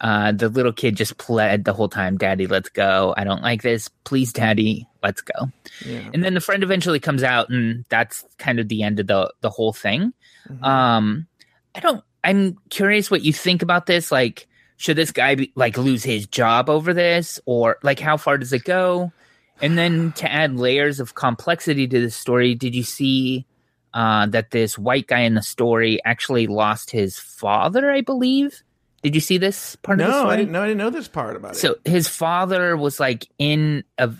uh, 0.00 0.32
the 0.32 0.48
little 0.48 0.72
kid 0.72 0.96
just 0.96 1.16
pled 1.16 1.64
the 1.64 1.72
whole 1.72 1.88
time, 1.88 2.18
Daddy, 2.18 2.46
let's 2.46 2.68
go. 2.68 3.14
I 3.16 3.24
don't 3.24 3.42
like 3.42 3.62
this. 3.62 3.88
Please, 4.04 4.32
Daddy, 4.32 4.86
let's 5.02 5.20
go. 5.20 5.48
Yeah. 5.84 6.10
And 6.12 6.24
then 6.24 6.34
the 6.34 6.40
friend 6.40 6.62
eventually 6.62 7.00
comes 7.00 7.22
out, 7.22 7.50
and 7.50 7.84
that's 7.88 8.24
kind 8.38 8.58
of 8.60 8.68
the 8.68 8.82
end 8.82 9.00
of 9.00 9.06
the, 9.06 9.32
the 9.40 9.50
whole 9.50 9.72
thing. 9.72 10.12
Um, 10.60 11.26
I 11.74 11.80
don't, 11.80 12.04
I'm 12.24 12.58
curious 12.68 13.10
what 13.10 13.22
you 13.22 13.32
think 13.32 13.62
about 13.62 13.86
this. 13.86 14.10
Like, 14.12 14.48
should 14.82 14.96
this 14.96 15.12
guy 15.12 15.36
be 15.36 15.52
like 15.54 15.78
lose 15.78 16.02
his 16.02 16.26
job 16.26 16.68
over 16.68 16.92
this 16.92 17.38
or 17.46 17.78
like 17.84 18.00
how 18.00 18.16
far 18.16 18.36
does 18.36 18.52
it 18.52 18.64
go 18.64 19.12
and 19.60 19.78
then 19.78 20.10
to 20.12 20.30
add 20.30 20.56
layers 20.56 20.98
of 20.98 21.14
complexity 21.14 21.86
to 21.86 22.00
the 22.00 22.10
story 22.10 22.54
did 22.56 22.74
you 22.74 22.82
see 22.82 23.46
uh, 23.94 24.26
that 24.26 24.50
this 24.50 24.76
white 24.76 25.06
guy 25.06 25.20
in 25.20 25.34
the 25.34 25.42
story 25.42 26.00
actually 26.04 26.46
lost 26.48 26.90
his 26.90 27.16
father 27.18 27.90
i 27.92 28.00
believe 28.00 28.62
did 29.02 29.14
you 29.14 29.20
see 29.20 29.36
this 29.38 29.76
part 29.76 30.00
of 30.00 30.06
the 30.06 30.12
No, 30.12 30.18
story 30.20 30.32
I 30.32 30.36
didn't 30.36 30.52
know. 30.52 30.62
I 30.62 30.66
didn't 30.66 30.78
know 30.78 30.90
this 30.90 31.08
part 31.08 31.34
about 31.36 31.52
it. 31.52 31.56
so 31.58 31.76
his 31.84 32.08
father 32.08 32.76
was 32.76 32.98
like 33.00 33.26
in 33.38 33.82
a 33.98 34.10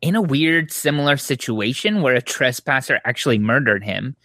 in 0.00 0.14
a 0.16 0.22
weird 0.22 0.72
similar 0.72 1.16
situation 1.16 2.02
where 2.02 2.14
a 2.16 2.20
trespasser 2.22 3.00
actually 3.04 3.38
murdered 3.38 3.84
him, 3.84 4.16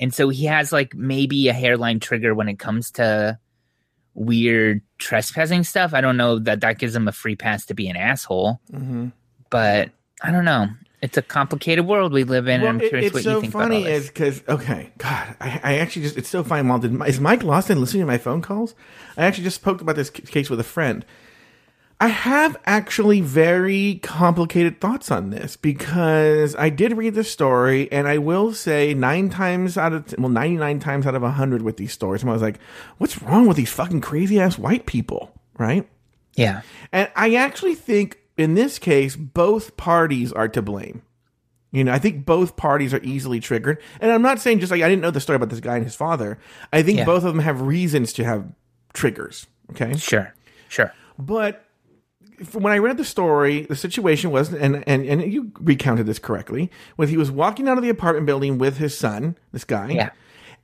and 0.00 0.12
so 0.12 0.30
he 0.30 0.46
has 0.46 0.72
like 0.72 0.94
maybe 0.96 1.46
a 1.48 1.52
hairline 1.52 2.00
trigger 2.00 2.34
when 2.34 2.48
it 2.48 2.58
comes 2.58 2.90
to 2.92 3.38
weird 4.14 4.80
trespassing 4.98 5.64
stuff. 5.64 5.94
I 5.94 6.00
don't 6.00 6.16
know 6.16 6.38
that 6.40 6.60
that 6.60 6.78
gives 6.78 6.94
him 6.94 7.08
a 7.08 7.12
free 7.12 7.36
pass 7.36 7.66
to 7.66 7.74
be 7.74 7.88
an 7.88 7.96
asshole, 7.96 8.60
hmm 8.70 9.08
but 9.50 9.90
I 10.22 10.30
don't 10.30 10.44
know. 10.46 10.68
It's 11.02 11.16
a 11.18 11.22
complicated 11.22 11.84
world 11.84 12.12
we 12.12 12.22
live 12.24 12.46
in, 12.46 12.60
Well, 12.60 12.70
and 12.70 12.78
I'm 12.78 12.84
it- 12.86 12.88
curious 12.90 13.06
it's 13.08 13.14
what 13.14 13.22
so 13.24 13.34
you 13.34 13.40
think 13.40 13.52
funny 13.52 13.76
about 13.82 13.90
all 13.90 13.96
is 13.96 14.06
because 14.08 14.42
okay, 14.48 14.92
God, 14.98 15.36
I, 15.40 15.60
I 15.62 15.74
actually 15.78 16.02
just 16.02 16.16
it's 16.16 16.28
so 16.28 16.44
funny. 16.44 16.62
Mom, 16.62 16.80
did, 16.80 17.08
is 17.08 17.18
Mike 17.20 17.42
Lawson 17.42 17.80
listening 17.80 18.02
to 18.02 18.06
my 18.06 18.18
phone 18.18 18.40
calls? 18.40 18.74
I 19.16 19.24
actually 19.24 19.44
just 19.44 19.56
spoke 19.56 19.80
about 19.80 19.96
this 19.96 20.10
case 20.10 20.48
with 20.48 20.60
a 20.60 20.64
friend. 20.64 21.04
I 22.02 22.08
have 22.08 22.56
actually 22.66 23.20
very 23.20 24.00
complicated 24.02 24.80
thoughts 24.80 25.08
on 25.10 25.30
this 25.30 25.56
because 25.56 26.56
I 26.56 26.68
did 26.68 26.96
read 26.96 27.14
the 27.14 27.22
story, 27.22 27.90
and 27.92 28.08
I 28.08 28.18
will 28.18 28.52
say 28.52 28.92
nine 28.92 29.30
times 29.30 29.78
out 29.78 29.92
of 29.92 30.12
well, 30.18 30.28
ninety 30.28 30.56
nine 30.56 30.80
times 30.80 31.06
out 31.06 31.14
of 31.14 31.22
hundred 31.22 31.62
with 31.62 31.76
these 31.76 31.92
stories, 31.92 32.24
I 32.24 32.28
was 32.28 32.42
like, 32.42 32.58
"What's 32.98 33.22
wrong 33.22 33.46
with 33.46 33.56
these 33.56 33.70
fucking 33.70 34.00
crazy 34.00 34.40
ass 34.40 34.58
white 34.58 34.84
people?" 34.84 35.32
Right? 35.58 35.88
Yeah, 36.34 36.62
And 36.92 37.08
I 37.14 37.34
actually 37.34 37.76
think 37.76 38.18
in 38.36 38.54
this 38.54 38.80
case, 38.80 39.14
both 39.14 39.76
parties 39.76 40.32
are 40.32 40.48
to 40.48 40.62
blame. 40.62 41.02
You 41.70 41.84
know, 41.84 41.92
I 41.92 42.00
think 42.00 42.24
both 42.26 42.56
parties 42.56 42.92
are 42.92 43.00
easily 43.04 43.38
triggered. 43.38 43.80
And 44.00 44.10
I'm 44.10 44.22
not 44.22 44.40
saying 44.40 44.58
just 44.60 44.72
like 44.72 44.82
I 44.82 44.88
didn't 44.88 45.02
know 45.02 45.10
the 45.12 45.20
story 45.20 45.36
about 45.36 45.50
this 45.50 45.60
guy 45.60 45.76
and 45.76 45.84
his 45.84 45.94
father. 45.94 46.38
I 46.72 46.82
think 46.82 46.98
Yeah. 46.98 47.04
both 47.04 47.22
of 47.24 47.32
them 47.34 47.38
have 47.44 47.60
reasons 47.60 48.12
to 48.14 48.24
have 48.24 48.46
triggers. 48.92 49.46
Okay. 49.70 49.94
Sure. 49.96 50.34
Sure. 50.68 50.92
But 51.18 51.64
when 52.52 52.72
I 52.72 52.78
read 52.78 52.96
the 52.96 53.04
story, 53.04 53.62
the 53.62 53.76
situation 53.76 54.30
was, 54.30 54.52
and, 54.52 54.84
and, 54.86 55.06
and 55.06 55.32
you 55.32 55.52
recounted 55.60 56.06
this 56.06 56.18
correctly, 56.18 56.70
was 56.96 57.10
he 57.10 57.16
was 57.16 57.30
walking 57.30 57.68
out 57.68 57.78
of 57.78 57.82
the 57.82 57.90
apartment 57.90 58.26
building 58.26 58.58
with 58.58 58.78
his 58.78 58.96
son, 58.96 59.36
this 59.52 59.64
guy. 59.64 59.90
Yeah. 59.90 60.10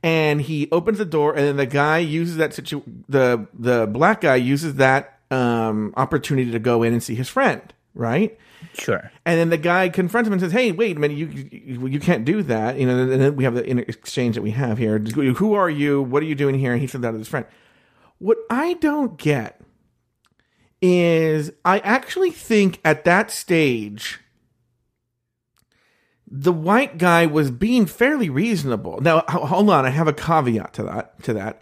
And 0.01 0.41
he 0.41 0.69
opens 0.71 0.97
the 0.97 1.05
door, 1.05 1.35
and 1.35 1.45
then 1.45 1.57
the 1.57 1.65
guy 1.65 1.97
uses 1.97 2.37
that 2.37 2.53
situ- 2.53 2.83
the 3.09 3.47
the 3.53 3.85
black 3.85 4.21
guy 4.21 4.35
uses 4.35 4.75
that 4.75 5.19
um, 5.29 5.93
opportunity 5.97 6.51
to 6.51 6.59
go 6.59 6.83
in 6.83 6.93
and 6.93 7.03
see 7.03 7.15
his 7.15 7.27
friend, 7.27 7.61
right? 7.93 8.37
Sure. 8.73 9.11
And 9.25 9.37
then 9.37 9.49
the 9.49 9.57
guy 9.57 9.89
confronts 9.89 10.27
him 10.27 10.33
and 10.33 10.41
says, 10.41 10.53
"Hey, 10.53 10.71
wait 10.71 10.95
a 10.95 10.99
minute! 10.99 11.17
You 11.17 11.27
you, 11.51 11.87
you 11.87 11.99
can't 11.99 12.23
do 12.23 12.41
that." 12.43 12.79
You 12.79 12.87
know. 12.87 12.97
And 12.97 13.21
then 13.21 13.35
we 13.35 13.43
have 13.43 13.55
the 13.55 13.77
exchange 13.89 14.35
that 14.35 14.41
we 14.41 14.51
have 14.51 14.77
here. 14.77 14.99
Who 14.99 15.53
are 15.53 15.69
you? 15.69 16.01
What 16.01 16.23
are 16.23 16.27
you 16.27 16.35
doing 16.35 16.55
here? 16.57 16.71
And 16.71 16.79
he 16.79 16.87
said 16.87 17.01
that 17.01 17.11
to 17.11 17.17
his 17.17 17.27
friend. 17.27 17.45
What 18.19 18.37
I 18.49 18.75
don't 18.75 19.17
get 19.17 19.59
is, 20.81 21.51
I 21.65 21.79
actually 21.79 22.31
think 22.31 22.79
at 22.85 23.03
that 23.05 23.31
stage, 23.31 24.19
the 26.31 26.53
white 26.53 26.97
guy 26.97 27.25
was 27.25 27.51
being 27.51 27.85
fairly 27.85 28.29
reasonable. 28.29 28.99
Now, 29.01 29.23
hold 29.27 29.69
on, 29.69 29.85
I 29.85 29.89
have 29.89 30.07
a 30.07 30.13
caveat 30.13 30.73
to 30.73 30.83
that. 30.83 31.23
To 31.23 31.33
that, 31.33 31.61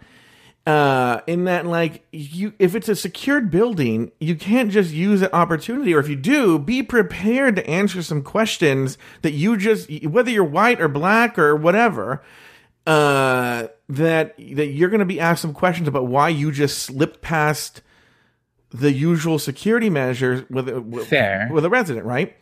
uh, 0.66 1.22
in 1.26 1.44
that, 1.44 1.64
like, 1.64 2.04
you 2.12 2.52
if 2.58 2.74
it's 2.74 2.88
a 2.88 2.94
secured 2.94 3.50
building, 3.50 4.12
you 4.20 4.36
can't 4.36 4.70
just 4.70 4.92
use 4.92 5.22
an 5.22 5.30
opportunity, 5.32 5.94
or 5.94 6.00
if 6.00 6.08
you 6.08 6.16
do, 6.16 6.58
be 6.58 6.82
prepared 6.82 7.56
to 7.56 7.66
answer 7.66 8.02
some 8.02 8.22
questions 8.22 8.98
that 9.22 9.32
you 9.32 9.56
just, 9.56 9.90
whether 10.04 10.30
you're 10.30 10.44
white 10.44 10.80
or 10.80 10.88
black 10.88 11.38
or 11.38 11.56
whatever, 11.56 12.22
uh, 12.86 13.68
that 13.88 14.36
that 14.36 14.66
you're 14.66 14.90
going 14.90 15.00
to 15.00 15.06
be 15.06 15.18
asked 15.18 15.40
some 15.40 15.54
questions 15.54 15.88
about 15.88 16.06
why 16.06 16.28
you 16.28 16.52
just 16.52 16.78
slipped 16.80 17.22
past 17.22 17.80
the 18.70 18.92
usual 18.92 19.38
security 19.38 19.90
measures 19.90 20.42
with 20.50 20.68
a, 20.68 20.80
with, 20.80 21.08
Fair. 21.08 21.48
with 21.52 21.64
a 21.64 21.70
resident, 21.70 22.04
right? 22.06 22.36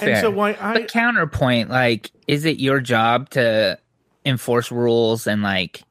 And 0.00 0.18
so 0.20 0.30
why 0.30 0.56
I 0.60 0.74
But 0.74 0.88
counterpoint, 0.88 1.70
like, 1.70 2.10
is 2.26 2.44
it 2.44 2.58
your 2.58 2.80
job 2.80 3.30
to 3.30 3.78
enforce 4.24 4.70
rules 4.72 5.26
and 5.26 5.42
like 5.42 5.82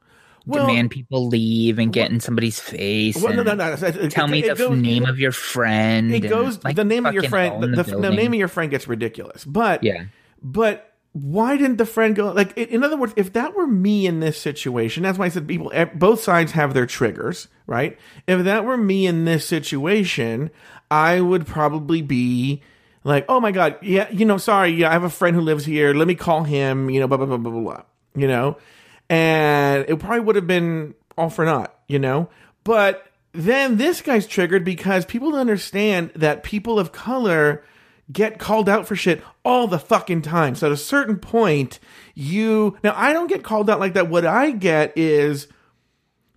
Well- 0.45 0.67
demand 0.67 0.91
people 0.91 1.27
leave 1.27 1.79
and 1.79 1.93
get 1.93 2.11
in 2.11 2.19
somebody's 2.19 2.59
face? 2.59 3.15
well, 3.21 3.34
no, 3.34 3.39
and 3.41 3.57
no, 3.57 3.75
no, 3.75 3.88
it- 3.88 4.11
Tell 4.11 4.25
it- 4.25 4.31
me 4.31 4.43
it 4.43 4.57
the 4.57 4.67
goes- 4.69 4.77
name 4.77 5.05
of 5.05 5.19
your 5.19 5.31
friend. 5.31 6.11
It 6.13 6.23
and, 6.23 6.29
goes 6.29 6.63
like, 6.63 6.75
the 6.75 6.84
name 6.84 7.05
of 7.05 7.13
your 7.13 7.23
friend. 7.23 7.63
The, 7.63 7.84
the, 7.84 7.84
the 7.97 8.09
name 8.11 8.34
of 8.34 8.39
your 8.39 8.47
friend 8.49 8.69
gets 8.71 8.88
ridiculous, 8.88 9.45
but 9.45 9.84
Yeah. 9.84 10.03
but 10.41 10.92
why 11.14 11.55
didn't 11.55 11.78
the 11.78 11.86
friend 11.86 12.16
go 12.16 12.32
like 12.32 12.57
in 12.57 12.84
other 12.84 12.97
words 12.97 13.14
if 13.16 13.34
that 13.34 13.55
were 13.55 13.68
me 13.68 14.07
in 14.07 14.20
this 14.20 14.39
situation 14.39 15.03
that's 15.03 15.18
why 15.18 15.26
i 15.26 15.30
said 15.30 15.47
people 15.47 15.72
both 15.93 16.22
sides 16.22 16.53
have 16.53 16.74
their 16.74 16.88
triggers 16.88 17.47
right? 17.66 17.97
If 18.28 18.43
that 18.43 18.66
were 18.66 18.78
me 18.78 19.07
in 19.07 19.26
this 19.26 19.47
situation 19.47 20.51
i 20.91 21.22
would 21.22 21.45
probably 21.45 22.01
be 22.01 22.61
like 23.03 23.26
oh 23.30 23.39
my 23.39 23.51
god 23.51 23.78
yeah 23.82 24.09
you 24.09 24.26
know 24.26 24.38
sorry 24.38 24.72
yeah 24.72 24.89
i 24.89 24.93
have 24.93 25.03
a 25.03 25.09
friend 25.09 25.36
who 25.36 25.41
lives 25.41 25.66
here. 25.66 25.93
Let 25.93 26.07
me 26.07 26.16
call 26.16 26.43
him 26.43 26.89
you 26.89 26.99
know 26.99 27.07
blah 27.07 27.18
blah 27.18 27.28
blah 27.28 27.38
blah 27.38 27.51
blah, 27.51 27.61
blah 27.61 27.82
you 28.16 28.28
know? 28.28 28.57
And 29.09 29.86
it 29.88 29.99
probably 29.99 30.22
would 30.22 30.36
have 30.36 30.47
been 30.47 30.95
all 31.18 31.30
for 31.30 31.45
naught 31.45 31.76
you 31.88 31.99
know? 31.99 32.30
But 32.64 33.05
then 33.34 33.78
this 33.78 34.01
guy's 34.01 34.28
triggered 34.28 34.64
because 34.64 35.05
people 35.05 35.36
understand 35.36 36.11
that 36.16 36.43
people 36.43 36.80
of 36.80 36.91
color 36.91 37.64
get 38.11 38.39
called 38.39 38.67
out 38.67 38.87
for 38.87 38.95
shit 38.95 39.23
all 39.45 39.67
the 39.67 39.79
fucking 39.79 40.21
time. 40.21 40.55
So 40.55 40.67
at 40.67 40.73
a 40.73 40.77
certain 40.77 41.17
point, 41.17 41.79
you 42.13 42.77
now 42.83 42.93
I 42.95 43.13
don't 43.13 43.27
get 43.27 43.43
called 43.43 43.69
out 43.69 43.79
like 43.79 43.93
that. 43.93 44.09
What 44.09 44.25
I 44.25 44.51
get 44.51 44.93
is 44.97 45.47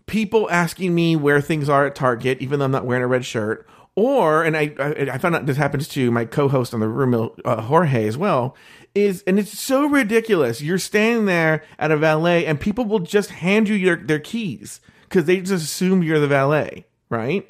people 0.06 0.48
asking 0.50 0.94
me 0.94 1.16
where 1.16 1.40
things 1.40 1.68
are 1.68 1.86
at 1.86 1.94
Target, 1.94 2.40
even 2.40 2.58
though 2.58 2.64
I'm 2.64 2.70
not 2.70 2.86
wearing 2.86 3.02
a 3.02 3.08
red 3.08 3.24
shirt. 3.24 3.66
Or, 3.98 4.44
and 4.44 4.56
I, 4.56 4.74
I, 4.78 4.90
I 5.12 5.18
found 5.18 5.34
out 5.34 5.46
this 5.46 5.56
happens 5.56 5.88
to 5.88 6.10
my 6.10 6.26
co-host 6.26 6.74
on 6.74 6.80
the 6.80 6.88
room, 6.88 7.30
uh, 7.46 7.62
Jorge, 7.62 8.06
as 8.06 8.18
well. 8.18 8.54
Is 8.94 9.22
and 9.26 9.38
it's 9.38 9.58
so 9.58 9.86
ridiculous. 9.86 10.60
You're 10.60 10.78
standing 10.78 11.24
there 11.24 11.62
at 11.78 11.90
a 11.90 11.96
valet, 11.96 12.44
and 12.46 12.60
people 12.60 12.84
will 12.84 13.00
just 13.00 13.30
hand 13.30 13.68
you 13.68 13.74
your 13.74 13.96
their 13.96 14.18
keys 14.18 14.80
because 15.02 15.24
they 15.24 15.40
just 15.40 15.64
assume 15.64 16.02
you're 16.02 16.18
the 16.18 16.26
valet, 16.28 16.86
right? 17.08 17.48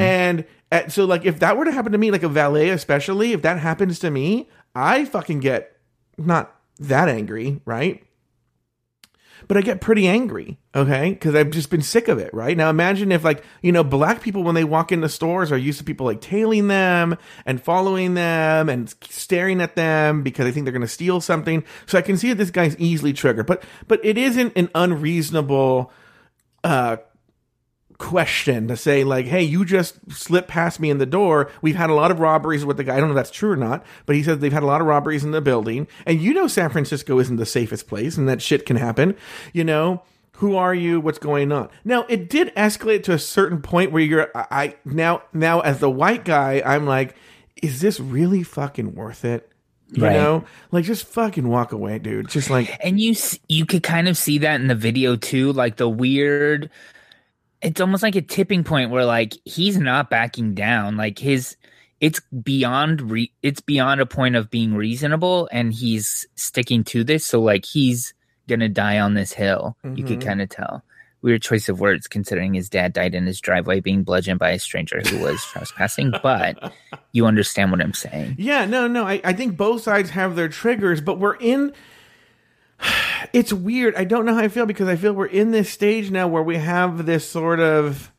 And 0.00 0.44
uh, 0.72 0.88
so, 0.88 1.04
like, 1.04 1.24
if 1.24 1.38
that 1.40 1.56
were 1.56 1.64
to 1.64 1.72
happen 1.72 1.92
to 1.92 1.98
me, 1.98 2.10
like 2.10 2.22
a 2.22 2.28
valet, 2.28 2.70
especially, 2.70 3.32
if 3.32 3.42
that 3.42 3.58
happens 3.58 3.98
to 4.00 4.10
me, 4.10 4.48
I 4.74 5.04
fucking 5.04 5.40
get 5.40 5.76
not 6.18 6.54
that 6.78 7.08
angry, 7.08 7.60
right? 7.64 8.02
But 9.46 9.58
I 9.58 9.60
get 9.60 9.80
pretty 9.80 10.08
angry, 10.08 10.58
okay? 10.74 11.10
Because 11.10 11.34
I've 11.34 11.50
just 11.50 11.68
been 11.68 11.82
sick 11.82 12.08
of 12.08 12.18
it, 12.18 12.32
right? 12.32 12.56
Now 12.56 12.70
imagine 12.70 13.12
if, 13.12 13.24
like, 13.24 13.44
you 13.62 13.72
know, 13.72 13.84
black 13.84 14.22
people, 14.22 14.42
when 14.42 14.54
they 14.54 14.64
walk 14.64 14.90
into 14.90 15.08
stores, 15.08 15.52
are 15.52 15.58
used 15.58 15.78
to 15.78 15.84
people 15.84 16.06
like 16.06 16.22
tailing 16.22 16.68
them 16.68 17.18
and 17.44 17.62
following 17.62 18.14
them 18.14 18.68
and 18.70 18.94
staring 19.02 19.60
at 19.60 19.76
them 19.76 20.22
because 20.22 20.46
they 20.46 20.52
think 20.52 20.64
they're 20.64 20.72
going 20.72 20.82
to 20.82 20.88
steal 20.88 21.20
something. 21.20 21.62
So 21.84 21.98
I 21.98 22.02
can 22.02 22.16
see 22.16 22.30
that 22.30 22.36
this 22.36 22.50
guy's 22.50 22.76
easily 22.78 23.12
triggered, 23.12 23.46
but 23.46 23.62
but 23.86 24.02
it 24.02 24.16
isn't 24.16 24.54
an 24.56 24.70
unreasonable 24.74 25.92
uh 26.62 26.96
question 27.98 28.68
to 28.68 28.76
say 28.76 29.04
like 29.04 29.26
hey 29.26 29.42
you 29.42 29.64
just 29.64 29.98
slipped 30.10 30.48
past 30.48 30.80
me 30.80 30.90
in 30.90 30.98
the 30.98 31.06
door. 31.06 31.50
We've 31.62 31.76
had 31.76 31.90
a 31.90 31.94
lot 31.94 32.10
of 32.10 32.20
robberies 32.20 32.64
with 32.64 32.76
the 32.76 32.84
guy. 32.84 32.96
I 32.96 33.00
don't 33.00 33.08
know 33.08 33.14
if 33.14 33.16
that's 33.16 33.30
true 33.30 33.50
or 33.52 33.56
not 33.56 33.84
but 34.06 34.16
he 34.16 34.22
says 34.22 34.38
they've 34.38 34.52
had 34.52 34.62
a 34.62 34.66
lot 34.66 34.80
of 34.80 34.86
robberies 34.86 35.24
in 35.24 35.30
the 35.30 35.40
building. 35.40 35.86
And 36.06 36.20
you 36.20 36.34
know 36.34 36.46
san 36.46 36.70
francisco 36.70 37.18
isn't 37.18 37.36
the 37.36 37.46
safest 37.46 37.86
place 37.88 38.16
and 38.16 38.28
that 38.28 38.42
shit 38.42 38.66
can 38.66 38.76
happen. 38.76 39.16
You 39.52 39.64
know 39.64 40.02
who 40.38 40.56
are 40.56 40.74
you? 40.74 41.00
What's 41.00 41.18
going 41.20 41.52
on? 41.52 41.68
Now 41.84 42.04
it 42.08 42.28
did 42.28 42.52
escalate 42.56 43.04
to 43.04 43.12
a 43.12 43.18
certain 43.20 43.62
point 43.62 43.92
where 43.92 44.02
you're 44.02 44.30
i, 44.34 44.46
I 44.50 44.76
now 44.84 45.22
now 45.32 45.60
as 45.60 45.78
the 45.78 45.90
white 45.90 46.24
guy 46.24 46.60
i'm 46.64 46.86
like 46.86 47.14
is 47.62 47.80
this 47.80 48.00
really 48.00 48.42
fucking 48.42 48.94
worth 48.94 49.24
it? 49.24 49.48
You 49.92 50.02
Right. 50.02 50.14
know? 50.14 50.44
Like 50.72 50.84
just 50.84 51.06
fucking 51.06 51.46
walk 51.48 51.70
away 51.70 52.00
dude. 52.00 52.28
Just 52.28 52.50
like 52.50 52.76
and 52.84 52.98
you 53.00 53.14
you 53.48 53.64
could 53.64 53.84
kind 53.84 54.08
of 54.08 54.16
see 54.18 54.38
that 54.38 54.60
in 54.60 54.66
the 54.66 54.74
video 54.74 55.14
too 55.14 55.52
like 55.52 55.76
the 55.76 55.88
weird 55.88 56.68
it's 57.64 57.80
almost 57.80 58.02
like 58.02 58.14
a 58.16 58.22
tipping 58.22 58.62
point 58.64 58.90
where 58.90 59.04
like 59.04 59.34
he's 59.44 59.78
not 59.78 60.10
backing 60.10 60.54
down 60.54 60.96
like 60.96 61.18
his 61.18 61.56
it's 62.00 62.20
beyond 62.42 63.10
re- 63.10 63.32
it's 63.42 63.60
beyond 63.60 64.00
a 64.00 64.06
point 64.06 64.36
of 64.36 64.50
being 64.50 64.74
reasonable 64.74 65.48
and 65.50 65.72
he's 65.72 66.26
sticking 66.36 66.84
to 66.84 67.02
this 67.04 67.24
so 67.26 67.40
like 67.40 67.64
he's 67.64 68.14
gonna 68.48 68.68
die 68.68 68.98
on 69.00 69.14
this 69.14 69.32
hill 69.32 69.76
you 69.94 70.04
could 70.04 70.20
Mhm. 70.20 70.26
kind 70.26 70.42
of 70.42 70.48
tell 70.48 70.84
weird 71.22 71.40
choice 71.40 71.70
of 71.70 71.80
words 71.80 72.06
considering 72.06 72.52
his 72.52 72.68
dad 72.68 72.92
died 72.92 73.14
in 73.14 73.24
his 73.24 73.40
driveway 73.40 73.80
being 73.80 74.02
bludgeoned 74.02 74.38
by 74.38 74.50
a 74.50 74.58
stranger 74.58 75.00
who 75.08 75.18
was 75.20 75.42
trespassing 75.52 76.12
but 76.22 76.72
you 77.12 77.24
understand 77.24 77.70
what 77.70 77.80
i'm 77.80 77.94
saying 77.94 78.34
Yeah, 78.38 78.66
no, 78.66 78.86
no. 78.86 79.06
I, 79.06 79.22
I 79.24 79.32
think 79.32 79.56
both 79.56 79.80
sides 79.82 80.10
have 80.10 80.36
their 80.36 80.48
triggers, 80.50 81.00
but 81.00 81.18
we're 81.18 81.36
in. 81.36 81.72
It's 83.32 83.52
weird. 83.52 83.96
I 83.96 84.04
don't 84.04 84.26
know 84.26 84.34
how 84.34 84.42
I 84.42 84.48
feel 84.48 84.64
because 84.64 84.86
I 84.86 84.94
feel 84.94 85.12
we're 85.12 85.26
in 85.26 85.50
this 85.50 85.68
stage 85.68 86.08
now 86.08 86.28
where 86.28 86.42
we 86.42 86.56
have 86.56 87.04
this 87.04 87.28
sort 87.28 87.58
of. 87.58 88.12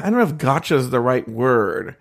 I 0.00 0.04
don't 0.04 0.14
know 0.14 0.22
if 0.22 0.36
gotcha 0.36 0.74
is 0.74 0.90
the 0.90 0.98
right 0.98 1.28
word, 1.28 1.94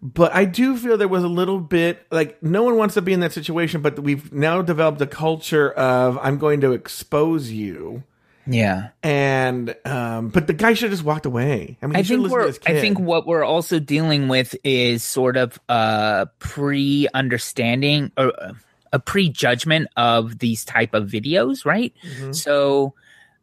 but 0.00 0.32
I 0.34 0.44
do 0.44 0.76
feel 0.76 0.96
there 0.96 1.08
was 1.08 1.24
a 1.24 1.28
little 1.28 1.58
bit 1.58 2.06
like 2.12 2.40
no 2.42 2.62
one 2.62 2.76
wants 2.76 2.94
to 2.94 3.02
be 3.02 3.12
in 3.12 3.20
that 3.20 3.32
situation, 3.32 3.80
but 3.80 3.98
we've 3.98 4.32
now 4.32 4.62
developed 4.62 5.00
a 5.00 5.06
culture 5.06 5.72
of 5.72 6.18
I'm 6.22 6.38
going 6.38 6.60
to 6.60 6.72
expose 6.72 7.50
you. 7.50 8.04
yeah 8.46 8.90
And 9.02 9.74
um, 9.84 10.28
but 10.28 10.46
the 10.46 10.52
guy 10.52 10.74
should 10.74 10.90
have 10.90 10.92
just 10.92 11.04
walked 11.04 11.26
away. 11.26 11.78
I 11.82 11.86
mean, 11.86 11.94
he 11.94 12.00
I 12.00 12.02
think 12.02 12.30
we're. 12.30 12.52
I 12.66 12.80
think 12.80 13.00
what 13.00 13.26
we're 13.26 13.44
also 13.44 13.80
dealing 13.80 14.28
with 14.28 14.54
is 14.62 15.02
sort 15.02 15.36
of 15.36 15.58
a 15.68 16.28
pre-understanding 16.38 18.12
or 18.16 18.32
uh, 18.40 18.52
a 18.92 18.98
prejudgment 18.98 19.88
of 19.96 20.38
these 20.38 20.64
type 20.64 20.94
of 20.94 21.08
videos, 21.08 21.64
right? 21.64 21.92
Mhm. 22.20 22.34
So 22.34 22.94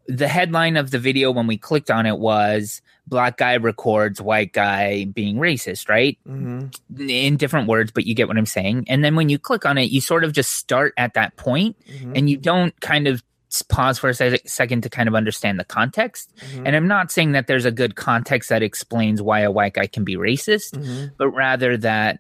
the 0.07 0.27
headline 0.27 0.77
of 0.77 0.91
the 0.91 0.99
video 0.99 1.31
when 1.31 1.47
we 1.47 1.57
clicked 1.57 1.91
on 1.91 2.05
it 2.05 2.17
was 2.19 2.81
"Black 3.07 3.37
guy 3.37 3.55
records 3.55 4.21
white 4.21 4.53
guy 4.53 5.05
being 5.05 5.37
racist," 5.37 5.87
right? 5.89 6.17
Mhm. 6.27 6.73
In 6.99 7.37
different 7.37 7.67
words, 7.67 7.91
but 7.91 8.05
you 8.05 8.13
get 8.15 8.27
what 8.27 8.37
I'm 8.37 8.45
saying. 8.45 8.85
And 8.87 9.03
then 9.03 9.15
when 9.15 9.29
you 9.29 9.37
click 9.39 9.65
on 9.65 9.77
it, 9.77 9.89
you 9.91 10.01
sort 10.01 10.23
of 10.23 10.31
just 10.33 10.51
start 10.51 10.93
at 10.97 11.13
that 11.15 11.35
point, 11.37 11.75
Mhm. 11.87 12.13
and 12.17 12.29
you 12.29 12.37
don't 12.37 12.79
kind 12.81 13.07
of 13.07 13.23
pause 13.67 13.97
for 13.97 14.09
a 14.09 14.13
se- 14.13 14.41
second 14.45 14.81
to 14.83 14.89
kind 14.89 15.09
of 15.09 15.15
understand 15.15 15.59
the 15.59 15.63
context. 15.65 16.31
Mhm. 16.53 16.63
And 16.67 16.75
I'm 16.75 16.87
not 16.87 17.11
saying 17.11 17.31
that 17.31 17.47
there's 17.47 17.65
a 17.65 17.71
good 17.71 17.95
context 17.95 18.49
that 18.49 18.61
explains 18.61 19.23
why 19.23 19.39
a 19.39 19.49
white 19.49 19.73
guy 19.73 19.87
can 19.87 20.03
be 20.03 20.15
racist, 20.15 20.73
Mhm. 20.77 21.11
but 21.17 21.29
rather 21.29 21.75
that 21.77 22.19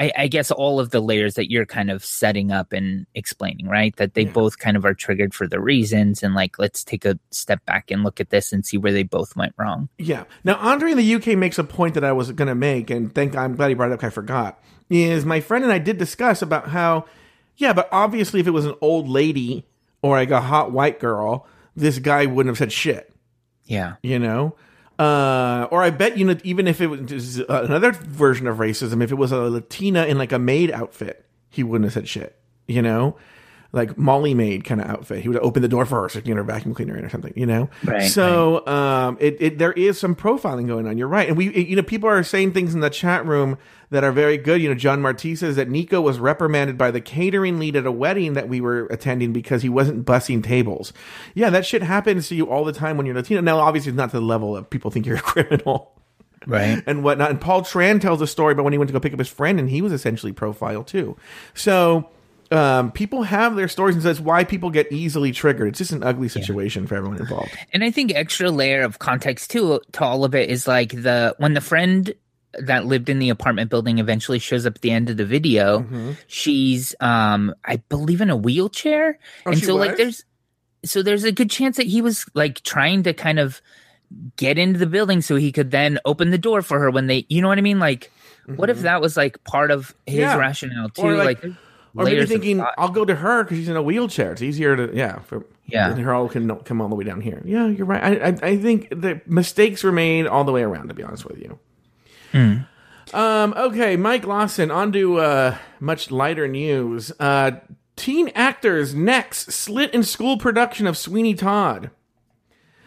I, 0.00 0.10
I 0.16 0.28
guess 0.28 0.50
all 0.50 0.80
of 0.80 0.90
the 0.90 1.00
layers 1.00 1.34
that 1.34 1.50
you're 1.50 1.66
kind 1.66 1.90
of 1.90 2.02
setting 2.02 2.50
up 2.50 2.72
and 2.72 3.06
explaining, 3.14 3.68
right? 3.68 3.94
That 3.96 4.14
they 4.14 4.24
both 4.24 4.58
kind 4.58 4.78
of 4.78 4.86
are 4.86 4.94
triggered 4.94 5.34
for 5.34 5.46
the 5.46 5.60
reasons, 5.60 6.22
and 6.22 6.34
like 6.34 6.58
let's 6.58 6.82
take 6.82 7.04
a 7.04 7.18
step 7.30 7.64
back 7.66 7.90
and 7.90 8.02
look 8.02 8.18
at 8.18 8.30
this 8.30 8.50
and 8.50 8.64
see 8.64 8.78
where 8.78 8.92
they 8.92 9.02
both 9.02 9.36
went 9.36 9.54
wrong. 9.58 9.90
Yeah. 9.98 10.24
Now, 10.42 10.56
Andre 10.56 10.92
in 10.92 10.96
the 10.96 11.14
UK 11.14 11.36
makes 11.36 11.58
a 11.58 11.64
point 11.64 11.94
that 11.94 12.04
I 12.04 12.12
was 12.12 12.32
going 12.32 12.48
to 12.48 12.54
make, 12.54 12.88
and 12.88 13.14
thank 13.14 13.36
I'm 13.36 13.54
glad 13.56 13.68
he 13.68 13.74
brought 13.74 13.90
it 13.90 13.94
up. 13.94 14.04
I 14.04 14.08
forgot. 14.08 14.58
Is 14.88 15.26
my 15.26 15.40
friend 15.40 15.64
and 15.64 15.72
I 15.72 15.78
did 15.78 15.98
discuss 15.98 16.40
about 16.40 16.70
how, 16.70 17.04
yeah, 17.56 17.74
but 17.74 17.88
obviously, 17.92 18.40
if 18.40 18.46
it 18.46 18.52
was 18.52 18.64
an 18.64 18.74
old 18.80 19.06
lady 19.06 19.66
or 20.00 20.16
like 20.16 20.30
a 20.30 20.40
hot 20.40 20.72
white 20.72 20.98
girl, 20.98 21.46
this 21.76 21.98
guy 21.98 22.24
wouldn't 22.24 22.50
have 22.50 22.58
said 22.58 22.72
shit. 22.72 23.12
Yeah, 23.66 23.96
You 24.02 24.18
know. 24.18 24.56
Uh, 25.00 25.66
or 25.70 25.82
I 25.82 25.88
bet 25.88 26.18
you 26.18 26.26
know 26.26 26.36
even 26.44 26.68
if 26.68 26.82
it 26.82 26.88
was 26.88 27.38
another 27.48 27.92
version 27.92 28.46
of 28.46 28.58
racism, 28.58 29.02
if 29.02 29.10
it 29.10 29.14
was 29.14 29.32
a 29.32 29.38
Latina 29.38 30.04
in 30.04 30.18
like 30.18 30.30
a 30.30 30.38
maid 30.38 30.70
outfit, 30.70 31.24
he 31.48 31.62
wouldn't 31.62 31.86
have 31.86 31.94
said 31.94 32.06
shit. 32.06 32.36
You 32.66 32.82
know, 32.82 33.16
like 33.72 33.96
Molly 33.96 34.34
maid 34.34 34.64
kind 34.64 34.80
of 34.80 34.88
outfit. 34.88 35.22
He 35.22 35.28
would 35.28 35.38
open 35.38 35.62
the 35.62 35.68
door 35.68 35.86
for 35.86 36.02
her 36.02 36.08
so 36.08 36.18
she 36.18 36.22
can 36.22 36.30
get 36.32 36.36
her 36.38 36.42
vacuum 36.42 36.74
cleaner 36.74 36.96
in 36.96 37.04
or 37.04 37.08
something. 37.08 37.32
You 37.36 37.46
know. 37.46 37.70
Right, 37.84 38.02
So 38.02 38.66
um, 38.66 39.16
it, 39.20 39.36
it 39.40 39.58
there 39.58 39.72
is 39.72 39.98
some 39.98 40.14
profiling 40.16 40.66
going 40.66 40.86
on. 40.88 40.98
You're 40.98 41.08
right, 41.08 41.28
and 41.28 41.36
we 41.36 41.48
it- 41.48 41.68
you 41.68 41.76
know 41.76 41.82
people 41.82 42.08
are 42.08 42.22
saying 42.22 42.52
things 42.52 42.74
in 42.74 42.80
the 42.80 42.90
chat 42.90 43.24
room 43.26 43.58
that 43.90 44.04
are 44.04 44.12
very 44.12 44.36
good. 44.38 44.60
You 44.62 44.68
know, 44.68 44.74
John 44.74 45.00
Marti 45.02 45.34
says 45.36 45.56
that 45.56 45.68
Nico 45.68 46.00
was 46.00 46.18
reprimanded 46.18 46.78
by 46.78 46.90
the 46.90 47.00
catering 47.00 47.58
lead 47.58 47.74
at 47.76 47.86
a 47.86 47.92
wedding 47.92 48.34
that 48.34 48.48
we 48.48 48.60
were 48.60 48.86
attending 48.86 49.32
because 49.32 49.62
he 49.62 49.68
wasn't 49.68 50.04
bussing 50.06 50.42
tables. 50.44 50.92
Yeah, 51.34 51.50
that 51.50 51.66
shit 51.66 51.82
happens 51.82 52.28
to 52.28 52.34
you 52.36 52.48
all 52.48 52.64
the 52.64 52.72
time 52.72 52.96
when 52.96 53.06
you're 53.06 53.14
Latino. 53.16 53.40
Now, 53.40 53.58
obviously, 53.58 53.90
it's 53.90 53.96
not 53.96 54.10
to 54.10 54.18
the 54.18 54.24
level 54.26 54.56
of 54.56 54.68
people 54.70 54.90
think 54.90 55.06
you're 55.06 55.16
a 55.16 55.20
criminal 55.22 55.92
right. 56.46 56.82
and 56.86 57.02
whatnot. 57.04 57.30
And 57.30 57.40
Paul 57.40 57.62
Tran 57.62 58.00
tells 58.00 58.20
a 58.20 58.26
story 58.26 58.52
about 58.52 58.62
when 58.64 58.72
he 58.72 58.78
went 58.78 58.88
to 58.88 58.92
go 58.92 59.00
pick 59.00 59.12
up 59.12 59.18
his 59.18 59.28
friend, 59.28 59.58
and 59.58 59.68
he 59.70 59.82
was 59.82 59.92
essentially 59.92 60.32
profiled 60.32 60.86
too. 60.86 61.16
So 61.54 62.08
um, 62.50 62.90
people 62.92 63.22
have 63.22 63.54
their 63.56 63.68
stories, 63.68 63.94
and 63.96 64.04
that's 64.04 64.20
why 64.20 64.44
people 64.44 64.70
get 64.70 64.90
easily 64.92 65.32
triggered. 65.32 65.68
It's 65.68 65.78
just 65.78 65.92
an 65.92 66.02
ugly 66.02 66.28
situation 66.28 66.86
for 66.86 66.96
everyone 66.96 67.18
involved. 67.18 67.50
And 67.72 67.84
I 67.84 67.90
think 67.90 68.12
extra 68.14 68.50
layer 68.50 68.82
of 68.82 68.98
context 68.98 69.50
too 69.50 69.80
to 69.92 70.04
all 70.04 70.24
of 70.24 70.34
it 70.34 70.50
is 70.50 70.66
like 70.66 70.90
the 70.90 71.34
when 71.38 71.54
the 71.54 71.60
friend 71.60 72.12
that 72.58 72.84
lived 72.86 73.08
in 73.08 73.20
the 73.20 73.28
apartment 73.30 73.70
building 73.70 73.98
eventually 74.00 74.40
shows 74.40 74.66
up 74.66 74.74
at 74.74 74.80
the 74.82 74.90
end 74.90 75.08
of 75.10 75.16
the 75.16 75.24
video, 75.24 75.80
Mm-hmm. 75.80 76.12
she's 76.26 76.94
um 77.00 77.54
I 77.64 77.76
believe 77.88 78.20
in 78.20 78.30
a 78.30 78.36
wheelchair. 78.36 79.18
Oh, 79.46 79.52
and 79.52 79.62
so 79.62 79.76
like 79.76 79.96
there's 79.96 80.24
so 80.84 81.02
there's 81.02 81.22
a 81.24 81.30
good 81.32 81.50
chance 81.50 81.76
that 81.76 81.86
he 81.86 82.02
was 82.02 82.26
like 82.34 82.62
trying 82.62 83.04
to 83.04 83.12
kind 83.14 83.38
of 83.38 83.62
get 84.36 84.58
into 84.58 84.78
the 84.80 84.86
building 84.86 85.20
so 85.20 85.36
he 85.36 85.52
could 85.52 85.70
then 85.70 86.00
open 86.04 86.30
the 86.30 86.38
door 86.38 86.62
for 86.62 86.80
her 86.80 86.90
when 86.90 87.06
they 87.06 87.24
you 87.28 87.40
know 87.40 87.46
what 87.46 87.58
I 87.58 87.60
mean? 87.60 87.78
Like 87.78 88.10
what 88.56 88.68
if 88.70 88.80
that 88.80 89.00
was 89.00 89.16
like 89.16 89.44
part 89.44 89.70
of 89.70 89.94
his 90.06 90.14
Mm-hmm. 90.16 90.20
Yeah. 90.22 90.36
rationale 90.36 90.88
too? 90.88 91.02
Or, 91.02 91.14
like- 91.14 91.44
like, 91.44 91.52
Or 91.96 92.04
maybe 92.04 92.24
thinking, 92.26 92.58
thought. 92.58 92.74
I'll 92.78 92.90
go 92.90 93.04
to 93.04 93.14
her 93.16 93.42
because 93.42 93.58
she's 93.58 93.68
in 93.68 93.76
a 93.76 93.82
wheelchair. 93.82 94.32
It's 94.32 94.42
easier 94.42 94.76
to, 94.76 94.94
yeah, 94.94 95.18
for 95.20 95.44
Yeah. 95.66 95.90
and 95.90 96.00
her 96.00 96.14
all 96.14 96.28
can 96.28 96.48
come 96.60 96.80
all 96.80 96.88
the 96.88 96.94
way 96.94 97.04
down 97.04 97.20
here. 97.20 97.42
Yeah, 97.44 97.66
you're 97.66 97.86
right. 97.86 98.02
I, 98.22 98.28
I, 98.28 98.50
I 98.52 98.56
think 98.58 98.90
the 98.90 99.20
mistakes 99.26 99.82
were 99.82 99.90
made 99.92 100.26
all 100.26 100.44
the 100.44 100.52
way 100.52 100.62
around. 100.62 100.88
To 100.88 100.94
be 100.94 101.02
honest 101.02 101.24
with 101.24 101.38
you. 101.38 101.58
Hmm. 102.32 102.56
Um. 103.12 103.54
Okay, 103.56 103.96
Mike 103.96 104.24
Lawson. 104.24 104.70
On 104.70 104.92
to 104.92 105.18
uh, 105.18 105.56
much 105.80 106.12
lighter 106.12 106.46
news. 106.46 107.10
Uh, 107.18 107.52
teen 107.96 108.28
actors 108.36 108.94
next 108.94 109.50
slit 109.50 109.92
in 109.92 110.04
school 110.04 110.38
production 110.38 110.86
of 110.86 110.96
Sweeney 110.96 111.34
Todd. 111.34 111.90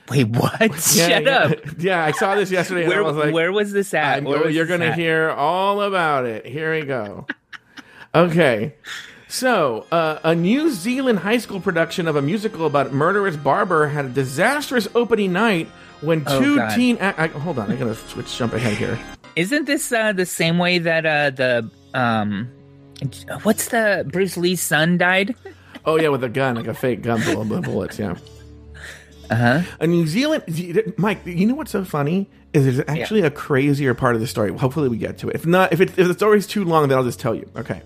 Wait, 0.10 0.28
what? 0.28 0.60
Yeah, 0.62 0.68
Shut 0.78 1.24
yeah. 1.24 1.38
up. 1.38 1.54
Yeah, 1.80 2.06
I 2.06 2.12
saw 2.12 2.36
this 2.36 2.52
yesterday. 2.52 2.88
Where, 2.88 3.00
and 3.00 3.08
I 3.08 3.12
was 3.12 3.18
like, 3.18 3.34
where 3.34 3.52
was 3.52 3.72
this 3.74 3.94
at? 3.94 4.24
Was 4.24 4.54
you're 4.56 4.66
going 4.66 4.80
to 4.82 4.94
hear 4.94 5.30
all 5.30 5.82
about 5.82 6.26
it. 6.26 6.46
Here 6.46 6.74
we 6.74 6.86
go. 6.86 7.26
Okay. 8.16 8.74
So, 9.28 9.88
uh, 9.92 10.20
a 10.24 10.36
New 10.36 10.70
Zealand 10.70 11.20
high 11.20 11.38
school 11.40 11.60
production 11.60 12.08
of 12.08 12.16
a 12.16 12.22
musical 12.22 12.68
about 12.68 12.94
murderous 12.94 13.36
barber 13.36 13.88
had 13.88 14.06
a 14.06 14.10
disastrous 14.10 14.88
opening 14.94 15.34
night 15.34 15.68
when 16.02 16.24
Oh, 16.28 16.40
two 16.40 16.56
God. 16.58 16.76
teen. 16.76 16.98
A- 17.02 17.16
I, 17.18 17.28
hold 17.28 17.58
on, 17.58 17.72
I 17.72 17.76
gotta 17.76 17.96
switch, 17.96 18.38
jump 18.38 18.54
ahead 18.54 18.74
here. 18.78 19.00
Isn't 19.36 19.66
this 19.66 19.92
uh, 19.92 20.14
the 20.14 20.28
same 20.28 20.60
way 20.60 20.78
that 20.78 21.06
uh, 21.06 21.32
the 21.32 21.70
um, 21.96 22.48
what's 23.42 23.70
the 23.70 24.08
Bruce 24.12 24.38
Lee's 24.38 24.62
son 24.62 24.98
died? 25.00 25.34
Oh 25.86 26.00
yeah, 26.00 26.10
with 26.10 26.24
a 26.24 26.30
gun, 26.30 26.56
like 26.56 26.68
a 26.68 26.74
fake 26.76 27.02
gun 27.02 27.20
full 27.22 27.42
of 27.52 27.64
bullets. 27.64 27.98
Yeah. 27.98 28.16
Uh 29.32 29.36
huh. 29.36 29.62
A 29.80 29.88
New 29.88 30.06
Zealand, 30.06 30.44
Mike. 30.98 31.26
You 31.26 31.48
know 31.48 31.56
what's 31.56 31.72
so 31.72 31.84
funny 31.84 32.30
is 32.54 32.66
there's 32.66 32.88
actually 32.88 33.22
a 33.22 33.32
crazier 33.32 33.96
part 33.96 34.14
of 34.14 34.22
the 34.22 34.28
story. 34.28 34.56
Hopefully, 34.56 34.90
we 34.90 34.98
get 34.98 35.18
to 35.20 35.30
it. 35.30 35.36
If 35.36 35.48
not, 35.48 35.74
if 35.74 35.82
it, 35.82 35.90
if 35.98 36.08
the 36.08 36.14
story's 36.14 36.46
too 36.46 36.64
long, 36.66 36.88
then 36.88 36.98
I'll 36.98 37.04
just 37.04 37.20
tell 37.20 37.34
you. 37.34 37.50
Okay. 37.56 37.82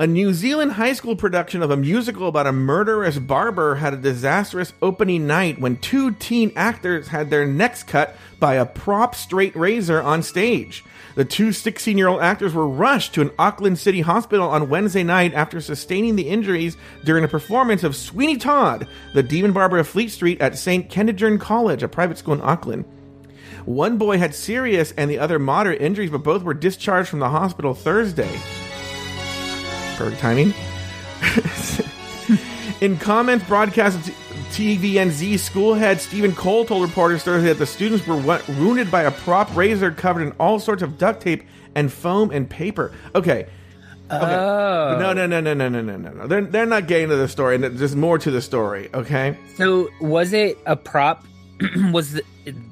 A 0.00 0.06
New 0.06 0.32
Zealand 0.32 0.70
high 0.74 0.92
school 0.92 1.16
production 1.16 1.60
of 1.60 1.72
a 1.72 1.76
musical 1.76 2.28
about 2.28 2.46
a 2.46 2.52
murderous 2.52 3.18
barber 3.18 3.74
had 3.74 3.92
a 3.92 3.96
disastrous 3.96 4.72
opening 4.80 5.26
night 5.26 5.60
when 5.60 5.76
two 5.76 6.12
teen 6.12 6.52
actors 6.54 7.08
had 7.08 7.30
their 7.30 7.44
necks 7.44 7.82
cut 7.82 8.16
by 8.38 8.54
a 8.54 8.64
prop 8.64 9.16
straight 9.16 9.56
razor 9.56 10.00
on 10.00 10.22
stage. 10.22 10.84
The 11.16 11.24
two 11.24 11.50
16 11.50 11.98
year 11.98 12.06
old 12.06 12.20
actors 12.20 12.54
were 12.54 12.68
rushed 12.68 13.12
to 13.14 13.22
an 13.22 13.32
Auckland 13.40 13.80
City 13.80 14.02
hospital 14.02 14.48
on 14.48 14.68
Wednesday 14.68 15.02
night 15.02 15.34
after 15.34 15.60
sustaining 15.60 16.14
the 16.14 16.28
injuries 16.28 16.76
during 17.04 17.24
a 17.24 17.28
performance 17.28 17.82
of 17.82 17.96
Sweeney 17.96 18.36
Todd, 18.36 18.86
the 19.14 19.24
demon 19.24 19.52
barber 19.52 19.78
of 19.78 19.88
Fleet 19.88 20.12
Street 20.12 20.40
at 20.40 20.56
St. 20.56 20.88
Kentigern 20.88 21.40
College, 21.40 21.82
a 21.82 21.88
private 21.88 22.18
school 22.18 22.34
in 22.34 22.40
Auckland. 22.42 22.84
One 23.64 23.98
boy 23.98 24.18
had 24.18 24.32
serious 24.32 24.92
and 24.92 25.10
the 25.10 25.18
other 25.18 25.40
moderate 25.40 25.82
injuries, 25.82 26.12
but 26.12 26.22
both 26.22 26.44
were 26.44 26.54
discharged 26.54 27.08
from 27.08 27.18
the 27.18 27.30
hospital 27.30 27.74
Thursday. 27.74 28.40
Perfect 29.98 30.20
timing. 30.20 30.54
In 32.80 32.96
comments 32.98 33.44
broadcast 33.46 34.04
to 34.04 34.12
TVNZ, 34.52 35.40
school 35.40 35.74
head 35.74 36.00
Stephen 36.00 36.36
Cole 36.36 36.64
told 36.64 36.82
reporters 36.82 37.24
Thursday 37.24 37.48
that 37.48 37.58
the 37.58 37.66
students 37.66 38.06
were 38.06 38.16
wa- 38.16 38.40
wounded 38.60 38.92
by 38.92 39.02
a 39.02 39.10
prop 39.10 39.54
razor 39.56 39.90
covered 39.90 40.22
in 40.22 40.30
all 40.38 40.60
sorts 40.60 40.82
of 40.82 40.98
duct 40.98 41.20
tape 41.20 41.42
and 41.74 41.92
foam 41.92 42.30
and 42.30 42.48
paper. 42.48 42.92
Okay. 43.16 43.48
Okay. 44.08 44.34
Oh. 44.34 44.96
No, 45.00 45.12
no, 45.12 45.26
no, 45.26 45.40
no, 45.40 45.52
no, 45.52 45.68
no, 45.68 45.80
no, 45.80 45.96
no. 45.96 46.26
They're, 46.28 46.42
they're 46.42 46.64
not 46.64 46.86
getting 46.86 47.08
to 47.08 47.16
the 47.16 47.26
story. 47.26 47.56
There's 47.56 47.96
more 47.96 48.18
to 48.18 48.30
the 48.30 48.40
story, 48.40 48.88
okay? 48.94 49.36
So, 49.56 49.88
was 50.00 50.32
it 50.32 50.58
a 50.64 50.76
prop? 50.76 51.24
was 51.90 52.12
the, 52.12 52.22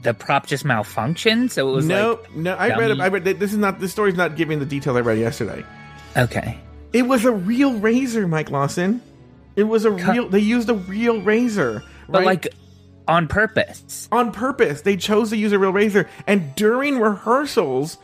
the 0.03 0.15
prop 0.15 0.47
just 0.47 0.65
malfunctioned? 0.65 1.51
So 1.51 1.69
it 1.69 1.73
was 1.73 1.87
no, 1.87 2.21
like. 2.23 2.37
No, 2.37 2.55
no. 2.55 2.57
I 2.57 2.79
read, 2.79 3.01
I 3.01 3.09
read. 3.09 3.25
This 3.25 3.53
is 3.53 3.59
not. 3.59 3.81
This 3.81 3.91
story's 3.91 4.15
not 4.15 4.37
giving 4.37 4.61
the 4.61 4.65
detail 4.65 4.97
I 4.97 5.01
read 5.01 5.19
yesterday. 5.19 5.65
Okay. 6.17 6.61
It 6.93 7.03
was 7.03 7.25
a 7.25 7.33
real 7.33 7.75
razor, 7.79 8.27
Mike 8.27 8.51
Lawson. 8.51 9.03
It 9.57 9.65
was 9.65 9.85
a 9.85 9.95
Cut- 9.97 10.13
real. 10.15 10.29
They 10.29 10.39
used 10.41 10.69
a 10.69 10.75
real 10.75 11.21
razor, 11.21 11.83
But 12.09 12.19
right? 12.19 12.27
like 12.27 12.49
on 13.09 13.29
purpose. 13.29 14.09
on 14.13 14.33
purpose. 14.33 14.83
They 14.83 14.97
chose 14.97 15.31
to 15.31 15.37
use 15.37 15.53
a 15.53 15.59
real 15.59 15.73
razor, 15.73 16.09
and 16.27 16.55
during 16.55 16.99
rehearsals, 16.99 17.99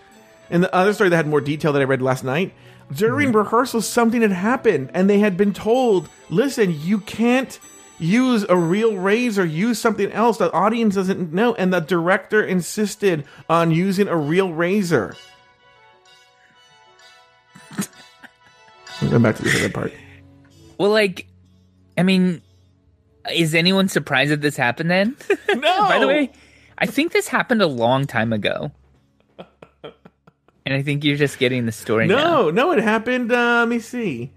and 0.50 0.62
the 0.62 0.74
other 0.74 0.92
story 0.92 1.10
that 1.10 1.16
had 1.16 1.26
more 1.28 1.40
detail 1.40 1.72
that 1.72 1.80
I 1.82 1.84
read 1.84 2.02
last 2.02 2.24
night. 2.24 2.52
During 2.94 3.28
Mm-hmm. 3.28 3.38
rehearsals, 3.38 3.88
something 3.88 4.20
had 4.22 4.32
happened, 4.32 4.90
and 4.92 5.08
they 5.08 5.18
had 5.20 5.36
been 5.36 5.52
told, 5.52 6.08
"Listen, 6.30 6.74
you 6.82 6.98
can't." 6.98 7.58
Use 7.98 8.44
a 8.48 8.56
real 8.56 8.96
razor, 8.96 9.44
use 9.44 9.78
something 9.78 10.10
else. 10.10 10.38
The 10.38 10.50
audience 10.52 10.96
doesn't 10.96 11.32
know. 11.32 11.54
And 11.54 11.72
the 11.72 11.78
director 11.78 12.42
insisted 12.42 13.22
on 13.48 13.70
using 13.70 14.08
a 14.08 14.16
real 14.16 14.52
razor. 14.52 15.14
I'm 19.02 19.10
going 19.10 19.22
back 19.22 19.36
to 19.36 19.42
the 19.42 19.50
other 19.58 19.68
part. 19.70 19.92
Well, 20.78 20.90
like, 20.90 21.26
I 21.98 22.02
mean, 22.02 22.40
is 23.32 23.54
anyone 23.54 23.88
surprised 23.88 24.30
that 24.32 24.40
this 24.40 24.56
happened 24.56 24.90
then? 24.90 25.16
No. 25.54 25.60
By 25.88 25.98
the 25.98 26.06
way, 26.08 26.32
I 26.78 26.86
think 26.86 27.12
this 27.12 27.28
happened 27.28 27.60
a 27.60 27.66
long 27.66 28.06
time 28.06 28.32
ago. 28.32 28.72
And 30.64 30.74
I 30.74 30.82
think 30.82 31.04
you're 31.04 31.16
just 31.16 31.38
getting 31.38 31.66
the 31.66 31.72
story 31.72 32.06
now. 32.06 32.14
no, 32.16 32.50
no, 32.50 32.72
it 32.72 32.82
happened. 32.82 33.30
Uh, 33.32 33.58
let 33.60 33.68
me 33.68 33.80
see. 33.80 34.30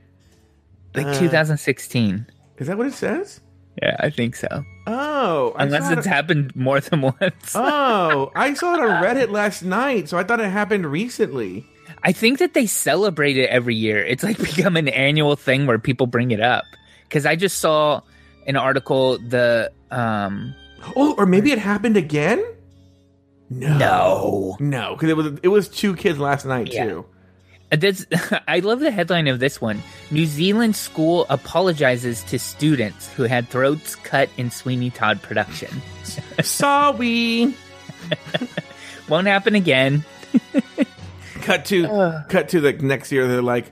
Like 0.95 1.05
Uh, 1.07 1.19
2016. 1.19 2.25
Is 2.57 2.67
that 2.67 2.77
what 2.77 2.87
it 2.87 2.93
says? 2.93 3.41
Yeah, 3.81 3.95
I 3.99 4.09
think 4.09 4.35
so. 4.35 4.47
Oh, 4.87 5.53
I 5.55 5.63
Unless 5.63 5.85
saw 5.85 5.91
it- 5.91 5.97
it's 5.99 6.07
happened 6.07 6.55
more 6.55 6.79
than 6.81 7.01
once. 7.21 7.53
Oh, 7.55 8.31
I 8.35 8.53
saw 8.55 8.73
it 8.73 8.81
on 8.81 9.03
Reddit 9.03 9.29
last 9.29 9.61
night, 9.63 10.09
so 10.09 10.17
I 10.17 10.23
thought 10.23 10.39
it 10.39 10.49
happened 10.49 10.85
recently. 10.87 11.65
I 12.05 12.11
think 12.11 12.37
that 12.39 12.53
they 12.53 12.67
celebrate 12.67 13.35
it 13.35 13.49
every 13.49 13.75
year. 13.75 13.97
It's 14.05 14.23
like 14.23 14.37
become 14.55 14.77
an 14.77 14.87
annual 14.87 15.35
thing 15.35 15.65
where 15.65 15.79
people 15.79 16.05
bring 16.07 16.29
it 16.31 16.39
up. 16.39 16.63
Because 17.03 17.25
I 17.25 17.35
just 17.35 17.57
saw 17.59 18.01
an 18.47 18.55
article, 18.55 19.17
the 19.17 19.71
um 19.91 20.53
Oh, 20.95 21.15
or 21.17 21.25
maybe 21.25 21.51
it 21.51 21.57
happened 21.59 21.97
again. 21.97 22.43
No, 23.49 23.77
No. 23.77 24.57
no, 24.59 24.93
because 24.95 25.09
it 25.09 25.17
was 25.17 25.39
it 25.43 25.47
was 25.49 25.67
two 25.67 25.95
kids 25.95 26.19
last 26.19 26.45
night 26.45 26.71
Yeah. 26.71 26.85
too. 26.85 27.05
This, 27.71 28.05
I 28.47 28.59
love 28.59 28.79
the 28.79 28.91
headline 28.91 29.27
of 29.27 29.39
this 29.39 29.59
one. 29.59 29.81
New 30.11 30.27
Zealand 30.27 30.75
school 30.75 31.25
apologizes 31.29 32.21
to 32.25 32.37
students 32.37 33.11
who 33.13 33.23
had 33.23 33.49
throats 33.49 33.95
cut 33.95 34.29
in 34.37 34.51
Sweeney 34.51 34.91
Todd 34.91 35.21
production. 35.23 35.81
Sorry. 36.43 37.53
Won't 39.09 39.25
happen 39.27 39.55
again. 39.55 40.05
Cut 41.45 41.65
to 41.65 42.23
cut 42.29 42.49
to 42.49 42.59
the 42.59 42.73
next 42.73 43.11
year. 43.11 43.27
They're 43.27 43.41
like, 43.41 43.71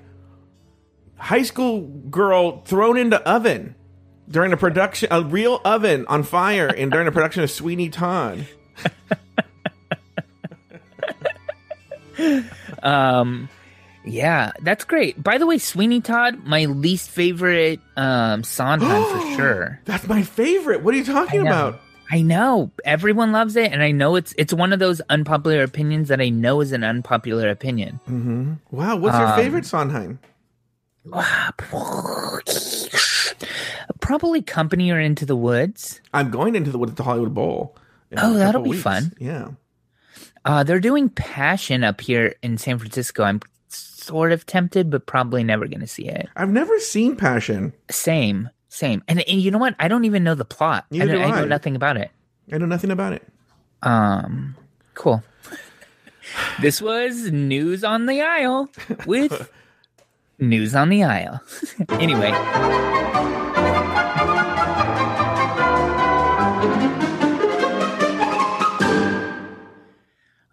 high 1.17 1.43
school 1.43 1.81
girl 1.81 2.61
thrown 2.63 2.97
into 2.97 3.17
oven 3.27 3.75
during 4.29 4.53
a 4.53 4.57
production, 4.57 5.09
a 5.11 5.21
real 5.23 5.59
oven 5.65 6.05
on 6.07 6.23
fire, 6.23 6.67
and 6.67 6.91
during 6.91 7.07
a 7.07 7.11
production 7.11 7.43
of 7.43 7.51
Sweeney 7.51 7.89
Todd. 7.89 8.47
Um, 12.83 13.49
yeah, 14.05 14.51
that's 14.61 14.83
great. 14.83 15.21
By 15.21 15.37
the 15.37 15.45
way, 15.47 15.57
Sweeney 15.57 16.01
Todd, 16.01 16.43
my 16.43 16.65
least 16.65 17.09
favorite 17.09 17.79
um 17.95 18.43
Sondheim 18.43 19.03
for 19.03 19.35
sure. 19.37 19.79
That's 19.85 20.07
my 20.07 20.23
favorite. 20.23 20.83
What 20.83 20.93
are 20.93 20.97
you 20.97 21.05
talking 21.05 21.47
about? 21.47 21.79
I 22.11 22.21
know 22.21 22.71
everyone 22.85 23.31
loves 23.31 23.55
it, 23.55 23.71
and 23.71 23.81
I 23.81 23.91
know 23.91 24.15
it's 24.15 24.33
it's 24.37 24.53
one 24.53 24.71
of 24.73 24.79
those 24.79 25.01
unpopular 25.09 25.63
opinions 25.63 26.09
that 26.09 26.21
I 26.21 26.29
know 26.29 26.61
is 26.61 26.71
an 26.71 26.83
unpopular 26.83 27.49
opinion. 27.49 27.99
Wow, 28.71 28.97
what's 28.97 29.17
your 29.17 29.27
Um, 29.27 29.35
favorite 29.39 29.65
Sondheim? 29.65 30.19
Probably 33.99 34.41
Company 34.41 34.91
or 34.91 34.99
Into 34.99 35.25
the 35.25 35.35
Woods. 35.35 36.01
I'm 36.13 36.29
going 36.29 36.55
into 36.55 36.71
the 36.71 36.77
what 36.77 36.95
the 36.95 37.03
Hollywood 37.03 37.33
Bowl. 37.33 37.75
Oh, 38.17 38.33
that'll 38.35 38.61
be 38.61 38.71
weeks. 38.71 38.83
fun. 38.83 39.13
Yeah. 39.17 39.49
Uh, 40.45 40.63
they're 40.63 40.79
doing 40.79 41.09
Passion 41.09 41.83
up 41.83 42.01
here 42.01 42.35
in 42.43 42.57
San 42.57 42.77
Francisco. 42.77 43.23
I'm 43.23 43.39
sort 43.69 44.31
of 44.31 44.45
tempted, 44.45 44.89
but 44.91 45.05
probably 45.05 45.43
never 45.43 45.67
going 45.67 45.79
to 45.79 45.87
see 45.87 46.07
it. 46.07 46.27
I've 46.35 46.51
never 46.51 46.77
seen 46.79 47.15
Passion. 47.15 47.73
Same, 47.89 48.49
same. 48.73 49.03
And, 49.07 49.21
and 49.21 49.39
you 49.39 49.51
know 49.51 49.59
what? 49.59 49.75
I 49.79 49.87
don't 49.87 50.05
even 50.05 50.23
know 50.23 50.35
the 50.35 50.45
plot. 50.45 50.85
I, 50.91 50.97
Neither 50.97 51.13
don't- 51.13 51.31
I 51.31 51.41
know 51.41 51.45
nothing 51.45 51.75
about 51.75 51.97
it. 51.97 52.09
I 52.51 52.57
know 52.57 52.65
nothing 52.65 52.91
about 52.91 53.13
it. 53.13 53.23
Um, 53.83 54.55
cool. 54.95 55.23
this 56.61 56.81
was 56.81 57.31
news 57.31 57.83
on 57.83 58.05
the 58.05 58.21
aisle 58.21 58.69
with 59.05 59.49
news 60.39 60.73
on 60.75 60.89
the 60.89 61.03
aisle. 61.03 61.41
anyway, 61.89 62.31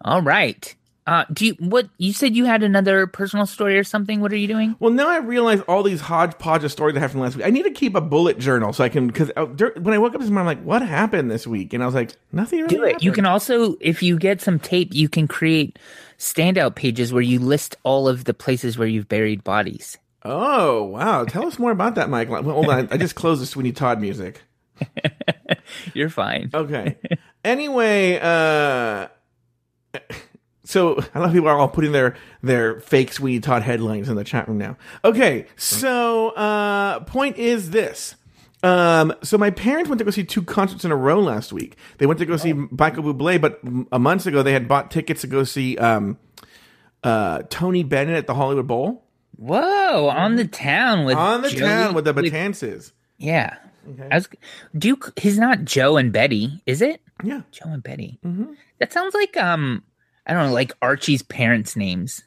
all 0.03 0.21
right. 0.21 0.75
Uh, 1.07 1.25
do 1.33 1.47
you 1.47 1.53
what 1.59 1.89
you 1.97 2.13
said 2.13 2.35
you 2.35 2.45
had 2.45 2.61
another 2.61 3.07
personal 3.07 3.47
story 3.47 3.77
or 3.77 3.83
something? 3.83 4.21
What 4.21 4.31
are 4.31 4.37
you 4.37 4.47
doing? 4.47 4.75
Well, 4.79 4.91
now 4.91 5.09
I 5.09 5.17
realize 5.17 5.59
all 5.61 5.81
these 5.81 5.99
hodgepodge 5.99 6.63
of 6.63 6.71
stories 6.71 6.95
I 6.95 6.99
have 6.99 7.11
from 7.11 7.21
last 7.21 7.35
week. 7.35 7.45
I 7.45 7.49
need 7.49 7.63
to 7.63 7.71
keep 7.71 7.95
a 7.95 8.01
bullet 8.01 8.37
journal 8.37 8.71
so 8.71 8.83
I 8.83 8.89
can 8.89 9.07
because 9.07 9.31
when 9.35 9.93
I 9.93 9.97
woke 9.97 10.13
up 10.13 10.21
this 10.21 10.29
morning, 10.29 10.37
I'm 10.37 10.57
like, 10.57 10.63
"What 10.63 10.83
happened 10.83 11.31
this 11.31 11.47
week?" 11.47 11.73
And 11.73 11.81
I 11.81 11.87
was 11.87 11.95
like, 11.95 12.11
"Nothing 12.31 12.61
really." 12.61 12.75
Do 12.75 12.83
it. 12.83 13.03
You 13.03 13.11
can 13.11 13.25
also, 13.25 13.77
if 13.81 14.03
you 14.03 14.19
get 14.19 14.41
some 14.41 14.59
tape, 14.59 14.93
you 14.93 15.09
can 15.09 15.27
create 15.27 15.79
standout 16.19 16.75
pages 16.75 17.11
where 17.11 17.23
you 17.23 17.39
list 17.39 17.75
all 17.81 18.07
of 18.07 18.25
the 18.25 18.33
places 18.35 18.77
where 18.77 18.87
you've 18.87 19.09
buried 19.09 19.43
bodies. 19.43 19.97
Oh 20.23 20.83
wow! 20.83 21.25
Tell 21.25 21.47
us 21.47 21.57
more 21.57 21.71
about 21.71 21.95
that, 21.95 22.11
Mike. 22.11 22.29
Well, 22.29 22.43
hold 22.43 22.69
on. 22.69 22.89
I 22.91 22.97
just 22.97 23.15
closed 23.15 23.41
the 23.41 23.47
Sweeney 23.47 23.71
Todd 23.71 23.99
music. 23.99 24.43
You're 25.95 26.09
fine. 26.09 26.51
Okay. 26.53 26.97
anyway, 27.43 28.19
uh 28.21 29.07
so 30.63 30.93
a 31.15 31.19
lot 31.19 31.27
of 31.29 31.33
people 31.33 31.47
are 31.49 31.57
all 31.57 31.67
putting 31.69 31.91
their 31.91 32.15
their 32.43 32.79
fake 32.81 33.13
Sweeney 33.13 33.39
Todd 33.39 33.63
headlines 33.63 34.09
in 34.09 34.15
the 34.15 34.23
chat 34.23 34.47
room 34.47 34.57
now. 34.57 34.77
Okay, 35.03 35.47
so 35.57 36.29
uh 36.29 36.99
point 37.01 37.37
is 37.37 37.71
this. 37.71 38.15
Um, 38.63 39.11
so 39.23 39.39
my 39.39 39.49
parents 39.49 39.89
went 39.89 39.97
to 39.99 40.05
go 40.05 40.11
see 40.11 40.23
two 40.23 40.43
concerts 40.43 40.85
in 40.85 40.91
a 40.91 40.95
row 40.95 41.19
last 41.19 41.51
week. 41.51 41.77
They 41.97 42.05
went 42.05 42.19
to 42.19 42.27
go 42.27 42.37
see 42.37 42.53
Michael 42.53 43.03
Bublé, 43.03 43.41
but 43.41 43.59
a 43.91 43.97
month 43.97 44.27
ago 44.27 44.43
they 44.43 44.53
had 44.53 44.67
bought 44.67 44.91
tickets 44.91 45.21
to 45.21 45.27
go 45.27 45.43
see 45.43 45.77
um, 45.77 46.19
uh, 47.03 47.41
Tony 47.49 47.83
Bennett 47.83 48.15
at 48.17 48.27
the 48.27 48.35
Hollywood 48.35 48.67
Bowl 48.67 49.03
Whoa, 49.37 50.09
on 50.09 50.35
the 50.35 50.45
town 50.47 51.05
with 51.05 51.17
on 51.17 51.41
the 51.41 51.49
Joey- 51.49 51.59
town 51.61 51.93
with 51.95 52.05
the 52.05 52.13
Betances. 52.13 52.91
yeah. 53.17 53.55
I 54.11 54.15
was, 54.17 54.29
do 54.77 54.89
you, 54.89 54.99
he's 55.19 55.39
not 55.39 55.65
Joe 55.65 55.97
and 55.97 56.13
Betty, 56.13 56.61
is 56.67 56.83
it? 56.83 57.01
Yeah, 57.23 57.41
Joe 57.49 57.69
and 57.69 57.81
Betty. 57.81 58.19
Mm-hmm. 58.23 58.53
That 58.77 58.93
sounds 58.93 59.15
like 59.15 59.35
um, 59.37 59.81
I 60.27 60.33
don't 60.33 60.47
know, 60.47 60.53
like 60.53 60.71
Archie's 60.81 61.21
parents' 61.23 61.75
names. 61.75 62.23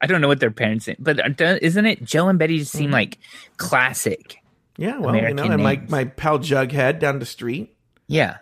I 0.00 0.06
don't 0.06 0.20
know 0.20 0.28
what 0.28 0.40
their 0.40 0.50
parents' 0.50 0.86
name, 0.86 0.96
but 0.98 1.40
uh, 1.40 1.58
isn't 1.62 1.86
it 1.86 2.02
Joe 2.04 2.28
and 2.28 2.38
Betty 2.38 2.58
just 2.58 2.72
Mm-hmm. 2.72 2.78
seem 2.84 2.90
like 2.90 3.18
classic? 3.58 4.36
yeah. 4.76 4.98
Well, 4.98 5.14
you 5.14 5.22
know, 5.22 5.28
American 5.28 5.52
and 5.52 5.62
my 5.62 5.74
names. 5.76 5.90
my 5.90 6.04
pal 6.04 6.38
Jughead 6.38 6.98
down 7.00 7.18
the 7.18 7.26
street. 7.26 7.74
Yeah. 8.08 8.38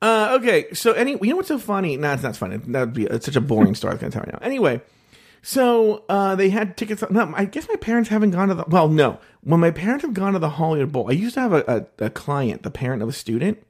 Uh, 0.00 0.36
okay, 0.40 0.72
so 0.74 0.92
any 0.92 1.12
you 1.20 1.30
know 1.30 1.36
what's 1.36 1.48
so 1.48 1.58
funny? 1.58 1.96
No, 1.96 2.12
it's 2.12 2.22
not 2.22 2.36
funny. 2.36 2.58
That 2.58 2.80
would 2.80 2.92
be 2.94 3.04
it's 3.04 3.26
such 3.26 3.34
a 3.36 3.40
boring 3.40 3.74
story. 3.74 3.90
I 3.90 3.94
was 3.94 4.00
gonna 4.00 4.12
tell 4.12 4.24
you 4.26 4.32
now. 4.32 4.38
Anyway, 4.42 4.80
so 5.42 6.04
uh, 6.08 6.36
they 6.36 6.50
had 6.50 6.76
tickets. 6.76 7.02
No, 7.10 7.32
I 7.34 7.46
guess 7.46 7.66
my 7.68 7.74
parents 7.76 8.08
haven't 8.08 8.30
gone 8.30 8.46
to 8.48 8.54
the. 8.54 8.64
Well, 8.68 8.88
no, 8.88 9.18
when 9.42 9.58
my 9.58 9.72
parents 9.72 10.04
have 10.04 10.14
gone 10.14 10.34
to 10.34 10.38
the 10.38 10.50
Hollywood 10.50 10.92
Bowl, 10.92 11.08
I 11.08 11.14
used 11.14 11.34
to 11.34 11.40
have 11.40 11.52
a, 11.52 11.86
a, 12.00 12.04
a 12.06 12.10
client, 12.10 12.62
the 12.62 12.70
parent 12.70 13.02
of 13.02 13.08
a 13.08 13.12
student, 13.12 13.60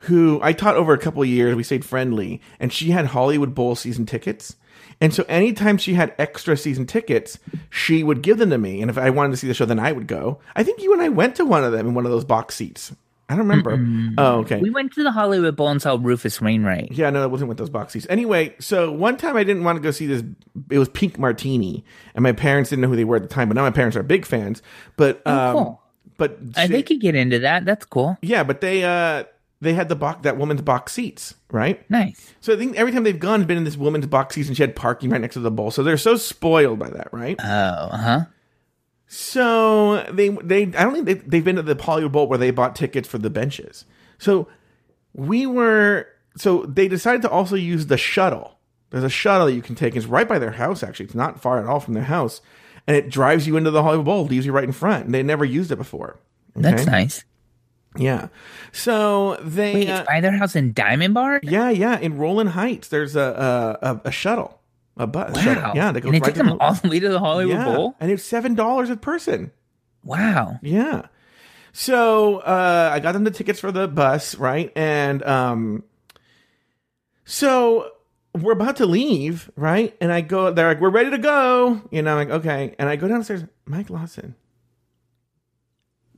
who 0.00 0.40
I 0.42 0.52
taught 0.52 0.76
over 0.76 0.92
a 0.92 0.98
couple 0.98 1.22
of 1.22 1.28
years. 1.28 1.54
We 1.54 1.62
stayed 1.62 1.84
friendly, 1.84 2.40
and 2.58 2.72
she 2.72 2.90
had 2.90 3.06
Hollywood 3.06 3.54
Bowl 3.54 3.74
season 3.74 4.06
tickets. 4.06 4.56
And 5.02 5.14
so 5.14 5.24
anytime 5.28 5.78
she 5.78 5.94
had 5.94 6.14
extra 6.18 6.56
season 6.56 6.86
tickets, 6.86 7.38
she 7.70 8.02
would 8.02 8.20
give 8.22 8.36
them 8.38 8.50
to 8.50 8.58
me. 8.58 8.82
And 8.82 8.90
if 8.90 8.98
I 8.98 9.08
wanted 9.10 9.30
to 9.30 9.36
see 9.38 9.46
the 9.46 9.54
show, 9.54 9.64
then 9.64 9.78
I 9.78 9.92
would 9.92 10.06
go. 10.06 10.40
I 10.54 10.62
think 10.62 10.82
you 10.82 10.92
and 10.92 11.00
I 11.00 11.08
went 11.08 11.36
to 11.36 11.44
one 11.46 11.64
of 11.64 11.72
them 11.72 11.86
in 11.88 11.94
one 11.94 12.04
of 12.04 12.10
those 12.12 12.24
box 12.24 12.54
seats. 12.54 12.94
I 13.28 13.34
don't 13.36 13.46
remember. 13.46 13.78
Oh, 14.18 14.38
okay. 14.40 14.58
We 14.60 14.70
went 14.70 14.92
to 14.94 15.04
the 15.04 15.12
Hollywood 15.12 15.54
Bowl 15.54 15.68
and 15.68 15.80
saw 15.80 15.96
Rufus 16.00 16.40
Wainwright. 16.40 16.90
Yeah, 16.92 17.10
no, 17.10 17.22
it 17.22 17.30
wasn't 17.30 17.48
with 17.48 17.58
those 17.58 17.70
box 17.70 17.92
seats. 17.92 18.06
Anyway, 18.10 18.56
so 18.58 18.90
one 18.90 19.16
time 19.16 19.36
I 19.36 19.44
didn't 19.44 19.62
want 19.62 19.76
to 19.76 19.80
go 19.82 19.92
see 19.92 20.06
this. 20.06 20.24
It 20.68 20.78
was 20.78 20.88
Pink 20.88 21.16
Martini, 21.18 21.84
and 22.14 22.22
my 22.24 22.32
parents 22.32 22.70
didn't 22.70 22.82
know 22.82 22.88
who 22.88 22.96
they 22.96 23.04
were 23.04 23.16
at 23.16 23.22
the 23.22 23.28
time. 23.28 23.48
But 23.48 23.54
now 23.54 23.62
my 23.62 23.70
parents 23.70 23.96
are 23.96 24.02
big 24.02 24.26
fans. 24.26 24.62
But 24.96 25.24
um, 25.26 25.38
Oh, 25.38 25.52
cool. 25.52 25.82
but 26.18 26.38
Uh, 26.56 26.66
they 26.66 26.82
could 26.82 27.00
get 27.00 27.14
into 27.14 27.38
that. 27.38 27.64
That's 27.64 27.84
cool. 27.84 28.18
yeah, 28.20 28.42
but 28.42 28.60
they 28.60 28.82
uh 28.82 29.24
they 29.60 29.74
had 29.74 29.88
the 29.88 29.96
box 29.96 30.22
that 30.22 30.38
woman's 30.38 30.62
box 30.62 30.92
seats, 30.92 31.34
right? 31.50 31.88
Nice. 31.90 32.34
So 32.40 32.54
I 32.54 32.56
think 32.56 32.76
every 32.76 32.92
time 32.92 33.04
they've 33.04 33.18
gone, 33.18 33.44
been 33.44 33.58
in 33.58 33.64
this 33.64 33.76
woman's 33.76 34.06
box 34.06 34.34
seats, 34.34 34.48
and 34.48 34.56
she 34.56 34.62
had 34.62 34.74
parking 34.74 35.10
right 35.10 35.20
next 35.20 35.34
to 35.34 35.40
the 35.40 35.50
bowl. 35.50 35.70
So 35.70 35.82
they're 35.82 35.98
so 35.98 36.16
spoiled 36.16 36.78
by 36.78 36.90
that, 36.90 37.12
right? 37.12 37.36
Oh, 37.38 37.44
uh 37.44 37.96
huh. 37.96 38.24
So 39.06 40.04
they 40.04 40.28
they 40.28 40.62
I 40.62 40.84
don't 40.84 40.94
think 40.94 41.06
they, 41.06 41.14
they've 41.14 41.44
been 41.44 41.56
to 41.56 41.62
the 41.62 41.80
Hollywood 41.80 42.12
Bowl 42.12 42.28
where 42.28 42.38
they 42.38 42.50
bought 42.50 42.76
tickets 42.76 43.08
for 43.08 43.18
the 43.18 43.30
benches. 43.30 43.84
So 44.18 44.48
we 45.12 45.46
were 45.46 46.06
so 46.36 46.62
they 46.62 46.88
decided 46.88 47.22
to 47.22 47.30
also 47.30 47.56
use 47.56 47.86
the 47.86 47.98
shuttle. 47.98 48.56
There's 48.90 49.04
a 49.04 49.10
shuttle 49.10 49.46
that 49.46 49.54
you 49.54 49.62
can 49.62 49.74
take. 49.74 49.94
It's 49.94 50.06
right 50.06 50.28
by 50.28 50.38
their 50.38 50.52
house. 50.52 50.82
Actually, 50.82 51.06
it's 51.06 51.14
not 51.14 51.40
far 51.40 51.60
at 51.60 51.66
all 51.66 51.80
from 51.80 51.94
their 51.94 52.04
house, 52.04 52.40
and 52.86 52.96
it 52.96 53.10
drives 53.10 53.46
you 53.46 53.56
into 53.56 53.70
the 53.70 53.82
Hollywood 53.82 54.06
Bowl, 54.06 54.24
leaves 54.24 54.46
you 54.46 54.52
right 54.52 54.64
in 54.64 54.72
front. 54.72 55.06
And 55.06 55.14
they 55.14 55.22
never 55.22 55.44
used 55.44 55.70
it 55.70 55.76
before. 55.76 56.18
That's 56.54 56.86
nice. 56.86 57.24
Yeah. 57.96 58.28
So 58.72 59.36
they 59.42 59.74
Wait, 59.74 59.88
uh, 59.90 60.04
by 60.06 60.20
their 60.20 60.32
house 60.32 60.54
in 60.54 60.72
Diamond 60.72 61.14
Bar? 61.14 61.40
yeah 61.42 61.70
yeah 61.70 61.98
in 61.98 62.18
Rowland 62.18 62.50
Heights 62.50 62.88
there's 62.88 63.16
a 63.16 63.76
a, 63.82 64.00
a, 64.08 64.12
shuttle 64.12 64.60
a 64.96 65.06
bus 65.06 65.34
Wow. 65.34 65.42
shuttle. 65.42 65.72
yeah 65.74 65.90
that 65.92 66.00
goes 66.00 66.08
and 66.08 66.16
it 66.16 66.20
right 66.22 66.26
took 66.26 66.34
to 66.34 66.48
them 66.50 66.58
the, 66.58 66.64
all 66.64 66.74
the 66.74 66.88
way 66.88 67.00
to 67.00 67.08
the 67.08 67.18
Hollywood 67.18 67.54
yeah 67.56 67.64
Bowl? 67.64 67.96
and 68.00 68.10
it's 68.12 68.22
seven 68.24 68.54
dollars 68.54 68.90
a 68.90 68.96
person. 68.96 69.50
Wow. 70.04 70.58
Yeah. 70.62 71.06
So 71.72 72.38
uh, 72.38 72.90
I 72.92 73.00
got 73.00 73.12
them 73.12 73.24
the 73.24 73.30
tickets 73.30 73.60
for 73.60 73.70
the 73.72 73.86
bus, 73.86 74.34
right? 74.36 74.72
And 74.76 75.22
um, 75.24 75.84
so 77.24 77.90
we're 78.34 78.52
about 78.52 78.76
to 78.76 78.86
leave, 78.86 79.50
right? 79.56 79.96
And 80.00 80.12
I 80.12 80.20
go, 80.20 80.50
they're 80.52 80.68
like, 80.68 80.80
"We're 80.80 80.90
ready 80.90 81.10
to 81.10 81.18
go," 81.18 81.80
you 81.90 82.02
know. 82.02 82.16
I'm 82.16 82.28
like, 82.28 82.38
okay. 82.40 82.74
And 82.78 82.88
I 82.88 82.96
go 82.96 83.08
downstairs. 83.08 83.44
Mike 83.66 83.90
Lawson. 83.90 84.34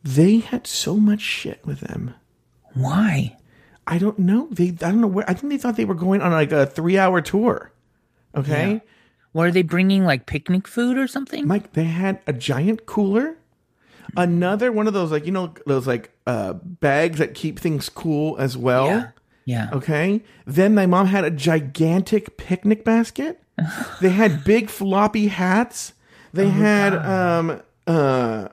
They 0.02 0.38
had 0.38 0.66
so 0.66 0.96
much 0.96 1.20
shit 1.20 1.64
with 1.64 1.80
them. 1.80 2.14
Why? 2.74 3.36
I 3.86 3.98
don't 3.98 4.18
know. 4.18 4.48
They, 4.50 4.68
I 4.68 4.90
don't 4.90 5.00
know 5.00 5.06
where. 5.06 5.28
I 5.28 5.34
think 5.34 5.50
they 5.52 5.58
thought 5.58 5.76
they 5.76 5.84
were 5.84 5.94
going 5.94 6.20
on 6.22 6.32
like 6.32 6.52
a 6.52 6.66
three-hour 6.66 7.20
tour. 7.20 7.72
Okay. 8.34 8.80
Were 9.32 9.50
they 9.50 9.62
bringing 9.62 10.04
like 10.04 10.26
picnic 10.26 10.66
food 10.68 10.98
or 10.98 11.06
something? 11.06 11.46
Mike, 11.46 11.72
they 11.72 11.84
had 11.84 12.20
a 12.26 12.32
giant 12.32 12.86
cooler, 12.86 13.36
another 14.16 14.70
one 14.70 14.86
of 14.86 14.92
those 14.92 15.10
like 15.10 15.24
you 15.24 15.32
know 15.32 15.54
those 15.66 15.86
like 15.86 16.10
uh 16.26 16.52
bags 16.52 17.18
that 17.18 17.34
keep 17.34 17.58
things 17.58 17.88
cool 17.88 18.36
as 18.38 18.56
well. 18.56 18.86
yeah. 18.86 19.08
Yeah. 19.44 19.70
Okay. 19.72 20.22
Then 20.46 20.72
my 20.74 20.86
mom 20.86 21.06
had 21.06 21.24
a 21.24 21.30
gigantic 21.30 22.36
picnic 22.36 22.84
basket. 22.84 23.42
they 24.00 24.10
had 24.10 24.44
big 24.44 24.70
floppy 24.70 25.26
hats. 25.28 25.94
They 26.32 26.48
had 26.48 26.94
um 26.94 27.60
uh 27.86 28.48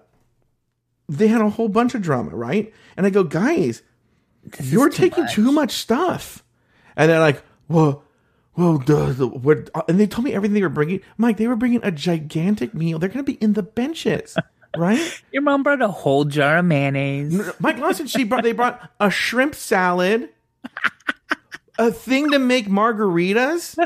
they 1.10 1.28
had 1.28 1.42
a 1.42 1.50
whole 1.50 1.68
bunch 1.68 1.96
of 1.96 2.02
drama, 2.02 2.36
right? 2.36 2.74
And 2.96 3.06
I 3.06 3.10
go, 3.10 3.24
guys, 3.24 3.82
This 4.44 4.72
you're 4.72 4.90
too 4.90 4.98
taking 4.98 5.24
much. 5.26 5.34
too 5.34 5.52
much 5.52 5.72
stuff. 5.72 6.44
And 6.96 7.10
they're 7.12 7.20
like, 7.20 7.44
well, 7.68 8.04
well, 8.56 8.78
duh, 8.78 9.12
the, 9.14 9.28
what, 9.28 9.70
uh, 9.74 9.82
and 9.88 10.00
they 10.00 10.06
told 10.08 10.26
me 10.26 10.34
everything 10.34 10.54
they 10.54 10.62
were 10.62 10.70
bringing. 10.70 11.02
Mike, 11.18 11.38
they 11.38 11.48
were 11.48 11.56
bringing 11.56 11.80
a 11.84 11.92
gigantic 11.92 12.74
meal. 12.74 13.00
They're 13.00 13.10
going 13.10 13.26
to 13.26 13.32
be 13.32 13.42
in 13.42 13.54
the 13.54 13.64
benches, 13.64 14.36
right? 14.78 15.22
Your 15.32 15.42
mom 15.42 15.64
brought 15.64 15.82
a 15.82 15.88
whole 15.88 16.26
jar 16.26 16.58
of 16.58 16.66
mayonnaise. 16.66 17.40
Mike 17.60 17.78
Lawson, 17.80 18.08
she 18.08 18.24
brought, 18.24 18.44
they 18.44 18.52
brought 18.52 18.92
a 19.00 19.10
shrimp 19.10 19.56
salad, 19.56 20.30
a 21.78 21.90
thing 21.92 22.32
to 22.32 22.40
make 22.40 22.68
margaritas. 22.68 23.78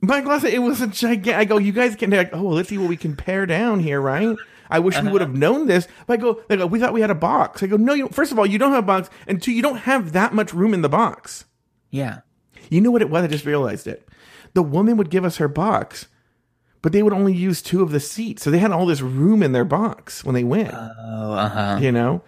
Mike 0.00 0.26
Lawson, 0.26 0.50
it 0.50 0.58
was 0.62 0.80
a 0.82 0.86
gigantic. 0.86 1.34
I 1.34 1.44
go, 1.46 1.56
you 1.58 1.72
guys 1.72 1.96
can 1.96 2.10
like, 2.10 2.30
oh, 2.34 2.42
well, 2.42 2.54
let's 2.54 2.68
see 2.68 2.78
what 2.78 2.88
we 2.90 2.96
can 2.96 3.16
pare 3.16 3.46
down 3.46 3.80
here, 3.80 4.00
right? 4.00 4.36
I 4.74 4.80
wish 4.80 5.00
we 5.00 5.08
would 5.08 5.20
have 5.20 5.36
known 5.36 5.68
this. 5.68 5.86
But 6.08 6.14
I 6.14 6.16
go, 6.16 6.42
they 6.48 6.56
go, 6.56 6.66
we 6.66 6.80
thought 6.80 6.92
we 6.92 7.00
had 7.00 7.10
a 7.10 7.14
box. 7.14 7.62
I 7.62 7.68
go, 7.68 7.76
no, 7.76 7.94
you. 7.94 8.08
First 8.08 8.32
of 8.32 8.40
all, 8.40 8.46
you 8.46 8.58
don't 8.58 8.72
have 8.72 8.82
a 8.82 8.86
box, 8.86 9.08
and 9.28 9.40
two, 9.40 9.52
you 9.52 9.62
don't 9.62 9.76
have 9.78 10.12
that 10.12 10.34
much 10.34 10.52
room 10.52 10.74
in 10.74 10.82
the 10.82 10.88
box. 10.88 11.44
Yeah. 11.90 12.20
You 12.70 12.80
know 12.80 12.90
what 12.90 13.02
it 13.02 13.08
was? 13.08 13.22
I 13.22 13.28
just 13.28 13.46
realized 13.46 13.86
it. 13.86 14.08
The 14.54 14.64
woman 14.64 14.96
would 14.96 15.10
give 15.10 15.24
us 15.24 15.36
her 15.36 15.46
box, 15.46 16.08
but 16.82 16.90
they 16.90 17.04
would 17.04 17.12
only 17.12 17.32
use 17.32 17.62
two 17.62 17.82
of 17.82 17.92
the 17.92 18.00
seats, 18.00 18.42
so 18.42 18.50
they 18.50 18.58
had 18.58 18.72
all 18.72 18.86
this 18.86 19.00
room 19.00 19.44
in 19.44 19.52
their 19.52 19.64
box 19.64 20.24
when 20.24 20.34
they 20.34 20.44
went. 20.44 20.74
Oh, 20.74 21.32
uh 21.32 21.48
huh. 21.48 21.78
you 21.80 21.92
know. 21.92 22.22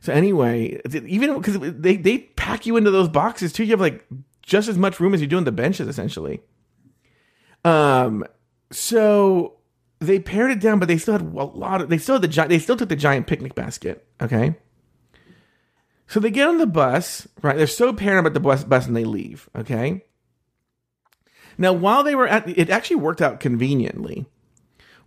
So 0.00 0.12
anyway, 0.12 0.80
even 0.92 1.36
because 1.36 1.58
they 1.58 1.96
they 1.96 2.18
pack 2.18 2.64
you 2.64 2.76
into 2.76 2.92
those 2.92 3.08
boxes 3.08 3.52
too, 3.52 3.64
you 3.64 3.72
have 3.72 3.80
like 3.80 4.06
just 4.42 4.68
as 4.68 4.78
much 4.78 5.00
room 5.00 5.14
as 5.14 5.20
you 5.20 5.26
do 5.26 5.36
in 5.36 5.44
the 5.44 5.52
benches, 5.52 5.88
essentially. 5.88 6.42
Um, 7.64 8.24
so 8.70 9.57
they 10.00 10.18
pared 10.18 10.50
it 10.50 10.60
down, 10.60 10.78
but 10.78 10.88
they 10.88 10.98
still 10.98 11.12
had 11.12 11.22
a 11.22 11.44
lot 11.44 11.80
of. 11.80 11.88
They 11.88 11.98
still 11.98 12.20
had 12.20 12.30
the. 12.30 12.46
They 12.48 12.58
still 12.58 12.76
took 12.76 12.88
the 12.88 12.96
giant 12.96 13.26
picnic 13.26 13.54
basket. 13.54 14.06
Okay. 14.20 14.56
So 16.06 16.20
they 16.20 16.30
get 16.30 16.48
on 16.48 16.58
the 16.58 16.66
bus, 16.66 17.28
right? 17.42 17.56
They're 17.56 17.66
so 17.66 17.92
paranoid 17.92 18.20
about 18.20 18.34
the 18.34 18.40
bus, 18.40 18.64
bus, 18.64 18.86
and 18.86 18.96
they 18.96 19.04
leave. 19.04 19.48
Okay. 19.56 20.04
Now, 21.58 21.72
while 21.72 22.04
they 22.04 22.14
were 22.14 22.28
at, 22.28 22.48
it 22.48 22.70
actually 22.70 22.96
worked 22.96 23.20
out 23.20 23.40
conveniently 23.40 24.26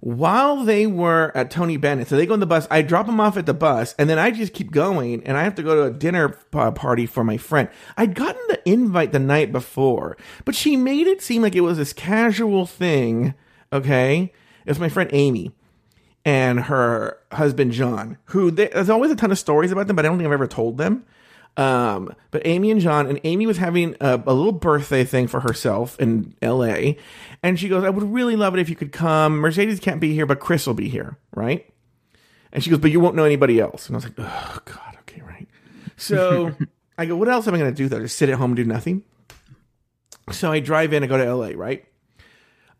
while 0.01 0.63
they 0.63 0.87
were 0.87 1.31
at 1.35 1.51
Tony 1.51 1.77
Bennett, 1.77 2.07
so 2.07 2.17
they 2.17 2.25
go 2.25 2.33
on 2.33 2.39
the 2.39 2.47
bus. 2.47 2.67
I 2.69 2.81
drop 2.81 3.05
them 3.05 3.19
off 3.19 3.37
at 3.37 3.45
the 3.45 3.53
bus, 3.53 3.95
and 3.97 4.09
then 4.09 4.19
I 4.19 4.31
just 4.31 4.53
keep 4.53 4.71
going, 4.71 5.23
and 5.23 5.37
I 5.37 5.43
have 5.43 5.55
to 5.55 5.63
go 5.63 5.75
to 5.75 5.83
a 5.83 5.97
dinner 5.97 6.29
party 6.29 7.05
for 7.05 7.23
my 7.23 7.37
friend. 7.37 7.69
I'd 7.95 8.15
gotten 8.15 8.41
the 8.49 8.67
invite 8.67 9.11
the 9.11 9.19
night 9.19 9.51
before, 9.51 10.17
but 10.43 10.55
she 10.55 10.75
made 10.75 11.07
it 11.07 11.21
seem 11.21 11.43
like 11.43 11.55
it 11.55 11.61
was 11.61 11.77
this 11.77 11.93
casual 11.93 12.65
thing. 12.65 13.35
Okay, 13.71 14.33
it 14.65 14.69
was 14.69 14.79
my 14.79 14.89
friend 14.89 15.09
Amy 15.13 15.51
and 16.25 16.59
her 16.59 17.17
husband 17.31 17.71
John, 17.71 18.17
who 18.25 18.51
they, 18.51 18.67
there's 18.67 18.89
always 18.89 19.11
a 19.11 19.15
ton 19.15 19.31
of 19.31 19.39
stories 19.39 19.71
about 19.71 19.87
them, 19.87 19.95
but 19.95 20.05
I 20.05 20.09
don't 20.09 20.17
think 20.17 20.27
I've 20.27 20.33
ever 20.33 20.47
told 20.47 20.77
them. 20.77 21.05
Um, 21.57 22.13
but 22.29 22.43
Amy 22.45 22.71
and 22.71 22.79
John, 22.79 23.07
and 23.07 23.19
Amy 23.23 23.45
was 23.45 23.57
having 23.57 23.95
a, 23.99 24.21
a 24.25 24.33
little 24.33 24.53
birthday 24.53 25.03
thing 25.03 25.27
for 25.27 25.41
herself 25.41 25.99
in 25.99 26.33
LA. 26.41 26.93
And 27.43 27.59
she 27.59 27.67
goes, 27.67 27.83
I 27.83 27.89
would 27.89 28.13
really 28.13 28.35
love 28.35 28.53
it 28.53 28.59
if 28.59 28.69
you 28.69 28.75
could 28.75 28.91
come. 28.91 29.37
Mercedes 29.37 29.79
can't 29.79 29.99
be 29.99 30.13
here, 30.13 30.25
but 30.25 30.39
Chris 30.39 30.65
will 30.65 30.73
be 30.73 30.89
here, 30.89 31.17
right? 31.35 31.67
And 32.53 32.63
she 32.63 32.69
goes, 32.69 32.79
but 32.79 32.91
you 32.91 32.99
won't 32.99 33.15
know 33.15 33.25
anybody 33.25 33.59
else. 33.59 33.87
And 33.87 33.95
I 33.95 33.97
was 33.97 34.03
like, 34.05 34.13
oh, 34.17 34.59
God, 34.65 34.97
okay, 35.01 35.21
right. 35.21 35.47
So 35.97 36.55
I 36.97 37.05
go, 37.05 37.15
what 37.15 37.27
else 37.27 37.47
am 37.47 37.53
I 37.53 37.57
going 37.57 37.71
to 37.71 37.75
do 37.75 37.89
though? 37.89 37.99
Just 37.99 38.17
sit 38.17 38.29
at 38.29 38.35
home 38.35 38.51
and 38.51 38.55
do 38.55 38.65
nothing? 38.65 39.03
So 40.31 40.51
I 40.51 40.59
drive 40.59 40.93
in, 40.93 41.03
I 41.03 41.07
go 41.07 41.17
to 41.17 41.35
LA, 41.35 41.51
right? 41.55 41.85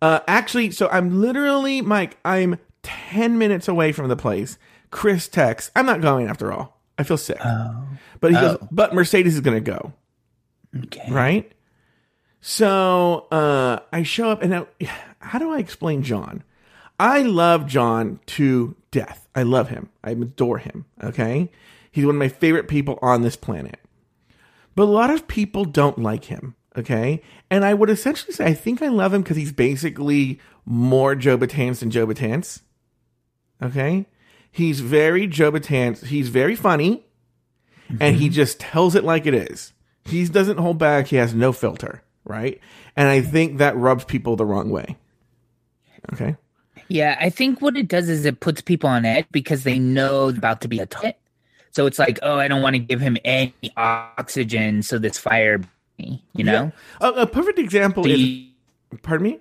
Uh, 0.02 0.20
actually, 0.28 0.72
so 0.72 0.88
I'm 0.90 1.22
literally, 1.22 1.82
Mike, 1.82 2.18
I'm 2.26 2.58
10 2.84 3.38
minutes 3.38 3.68
away 3.68 3.92
from 3.92 4.08
the 4.08 4.16
place. 4.16 4.58
Chris 4.90 5.28
texts, 5.28 5.72
I'm 5.76 5.86
not 5.86 6.02
going 6.02 6.28
after 6.28 6.52
all. 6.52 6.80
I 6.98 7.04
feel 7.04 7.18
sick. 7.18 7.38
Oh. 7.44 7.84
But 8.20 8.32
he 8.32 8.38
goes, 8.40 8.58
Oh. 8.62 8.68
but 8.72 8.94
Mercedes 8.94 9.36
is 9.36 9.42
going 9.42 9.64
to 9.64 9.72
go, 9.72 9.94
Okay. 10.86 11.06
right? 11.12 11.52
So 12.42 13.28
uh, 13.32 13.80
I 13.94 14.04
show 14.04 14.30
up, 14.32 14.42
and 14.42 14.52
now, 14.52 14.68
how 15.20 15.40
do 15.40 15.52
I 15.52 15.60
explain 15.60 16.02
John? 16.04 16.44
I 17.00 17.22
love 17.22 17.66
John 17.68 18.20
to 18.28 18.76
death. 18.92 19.28
I 19.36 19.44
love 19.44 19.70
him. 19.70 19.90
I 20.04 20.12
adore 20.12 20.58
him. 20.60 20.86
Okay. 21.04 21.50
He's 21.92 22.06
one 22.06 22.16
of 22.16 22.20
my 22.20 22.28
favorite 22.28 22.68
people 22.68 23.00
on 23.02 23.22
this 23.22 23.36
planet. 23.36 23.80
But 24.76 24.84
a 24.84 24.86
lot 24.86 25.10
of 25.10 25.28
people 25.28 25.66
don't 25.66 26.00
like 26.00 26.26
him. 26.26 26.56
Okay. 26.78 27.22
And 27.50 27.66
I 27.66 27.74
would 27.74 27.90
essentially 27.90 28.34
say 28.34 28.46
I 28.46 28.54
think 28.54 28.82
I 28.82 28.88
love 28.88 29.14
him 29.14 29.22
because 29.22 29.38
he's 29.38 29.52
basically 29.52 30.40
more 30.66 31.16
Joe 31.16 31.38
Betance 31.38 31.80
than 31.80 31.92
Joe 31.92 32.08
Betance. 32.08 32.62
Okay. 33.62 34.06
He's 34.52 34.80
very 34.80 35.28
Joe 35.28 35.52
Betance. 35.52 36.06
He's 36.06 36.30
very 36.30 36.56
funny 36.56 37.06
and 38.00 38.16
he 38.16 38.28
mm-hmm. 38.28 38.34
just 38.34 38.60
tells 38.60 38.96
it 38.96 39.04
like 39.04 39.26
it 39.26 39.34
is. 39.34 39.74
He 40.06 40.26
doesn't 40.28 40.58
hold 40.58 40.78
back. 40.78 41.08
He 41.08 41.18
has 41.18 41.34
no 41.34 41.52
filter. 41.52 42.04
Right. 42.24 42.60
And 42.96 43.08
I 43.10 43.22
think 43.22 43.58
that 43.58 43.76
rubs 43.76 44.06
people 44.06 44.36
the 44.36 44.46
wrong 44.46 44.70
way. 44.70 44.98
Okay. 46.14 46.36
Yeah, 46.88 47.18
I 47.22 47.30
think 47.30 47.62
what 47.62 47.78
it 47.78 47.88
does 47.88 48.10
is 48.10 48.26
it 48.26 48.42
puts 48.42 48.62
people 48.62 48.90
on 48.90 49.06
edge 49.06 49.26
because 49.32 49.64
they 49.64 49.80
know 49.80 50.30
they're 50.30 50.40
about 50.40 50.60
to 50.62 50.68
be 50.68 50.80
a 50.80 50.86
target. 50.86 51.18
So 51.72 51.86
it's 51.86 51.98
like, 51.98 52.20
oh, 52.22 52.38
I 52.38 52.50
don't 52.50 52.62
want 52.62 52.74
to 52.74 52.80
give 52.80 53.00
him 53.00 53.18
any 53.24 53.54
oxygen, 53.78 54.84
so 54.84 55.00
this 55.00 55.18
fire, 55.18 55.62
me, 56.02 56.24
you 56.34 56.44
know. 56.44 56.72
A, 57.00 57.10
a 57.10 57.28
perfect 57.28 57.60
example 57.60 58.04
So 58.04 58.10
is, 58.10 58.40
pardon 59.02 59.24
me? 59.24 59.40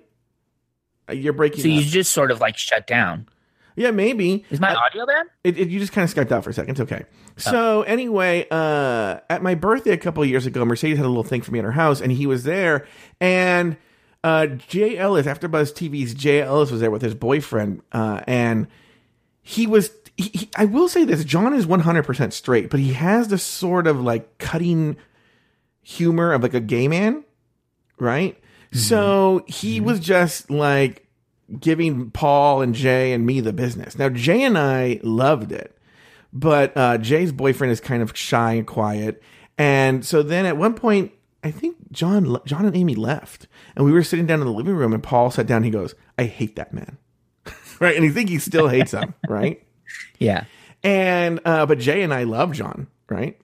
Uh, 1.09 1.13
You're 1.13 1.33
breaking 1.33 1.61
so 1.61 1.67
you 1.67 1.81
just 1.81 2.11
sort 2.11 2.31
of 2.31 2.39
like 2.39 2.57
shut 2.57 2.87
down. 2.87 3.27
Yeah, 3.75 3.91
maybe. 3.91 4.43
Is 4.49 4.59
my 4.59 4.75
audio 4.75 5.05
bad? 5.05 5.27
It, 5.43 5.57
it, 5.57 5.69
you 5.69 5.79
just 5.79 5.93
kind 5.93 6.07
of 6.07 6.13
skyped 6.13 6.31
out 6.31 6.43
for 6.43 6.49
a 6.49 6.53
second. 6.53 6.71
It's 6.71 6.81
okay. 6.81 7.05
So 7.37 7.83
anyway, 7.83 8.45
uh, 8.51 9.19
at 9.29 9.41
my 9.41 9.55
birthday 9.55 9.91
a 9.91 9.97
couple 9.97 10.23
years 10.25 10.45
ago, 10.45 10.63
Mercedes 10.65 10.97
had 10.97 11.05
a 11.05 11.09
little 11.09 11.23
thing 11.23 11.41
for 11.41 11.51
me 11.51 11.59
at 11.59 11.65
her 11.65 11.71
house, 11.71 12.01
and 12.01 12.11
he 12.11 12.27
was 12.27 12.43
there. 12.43 12.85
And 13.19 13.77
uh, 14.23 14.47
Jay 14.47 14.97
Ellis, 14.97 15.25
AfterBuzz 15.25 15.73
TV's 15.73 16.13
Jay 16.13 16.41
Ellis 16.41 16.69
was 16.69 16.81
there 16.81 16.91
with 16.91 17.01
his 17.01 17.15
boyfriend, 17.15 17.81
uh, 17.91 18.21
and 18.27 18.67
he 19.41 19.65
was. 19.65 19.91
He, 20.17 20.29
he, 20.33 20.49
I 20.55 20.65
will 20.65 20.89
say 20.89 21.05
this: 21.05 21.23
John 21.23 21.53
is 21.53 21.65
one 21.65 21.79
hundred 21.79 22.03
percent 22.03 22.33
straight, 22.33 22.69
but 22.69 22.79
he 22.79 22.93
has 22.93 23.29
this 23.29 23.41
sort 23.41 23.87
of 23.87 24.01
like 24.01 24.37
cutting 24.37 24.97
humor 25.83 26.33
of 26.33 26.43
like 26.43 26.53
a 26.53 26.59
gay 26.59 26.87
man, 26.87 27.23
right? 27.99 28.37
So 28.73 29.43
he 29.47 29.81
was 29.81 29.99
just 29.99 30.49
like 30.49 31.05
giving 31.59 32.09
Paul 32.11 32.61
and 32.61 32.73
Jay 32.73 33.11
and 33.11 33.25
me 33.25 33.41
the 33.41 33.51
business. 33.51 33.97
Now 33.97 34.07
Jay 34.07 34.43
and 34.43 34.57
I 34.57 35.01
loved 35.03 35.51
it, 35.51 35.77
but 36.31 36.71
uh, 36.77 36.97
Jay's 36.97 37.33
boyfriend 37.33 37.73
is 37.73 37.81
kind 37.81 38.01
of 38.01 38.15
shy 38.17 38.53
and 38.53 38.65
quiet, 38.65 39.21
and 39.57 40.05
so 40.05 40.23
then 40.23 40.45
at 40.45 40.55
one 40.55 40.73
point, 40.73 41.11
I 41.43 41.51
think 41.51 41.75
John 41.91 42.37
John 42.45 42.65
and 42.65 42.75
Amy 42.75 42.95
left, 42.95 43.47
and 43.75 43.83
we 43.83 43.91
were 43.91 44.03
sitting 44.03 44.25
down 44.25 44.39
in 44.39 44.45
the 44.45 44.53
living 44.53 44.75
room, 44.75 44.93
and 44.93 45.03
Paul 45.03 45.31
sat 45.31 45.47
down. 45.47 45.57
And 45.57 45.65
he 45.65 45.71
goes, 45.71 45.93
"I 46.17 46.23
hate 46.23 46.55
that 46.55 46.73
man," 46.73 46.97
right? 47.79 47.95
And 47.95 48.05
you 48.05 48.11
think 48.11 48.29
he 48.29 48.39
still 48.39 48.69
hates 48.69 48.93
him, 48.93 49.13
right? 49.27 49.61
Yeah. 50.17 50.45
And 50.83 51.41
uh, 51.43 51.65
but 51.65 51.79
Jay 51.79 52.03
and 52.03 52.13
I 52.13 52.23
love 52.23 52.53
John, 52.53 52.87
right? 53.09 53.39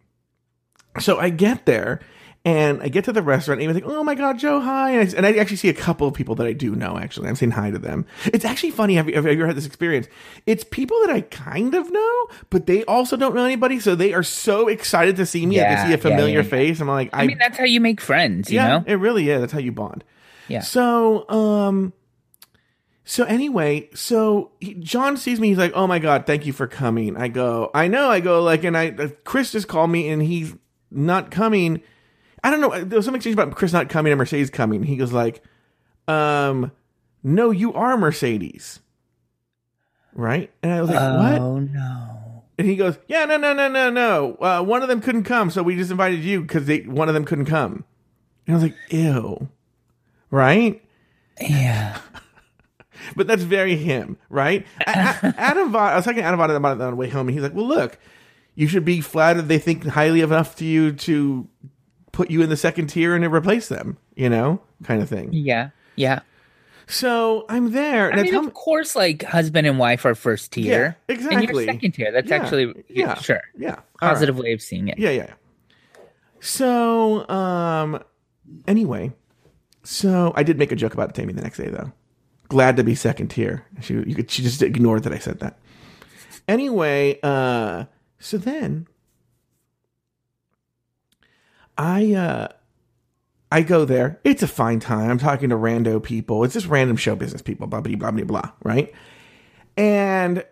So 0.99 1.19
I 1.19 1.29
get 1.29 1.65
there 1.65 1.99
and 2.47 2.81
I 2.81 2.87
get 2.87 3.03
to 3.03 3.11
the 3.11 3.21
restaurant 3.21 3.59
and 3.59 3.69
I'm 3.69 3.75
like, 3.75 3.83
oh 3.85 4.05
my 4.05 4.15
god, 4.15 4.39
Joe, 4.39 4.61
hi! 4.61 4.91
And 4.91 5.01
I, 5.01 5.17
and 5.17 5.25
I 5.25 5.33
actually 5.33 5.57
see 5.57 5.67
a 5.67 5.73
couple 5.73 6.07
of 6.07 6.13
people 6.13 6.33
that 6.35 6.47
I 6.47 6.53
do 6.53 6.77
know. 6.77 6.97
Actually, 6.97 7.27
I'm 7.27 7.35
saying 7.35 7.51
hi 7.51 7.71
to 7.71 7.77
them. 7.77 8.05
It's 8.27 8.45
actually 8.45 8.71
funny. 8.71 8.95
Have 8.95 9.09
you, 9.09 9.15
have 9.15 9.25
you 9.25 9.31
ever 9.31 9.47
had 9.47 9.57
this 9.57 9.65
experience? 9.65 10.07
It's 10.45 10.63
people 10.63 10.97
that 11.01 11.09
I 11.09 11.21
kind 11.21 11.75
of 11.75 11.91
know, 11.91 12.27
but 12.49 12.65
they 12.65 12.85
also 12.85 13.17
don't 13.17 13.35
know 13.35 13.43
anybody, 13.43 13.81
so 13.81 13.95
they 13.95 14.13
are 14.13 14.23
so 14.23 14.69
excited 14.69 15.17
to 15.17 15.25
see 15.25 15.45
me. 15.45 15.57
Yeah, 15.57 15.83
they 15.83 15.89
see 15.89 15.93
a 15.95 15.97
familiar 15.97 16.35
yeah, 16.35 16.43
yeah. 16.43 16.49
face. 16.49 16.79
I'm 16.79 16.87
like, 16.87 17.09
I, 17.11 17.23
I 17.23 17.27
mean, 17.27 17.37
that's 17.37 17.57
how 17.57 17.65
you 17.65 17.81
make 17.81 17.99
friends, 17.99 18.49
you 18.49 18.55
yeah, 18.55 18.77
know? 18.77 18.83
it 18.87 18.95
really 18.95 19.29
is. 19.29 19.41
That's 19.41 19.51
how 19.51 19.59
you 19.59 19.73
bond. 19.73 20.05
Yeah. 20.47 20.61
So, 20.61 21.29
um, 21.29 21.91
so 23.03 23.25
anyway, 23.25 23.89
so 23.93 24.51
he, 24.61 24.75
John 24.75 25.17
sees 25.17 25.41
me. 25.41 25.49
He's 25.49 25.57
like, 25.57 25.73
"Oh 25.75 25.85
my 25.85 25.99
god, 25.99 26.25
thank 26.25 26.45
you 26.45 26.53
for 26.53 26.65
coming." 26.65 27.17
I 27.17 27.27
go, 27.27 27.71
"I 27.73 27.89
know." 27.89 28.09
I 28.09 28.21
go 28.21 28.41
like, 28.41 28.63
and 28.63 28.77
I 28.77 28.91
Chris 29.25 29.51
just 29.51 29.67
called 29.67 29.89
me, 29.89 30.07
and 30.07 30.21
he's 30.21 30.55
not 30.89 31.29
coming. 31.29 31.81
I 32.47 32.51
don't 32.51 32.61
know. 32.61 32.81
There 32.85 32.97
was 32.97 33.03
some 33.03 33.13
exchange 33.13 33.33
about 33.33 33.53
Chris 33.53 33.73
not 33.73 33.89
coming 33.89 34.13
and 34.13 34.17
Mercedes 34.17 34.49
coming. 34.49 34.81
He 34.81 34.95
goes 34.95 35.11
like, 35.11 35.43
"Um, 36.07 36.71
no, 37.21 37.51
you 37.51 37.73
are 37.73 37.97
Mercedes, 37.97 38.79
right?" 40.13 40.49
And 40.63 40.71
I 40.71 40.79
was 40.79 40.89
like, 40.89 40.97
"What?" 40.97 41.41
Oh, 41.41 41.59
no. 41.59 42.43
And 42.57 42.65
he 42.65 42.77
goes, 42.77 42.97
"Yeah, 43.09 43.25
no, 43.25 43.35
no, 43.35 43.51
no, 43.51 43.67
no, 43.67 43.89
no. 43.89 44.35
Uh, 44.35 44.63
one 44.63 44.81
of 44.81 44.87
them 44.87 45.01
couldn't 45.01 45.25
come, 45.25 45.51
so 45.51 45.61
we 45.61 45.75
just 45.75 45.91
invited 45.91 46.23
you 46.23 46.39
because 46.41 46.69
one 46.85 47.09
of 47.09 47.15
them 47.15 47.25
couldn't 47.25 47.47
come." 47.47 47.83
And 48.45 48.55
I 48.55 48.59
was 48.59 48.63
like, 48.63 48.75
"Ew," 48.91 49.49
right? 50.31 50.81
Yeah. 51.41 51.99
But 53.15 53.27
that's 53.27 53.43
very 53.43 53.75
him, 53.77 54.17
right? 54.29 54.65
Adam 54.85 55.71
Vaughn, 55.71 55.91
I 55.91 55.95
was 55.95 56.03
talking 56.03 56.21
to 56.21 56.23
Adam 56.23 56.39
Vaughn 56.39 56.51
about 56.51 56.77
it 56.77 56.81
on 56.81 56.89
the 56.91 56.95
way 56.95 57.07
home, 57.09 57.27
and 57.27 57.33
he's 57.33 57.43
like, 57.43 57.53
"Well, 57.53 57.67
look, 57.67 57.99
you 58.55 58.67
should 58.67 58.83
be 58.83 59.01
flattered 59.01 59.47
they 59.47 59.59
think 59.59 59.85
highly 59.85 60.21
enough 60.21 60.55
to 60.57 60.65
you 60.65 60.91
to 60.93 61.47
put 62.11 62.31
you 62.31 62.41
in 62.41 62.49
the 62.49 62.57
second 62.57 62.87
tier 62.87 63.13
and 63.15 63.23
to 63.23 63.29
replace 63.29 63.67
them, 63.69 63.97
you 64.15 64.29
know, 64.29 64.61
kind 64.83 65.01
of 65.01 65.09
thing." 65.09 65.29
Yeah. 65.33 65.69
Yeah. 65.95 66.19
So 66.89 67.45
I'm 67.49 67.73
there, 67.73 68.07
I 68.13 68.17
and 68.19 68.21
mean, 68.21 68.35
of 68.35 68.53
course, 68.53 68.95
like 68.95 69.23
husband 69.23 69.67
and 69.67 69.77
wife 69.77 70.05
are 70.05 70.15
first 70.15 70.53
tier. 70.53 70.97
Yeah, 71.09 71.13
And 71.13 71.17
exactly. 71.19 71.65
you're 71.65 71.73
second 71.73 71.91
tier. 71.91 72.11
That's 72.13 72.29
Yeah, 72.29 72.35
actually, 72.37 72.85
yeah, 72.87 73.15
sure. 73.15 73.41
yeah, 73.57 73.71
all 73.71 73.75
right. 73.75 74.13
Positive 74.13 74.37
way 74.37 74.53
of 74.53 74.61
seeing 74.61 74.87
it. 74.87 74.97
Yeah, 74.97 75.09
yeah. 75.09 75.25
yeah. 75.27 75.33
So, 76.39 77.27
um, 77.27 78.01
anyway, 78.67 79.11
so 79.83 80.31
I 80.35 80.43
did 80.43 80.57
make 80.57 80.71
a 80.71 80.77
joke 80.77 80.93
about 80.93 81.13
Tammy 81.13 81.33
the 81.33 81.41
next 81.41 81.57
day, 81.57 81.67
though. 81.67 81.91
Glad 82.47 82.77
to 82.77 82.83
be 82.85 82.95
second 82.95 83.27
tier. 83.29 83.65
She, 83.81 83.95
you 83.95 84.15
could, 84.15 84.31
she 84.31 84.41
just 84.41 84.61
ignored 84.61 85.03
that 85.03 85.11
I 85.11 85.17
said 85.17 85.39
that. 85.39 85.57
Anyway, 86.47 87.19
uh, 87.21 87.85
so 88.19 88.37
then 88.37 88.87
I, 91.77 92.13
uh, 92.13 92.47
I 93.51 93.61
go 93.61 93.85
there. 93.85 94.19
It's 94.23 94.43
a 94.43 94.47
fine 94.47 94.79
time. 94.79 95.09
I'm 95.09 95.17
talking 95.17 95.49
to 95.49 95.55
rando 95.55 96.01
people. 96.01 96.43
It's 96.43 96.53
just 96.53 96.67
random 96.67 96.97
show 96.97 97.15
business 97.15 97.41
people, 97.41 97.67
blah, 97.67 97.81
blah, 97.81 97.95
blah, 97.95 98.11
blah, 98.11 98.23
blah, 98.25 98.51
right? 98.63 98.93
And, 99.77 100.43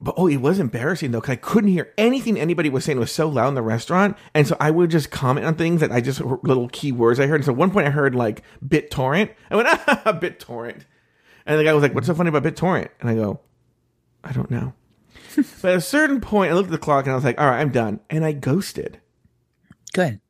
but 0.00 0.14
oh, 0.16 0.28
it 0.28 0.36
was 0.36 0.58
embarrassing 0.58 1.10
though, 1.10 1.20
because 1.20 1.32
I 1.32 1.36
couldn't 1.36 1.70
hear 1.70 1.92
anything 1.98 2.38
anybody 2.38 2.70
was 2.70 2.84
saying. 2.84 2.98
It 2.98 3.00
was 3.00 3.12
so 3.12 3.28
loud 3.28 3.48
in 3.48 3.54
the 3.54 3.62
restaurant. 3.62 4.16
And 4.34 4.46
so 4.46 4.56
I 4.60 4.70
would 4.70 4.90
just 4.90 5.10
comment 5.10 5.46
on 5.46 5.56
things 5.56 5.80
that 5.80 5.90
I 5.90 6.00
just, 6.00 6.20
little 6.20 6.68
keywords 6.68 7.18
I 7.18 7.26
heard. 7.26 7.36
And 7.36 7.44
so 7.44 7.52
at 7.52 7.58
one 7.58 7.70
point 7.70 7.88
I 7.88 7.90
heard 7.90 8.14
like 8.14 8.42
BitTorrent. 8.64 9.30
I 9.50 9.56
went, 9.56 9.68
ah, 9.86 10.18
BitTorrent. 10.20 10.82
And 11.46 11.58
the 11.58 11.64
guy 11.64 11.72
was 11.72 11.82
like, 11.82 11.94
what's 11.94 12.06
so 12.06 12.14
funny 12.14 12.28
about 12.28 12.44
BitTorrent? 12.44 12.90
And 13.00 13.10
I 13.10 13.14
go, 13.14 13.40
I 14.22 14.32
don't 14.32 14.50
know. 14.50 14.74
but 15.36 15.72
at 15.72 15.76
a 15.78 15.80
certain 15.80 16.20
point, 16.20 16.52
I 16.52 16.54
looked 16.54 16.68
at 16.68 16.72
the 16.72 16.78
clock 16.78 17.06
and 17.06 17.12
I 17.12 17.16
was 17.16 17.24
like, 17.24 17.40
all 17.40 17.48
right, 17.48 17.60
I'm 17.60 17.72
done. 17.72 18.00
And 18.08 18.24
I 18.24 18.32
ghosted. 18.32 19.00
Good. 19.92 20.20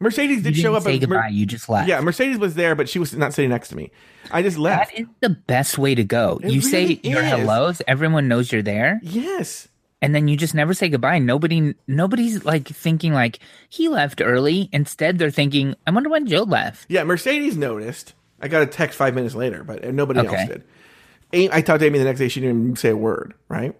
Mercedes 0.00 0.42
did 0.42 0.56
show 0.56 0.74
up. 0.74 0.82
say 0.82 0.94
at- 0.96 1.00
Mer- 1.08 1.16
goodbye. 1.16 1.28
you 1.28 1.44
just 1.46 1.68
left. 1.68 1.88
yeah, 1.88 2.00
Mercedes 2.00 2.38
was 2.38 2.54
there, 2.54 2.74
but 2.74 2.88
she 2.88 2.98
was 2.98 3.14
not 3.14 3.34
sitting 3.34 3.50
next 3.50 3.68
to 3.68 3.76
me. 3.76 3.90
I 4.30 4.42
just 4.42 4.56
left. 4.58 4.90
That 4.92 5.00
is 5.02 5.06
the 5.20 5.30
best 5.30 5.76
way 5.78 5.94
to 5.94 6.04
go. 6.04 6.40
It 6.42 6.52
you 6.52 6.60
say 6.62 6.82
really 6.86 7.00
your 7.04 7.22
hellos, 7.22 7.82
everyone 7.86 8.26
knows 8.28 8.50
you're 8.50 8.62
there, 8.62 8.98
yes. 9.02 9.68
and 10.00 10.14
then 10.14 10.26
you 10.28 10.36
just 10.36 10.54
never 10.54 10.72
say 10.72 10.88
goodbye. 10.88 11.18
Nobody, 11.18 11.74
nobody's 11.86 12.44
like 12.44 12.66
thinking 12.68 13.12
like 13.12 13.40
he 13.68 13.88
left 13.88 14.22
early. 14.24 14.68
Instead, 14.72 15.18
they're 15.18 15.30
thinking, 15.30 15.74
I 15.86 15.90
wonder 15.90 16.08
when 16.08 16.26
Joe 16.26 16.44
left. 16.44 16.86
Yeah, 16.88 17.04
Mercedes 17.04 17.56
noticed. 17.56 18.14
I 18.40 18.48
got 18.48 18.62
a 18.62 18.66
text 18.66 18.96
five 18.96 19.14
minutes 19.14 19.34
later, 19.34 19.62
but 19.64 19.84
nobody 19.92 20.20
Okay. 20.20 20.36
else 20.36 20.48
did. 20.48 21.50
I 21.52 21.60
talked 21.60 21.80
to 21.80 21.86
Amy 21.86 21.98
the 21.98 22.04
next 22.06 22.18
day. 22.20 22.28
She 22.28 22.40
didn't 22.40 22.62
even 22.62 22.76
say 22.76 22.88
a 22.88 22.96
word, 22.96 23.34
right? 23.48 23.74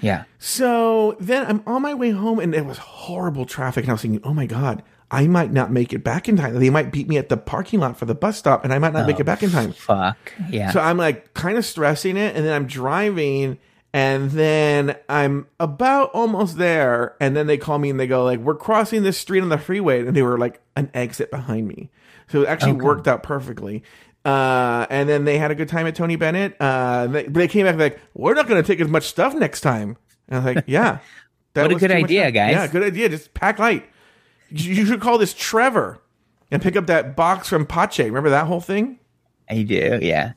Yeah. 0.00 0.24
So 0.38 1.16
then 1.20 1.44
I'm 1.46 1.62
on 1.66 1.82
my 1.82 1.92
way 1.94 2.10
home, 2.10 2.38
and 2.40 2.54
it 2.54 2.64
was 2.64 2.78
horrible 2.78 3.44
traffic. 3.44 3.84
And 3.84 3.90
I 3.90 3.94
was 3.94 4.02
thinking, 4.02 4.20
oh 4.24 4.32
my 4.32 4.46
God, 4.46 4.82
I 5.10 5.26
might 5.26 5.52
not 5.52 5.72
make 5.72 5.92
it 5.92 6.04
back 6.04 6.28
in 6.28 6.36
time. 6.36 6.58
They 6.58 6.70
might 6.70 6.92
beat 6.92 7.08
me 7.08 7.16
at 7.16 7.28
the 7.28 7.36
parking 7.36 7.80
lot 7.80 7.96
for 7.96 8.04
the 8.04 8.14
bus 8.14 8.36
stop, 8.36 8.64
and 8.64 8.72
I 8.72 8.78
might 8.78 8.92
not 8.92 9.06
make 9.06 9.18
it 9.18 9.24
back 9.24 9.42
in 9.42 9.50
time. 9.50 9.72
Fuck. 9.72 10.34
Yeah. 10.50 10.70
So 10.70 10.80
I'm 10.80 10.98
like 10.98 11.32
kind 11.34 11.56
of 11.56 11.64
stressing 11.64 12.16
it, 12.16 12.36
and 12.36 12.44
then 12.44 12.52
I'm 12.52 12.66
driving, 12.66 13.58
and 13.94 14.30
then 14.32 14.96
I'm 15.08 15.46
about 15.58 16.10
almost 16.12 16.58
there, 16.58 17.16
and 17.20 17.34
then 17.34 17.46
they 17.46 17.56
call 17.56 17.78
me 17.78 17.88
and 17.88 17.98
they 17.98 18.06
go 18.06 18.22
like, 18.24 18.40
"We're 18.40 18.54
crossing 18.54 19.02
this 19.02 19.16
street 19.16 19.40
on 19.40 19.48
the 19.48 19.58
freeway," 19.58 20.06
and 20.06 20.14
they 20.14 20.22
were 20.22 20.36
like 20.36 20.60
an 20.76 20.90
exit 20.92 21.30
behind 21.30 21.66
me, 21.66 21.90
so 22.28 22.42
it 22.42 22.48
actually 22.48 22.72
worked 22.72 23.08
out 23.08 23.22
perfectly. 23.22 23.82
Uh, 24.26 24.84
and 24.90 25.08
then 25.08 25.24
they 25.24 25.38
had 25.38 25.50
a 25.50 25.54
good 25.54 25.68
time 25.68 25.86
at 25.86 25.94
Tony 25.94 26.16
Bennett. 26.16 26.54
Uh, 26.60 27.06
they, 27.06 27.22
they 27.24 27.48
came 27.48 27.64
back 27.64 27.76
like, 27.76 27.98
"We're 28.12 28.34
not 28.34 28.46
going 28.46 28.62
to 28.62 28.66
take 28.66 28.80
as 28.80 28.88
much 28.88 29.04
stuff 29.04 29.34
next 29.34 29.62
time." 29.62 29.96
And 30.28 30.36
I 30.36 30.44
was 30.44 30.56
like, 30.56 30.64
"Yeah, 30.68 30.98
that 31.54 31.62
What 31.62 31.72
a 31.72 31.76
good 31.76 31.90
idea, 31.90 32.30
guys. 32.30 32.52
Yeah, 32.52 32.66
good 32.66 32.82
idea. 32.82 33.08
Just 33.08 33.32
pack 33.32 33.58
light. 33.58 33.88
You 34.50 34.86
should 34.86 35.00
call 35.00 35.18
this 35.18 35.34
Trevor." 35.34 36.00
And 36.50 36.62
pick 36.62 36.76
up 36.76 36.86
that 36.86 37.14
box 37.14 37.48
from 37.48 37.66
Pache. 37.66 38.04
Remember 38.04 38.30
that 38.30 38.46
whole 38.46 38.60
thing? 38.62 38.98
I 39.50 39.62
do. 39.62 39.98
Yeah. 40.00 40.32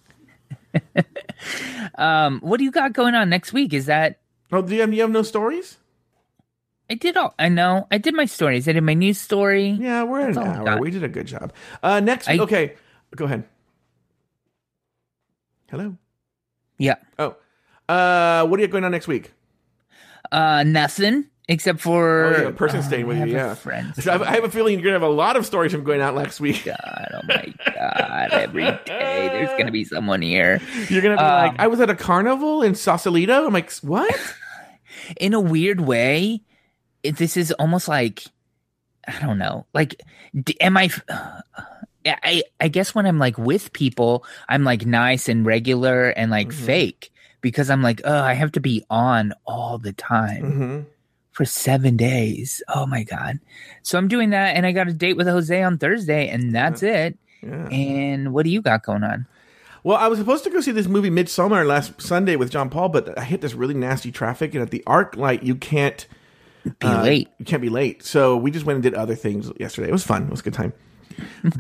um, 1.96 2.40
what 2.42 2.58
do 2.58 2.64
you 2.66 2.72
got 2.72 2.92
going 2.94 3.16
on 3.16 3.30
next 3.30 3.54
week? 3.54 3.74
Is 3.74 3.86
that 3.86 4.20
Oh, 4.52 4.62
do 4.62 4.76
you 4.76 4.82
have, 4.82 4.94
you 4.94 5.02
have 5.02 5.12
no 5.12 5.22
stories? 5.22 5.78
I 6.90 6.96
did 6.96 7.16
all 7.16 7.34
I 7.40 7.48
know. 7.48 7.88
I 7.90 7.98
did 7.98 8.14
my 8.14 8.26
stories. 8.26 8.68
I 8.68 8.74
did 8.74 8.84
my 8.84 8.94
news 8.94 9.20
story. 9.20 9.70
Yeah, 9.70 10.04
we're 10.04 10.20
at 10.20 10.36
an 10.36 10.40
hour. 10.40 10.80
We 10.80 10.92
did 10.92 11.04
a 11.04 11.08
good 11.08 11.28
job. 11.28 11.54
Uh, 11.82 12.02
next, 12.02 12.28
I- 12.28 12.40
okay, 12.40 12.76
go 13.16 13.24
ahead. 13.26 13.46
Hello. 15.70 15.96
Yeah. 16.78 16.96
Oh, 17.18 17.38
uh, 17.88 18.46
what 18.48 18.60
are 18.60 18.64
you 18.64 18.68
going 18.68 18.84
on 18.84 18.92
next 18.92 19.08
week? 19.08 19.32
Uh, 20.30 20.64
nothing 20.64 21.28
except 21.52 21.80
for 21.82 22.24
Oh, 22.26 22.42
yeah, 22.42 22.48
a 22.48 22.52
person 22.52 22.80
uh, 22.80 22.84
staying 22.84 23.06
with 23.06 23.18
I 23.20 23.26
you. 23.26 23.34
Yeah, 23.34 23.54
friend. 23.56 23.94
So 23.96 24.12
I 24.12 24.32
I 24.32 24.36
have 24.36 24.44
a 24.46 24.50
feeling 24.50 24.74
you're 24.80 24.84
gonna 24.84 24.94
have 24.96 25.02
a 25.04 25.14
lot 25.14 25.36
of 25.36 25.46
stories 25.46 25.72
from 25.72 25.84
going 25.84 26.02
out 26.02 26.16
next 26.16 26.40
week. 26.40 26.64
God, 26.66 27.08
oh 27.14 27.22
my 27.28 27.54
god! 27.76 28.32
Every 28.34 28.66
day 28.86 29.30
there's 29.30 29.54
gonna 29.58 29.72
be 29.72 29.84
someone 29.84 30.22
here. 30.22 30.62
You're 30.90 31.02
gonna 31.04 31.18
be 31.18 31.24
Um, 31.24 31.30
like, 31.50 31.56
I 31.60 31.68
was 31.68 31.80
at 31.82 31.90
a 31.90 31.96
carnival 31.96 32.64
in 32.64 32.74
Sausalito. 32.76 33.46
I'm 33.46 33.54
like, 33.54 33.72
what? 33.82 34.14
In 35.20 35.34
a 35.34 35.40
weird 35.40 35.80
way, 35.82 36.42
it, 37.04 37.16
this 37.18 37.38
is 37.38 37.52
almost 37.54 37.88
like 37.88 38.24
I 39.08 39.20
don't 39.20 39.38
know. 39.38 39.66
Like, 39.74 40.02
d- 40.36 40.60
am 40.62 40.78
I 40.78 40.90
guess 42.70 42.94
when 42.96 43.06
I'm 43.06 43.20
like 43.20 43.38
with 43.38 43.74
people, 43.74 44.26
I'm 44.50 44.64
like 44.64 44.86
nice 44.86 45.30
and 45.30 45.46
regular 45.46 46.10
and 46.10 46.30
like 46.32 46.50
Mhm. 46.50 46.54
fake 46.66 47.12
because 47.42 47.70
I'm 47.70 47.82
like, 47.82 48.02
oh, 48.06 48.22
I 48.22 48.34
have 48.34 48.52
to 48.54 48.60
be 48.60 48.84
on 48.90 49.34
all 49.46 49.78
the 49.78 49.94
time. 49.94 50.52
hmm 50.52 50.80
for 51.32 51.46
seven 51.46 51.98
days. 51.98 52.62
Oh 52.74 52.86
my 52.86 53.04
god! 53.04 53.40
So 53.84 53.98
I'm 53.98 54.08
doing 54.08 54.32
that, 54.32 54.56
and 54.56 54.66
I 54.66 54.72
got 54.72 54.88
a 54.88 54.94
date 54.94 55.18
with 55.18 55.28
Jose 55.28 55.62
on 55.62 55.78
Thursday, 55.78 56.30
and 56.30 56.54
that's 56.54 56.84
it. 56.84 57.18
Yeah. 57.42 57.68
And 57.70 58.34
what 58.34 58.44
do 58.44 58.52
you 58.52 58.62
got 58.62 58.84
going 58.84 59.04
on? 59.04 59.26
Well, 59.84 59.98
I 59.98 60.08
was 60.08 60.20
supposed 60.20 60.44
to 60.44 60.52
go 60.52 60.62
see 60.62 60.72
this 60.72 60.88
movie 60.88 61.10
Midsommar 61.10 61.66
last 61.66 62.00
Sunday 62.02 62.36
with 62.36 62.52
John 62.52 62.70
Paul, 62.70 62.90
but 62.90 63.18
I 63.18 63.24
hit 63.24 63.42
this 63.42 63.56
really 63.56 63.74
nasty 63.74 64.12
traffic, 64.12 64.54
and 64.54 64.62
at 64.62 64.70
the 64.70 64.84
ArcLight, 64.86 65.42
you 65.44 65.56
can't 65.56 66.06
Be 66.64 66.88
uh, 66.88 67.04
late. 67.04 67.30
You 67.40 67.46
can't 67.46 67.62
be 67.62 67.70
late. 67.70 68.04
So 68.04 68.38
we 68.38 68.52
just 68.52 68.66
went 68.66 68.76
and 68.76 68.84
did 68.84 68.94
other 68.94 69.16
things 69.16 69.52
yesterday. 69.60 69.90
It 69.90 69.94
was 69.94 70.04
fun. 70.04 70.24
It 70.26 70.30
was 70.30 70.42
a 70.42 70.44
good 70.44 70.54
time. 70.54 70.74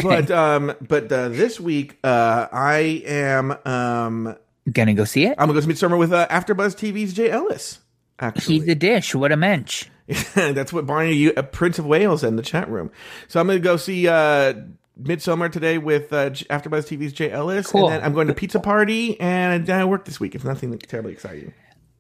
But 0.01 0.31
um, 0.31 0.73
but 0.87 1.11
uh, 1.11 1.29
this 1.29 1.59
week, 1.59 1.99
uh, 2.03 2.47
I 2.51 3.03
am 3.05 3.55
um, 3.65 4.35
Gonna 4.71 4.93
go 4.93 5.05
see 5.05 5.25
it. 5.25 5.35
I'm 5.37 5.47
gonna 5.47 5.59
go 5.59 5.65
see 5.65 5.73
Midsommar 5.73 5.97
with 5.97 6.13
uh, 6.13 6.27
AfterBuzz 6.27 6.75
TV's 6.75 7.13
Jay 7.13 7.29
Ellis. 7.31 7.79
Actually, 8.21 8.59
He's 8.59 8.67
a 8.69 8.75
dish. 8.75 9.15
What 9.15 9.31
a 9.31 9.37
mensch. 9.37 9.87
That's 10.35 10.71
what 10.71 10.85
Barney, 10.85 11.13
you, 11.13 11.33
uh, 11.35 11.41
Prince 11.41 11.79
of 11.79 11.85
Wales, 11.85 12.23
in 12.23 12.35
the 12.35 12.41
chat 12.43 12.69
room. 12.69 12.91
So 13.27 13.39
I'm 13.39 13.47
going 13.47 13.59
to 13.59 13.63
go 13.63 13.77
see 13.77 14.07
uh, 14.07 14.53
Midsommar 15.01 15.51
today 15.51 15.77
with 15.77 16.11
uh, 16.13 16.29
J- 16.31 16.45
AfterBuzz 16.45 16.85
TV's 16.97 17.13
Jay 17.13 17.31
Ellis, 17.31 17.67
Cool. 17.71 17.85
and 17.87 17.95
then 17.95 18.03
I'm 18.03 18.13
going 18.13 18.27
to 18.27 18.33
Pizza 18.33 18.59
Party, 18.59 19.19
and 19.19 19.65
then 19.65 19.79
I 19.79 19.85
work 19.85 20.05
this 20.05 20.19
week. 20.19 20.35
It's 20.35 20.43
nothing 20.43 20.77
terribly 20.79 21.13
exciting. 21.13 21.53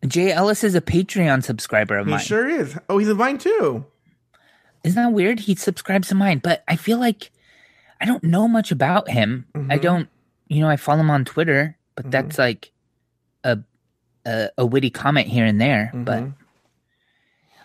Jay 0.05 0.31
Ellis 0.31 0.63
is 0.63 0.75
a 0.75 0.81
Patreon 0.81 1.43
subscriber 1.43 1.97
of 1.97 2.05
He 2.07 2.11
mine. 2.11 2.19
sure 2.21 2.49
is. 2.49 2.77
Oh, 2.89 2.97
he's 2.97 3.07
in 3.09 3.17
mine 3.17 3.37
too. 3.37 3.85
Isn't 4.83 5.01
that 5.01 5.13
weird? 5.13 5.39
He 5.41 5.55
subscribes 5.55 6.07
to 6.09 6.15
mine, 6.15 6.39
but 6.43 6.63
I 6.67 6.75
feel 6.75 6.99
like 6.99 7.31
I 8.01 8.05
don't 8.05 8.23
know 8.23 8.47
much 8.47 8.71
about 8.71 9.09
him. 9.09 9.45
I 9.53 9.77
Mhm. 9.77 9.81
don't, 9.81 10.09
you 10.47 10.59
know, 10.61 10.67
I 10.69 10.75
follow 10.75 11.01
him 11.01 11.11
on 11.11 11.23
Twitter, 11.23 11.77
but 11.95 12.07
Mhm. 12.07 12.11
that's 12.11 12.37
like 12.39 12.71
a, 13.43 13.59
a 14.25 14.49
a 14.57 14.65
witty 14.65 14.89
comment 14.89 15.27
here 15.27 15.45
and 15.45 15.59
there. 15.59 15.91
But 15.93 16.23
Mhm. 16.23 16.33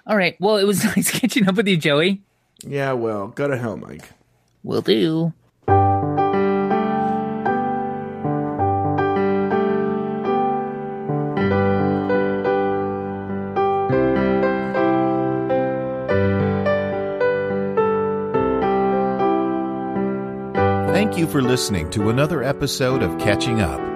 all 0.07 0.16
right. 0.16 0.36
Well, 0.40 0.57
it 0.57 0.64
was 0.64 0.84
nice 0.96 1.11
catching 1.11 1.48
up 1.48 1.57
with 1.57 1.68
you, 1.68 1.76
Joey. 1.76 2.22
Yeah, 2.64 2.92
well, 2.92 3.28
go 3.28 3.48
to 3.48 3.57
hell, 3.57 3.76
Mike. 3.76 4.09
Will 4.62 4.82
do. 4.82 5.32
Thank 20.92 21.18
you 21.18 21.26
for 21.26 21.42
listening 21.42 21.90
to 21.90 22.09
another 22.09 22.42
episode 22.42 23.02
of 23.02 23.18
Catching 23.18 23.61
Up. 23.61 23.95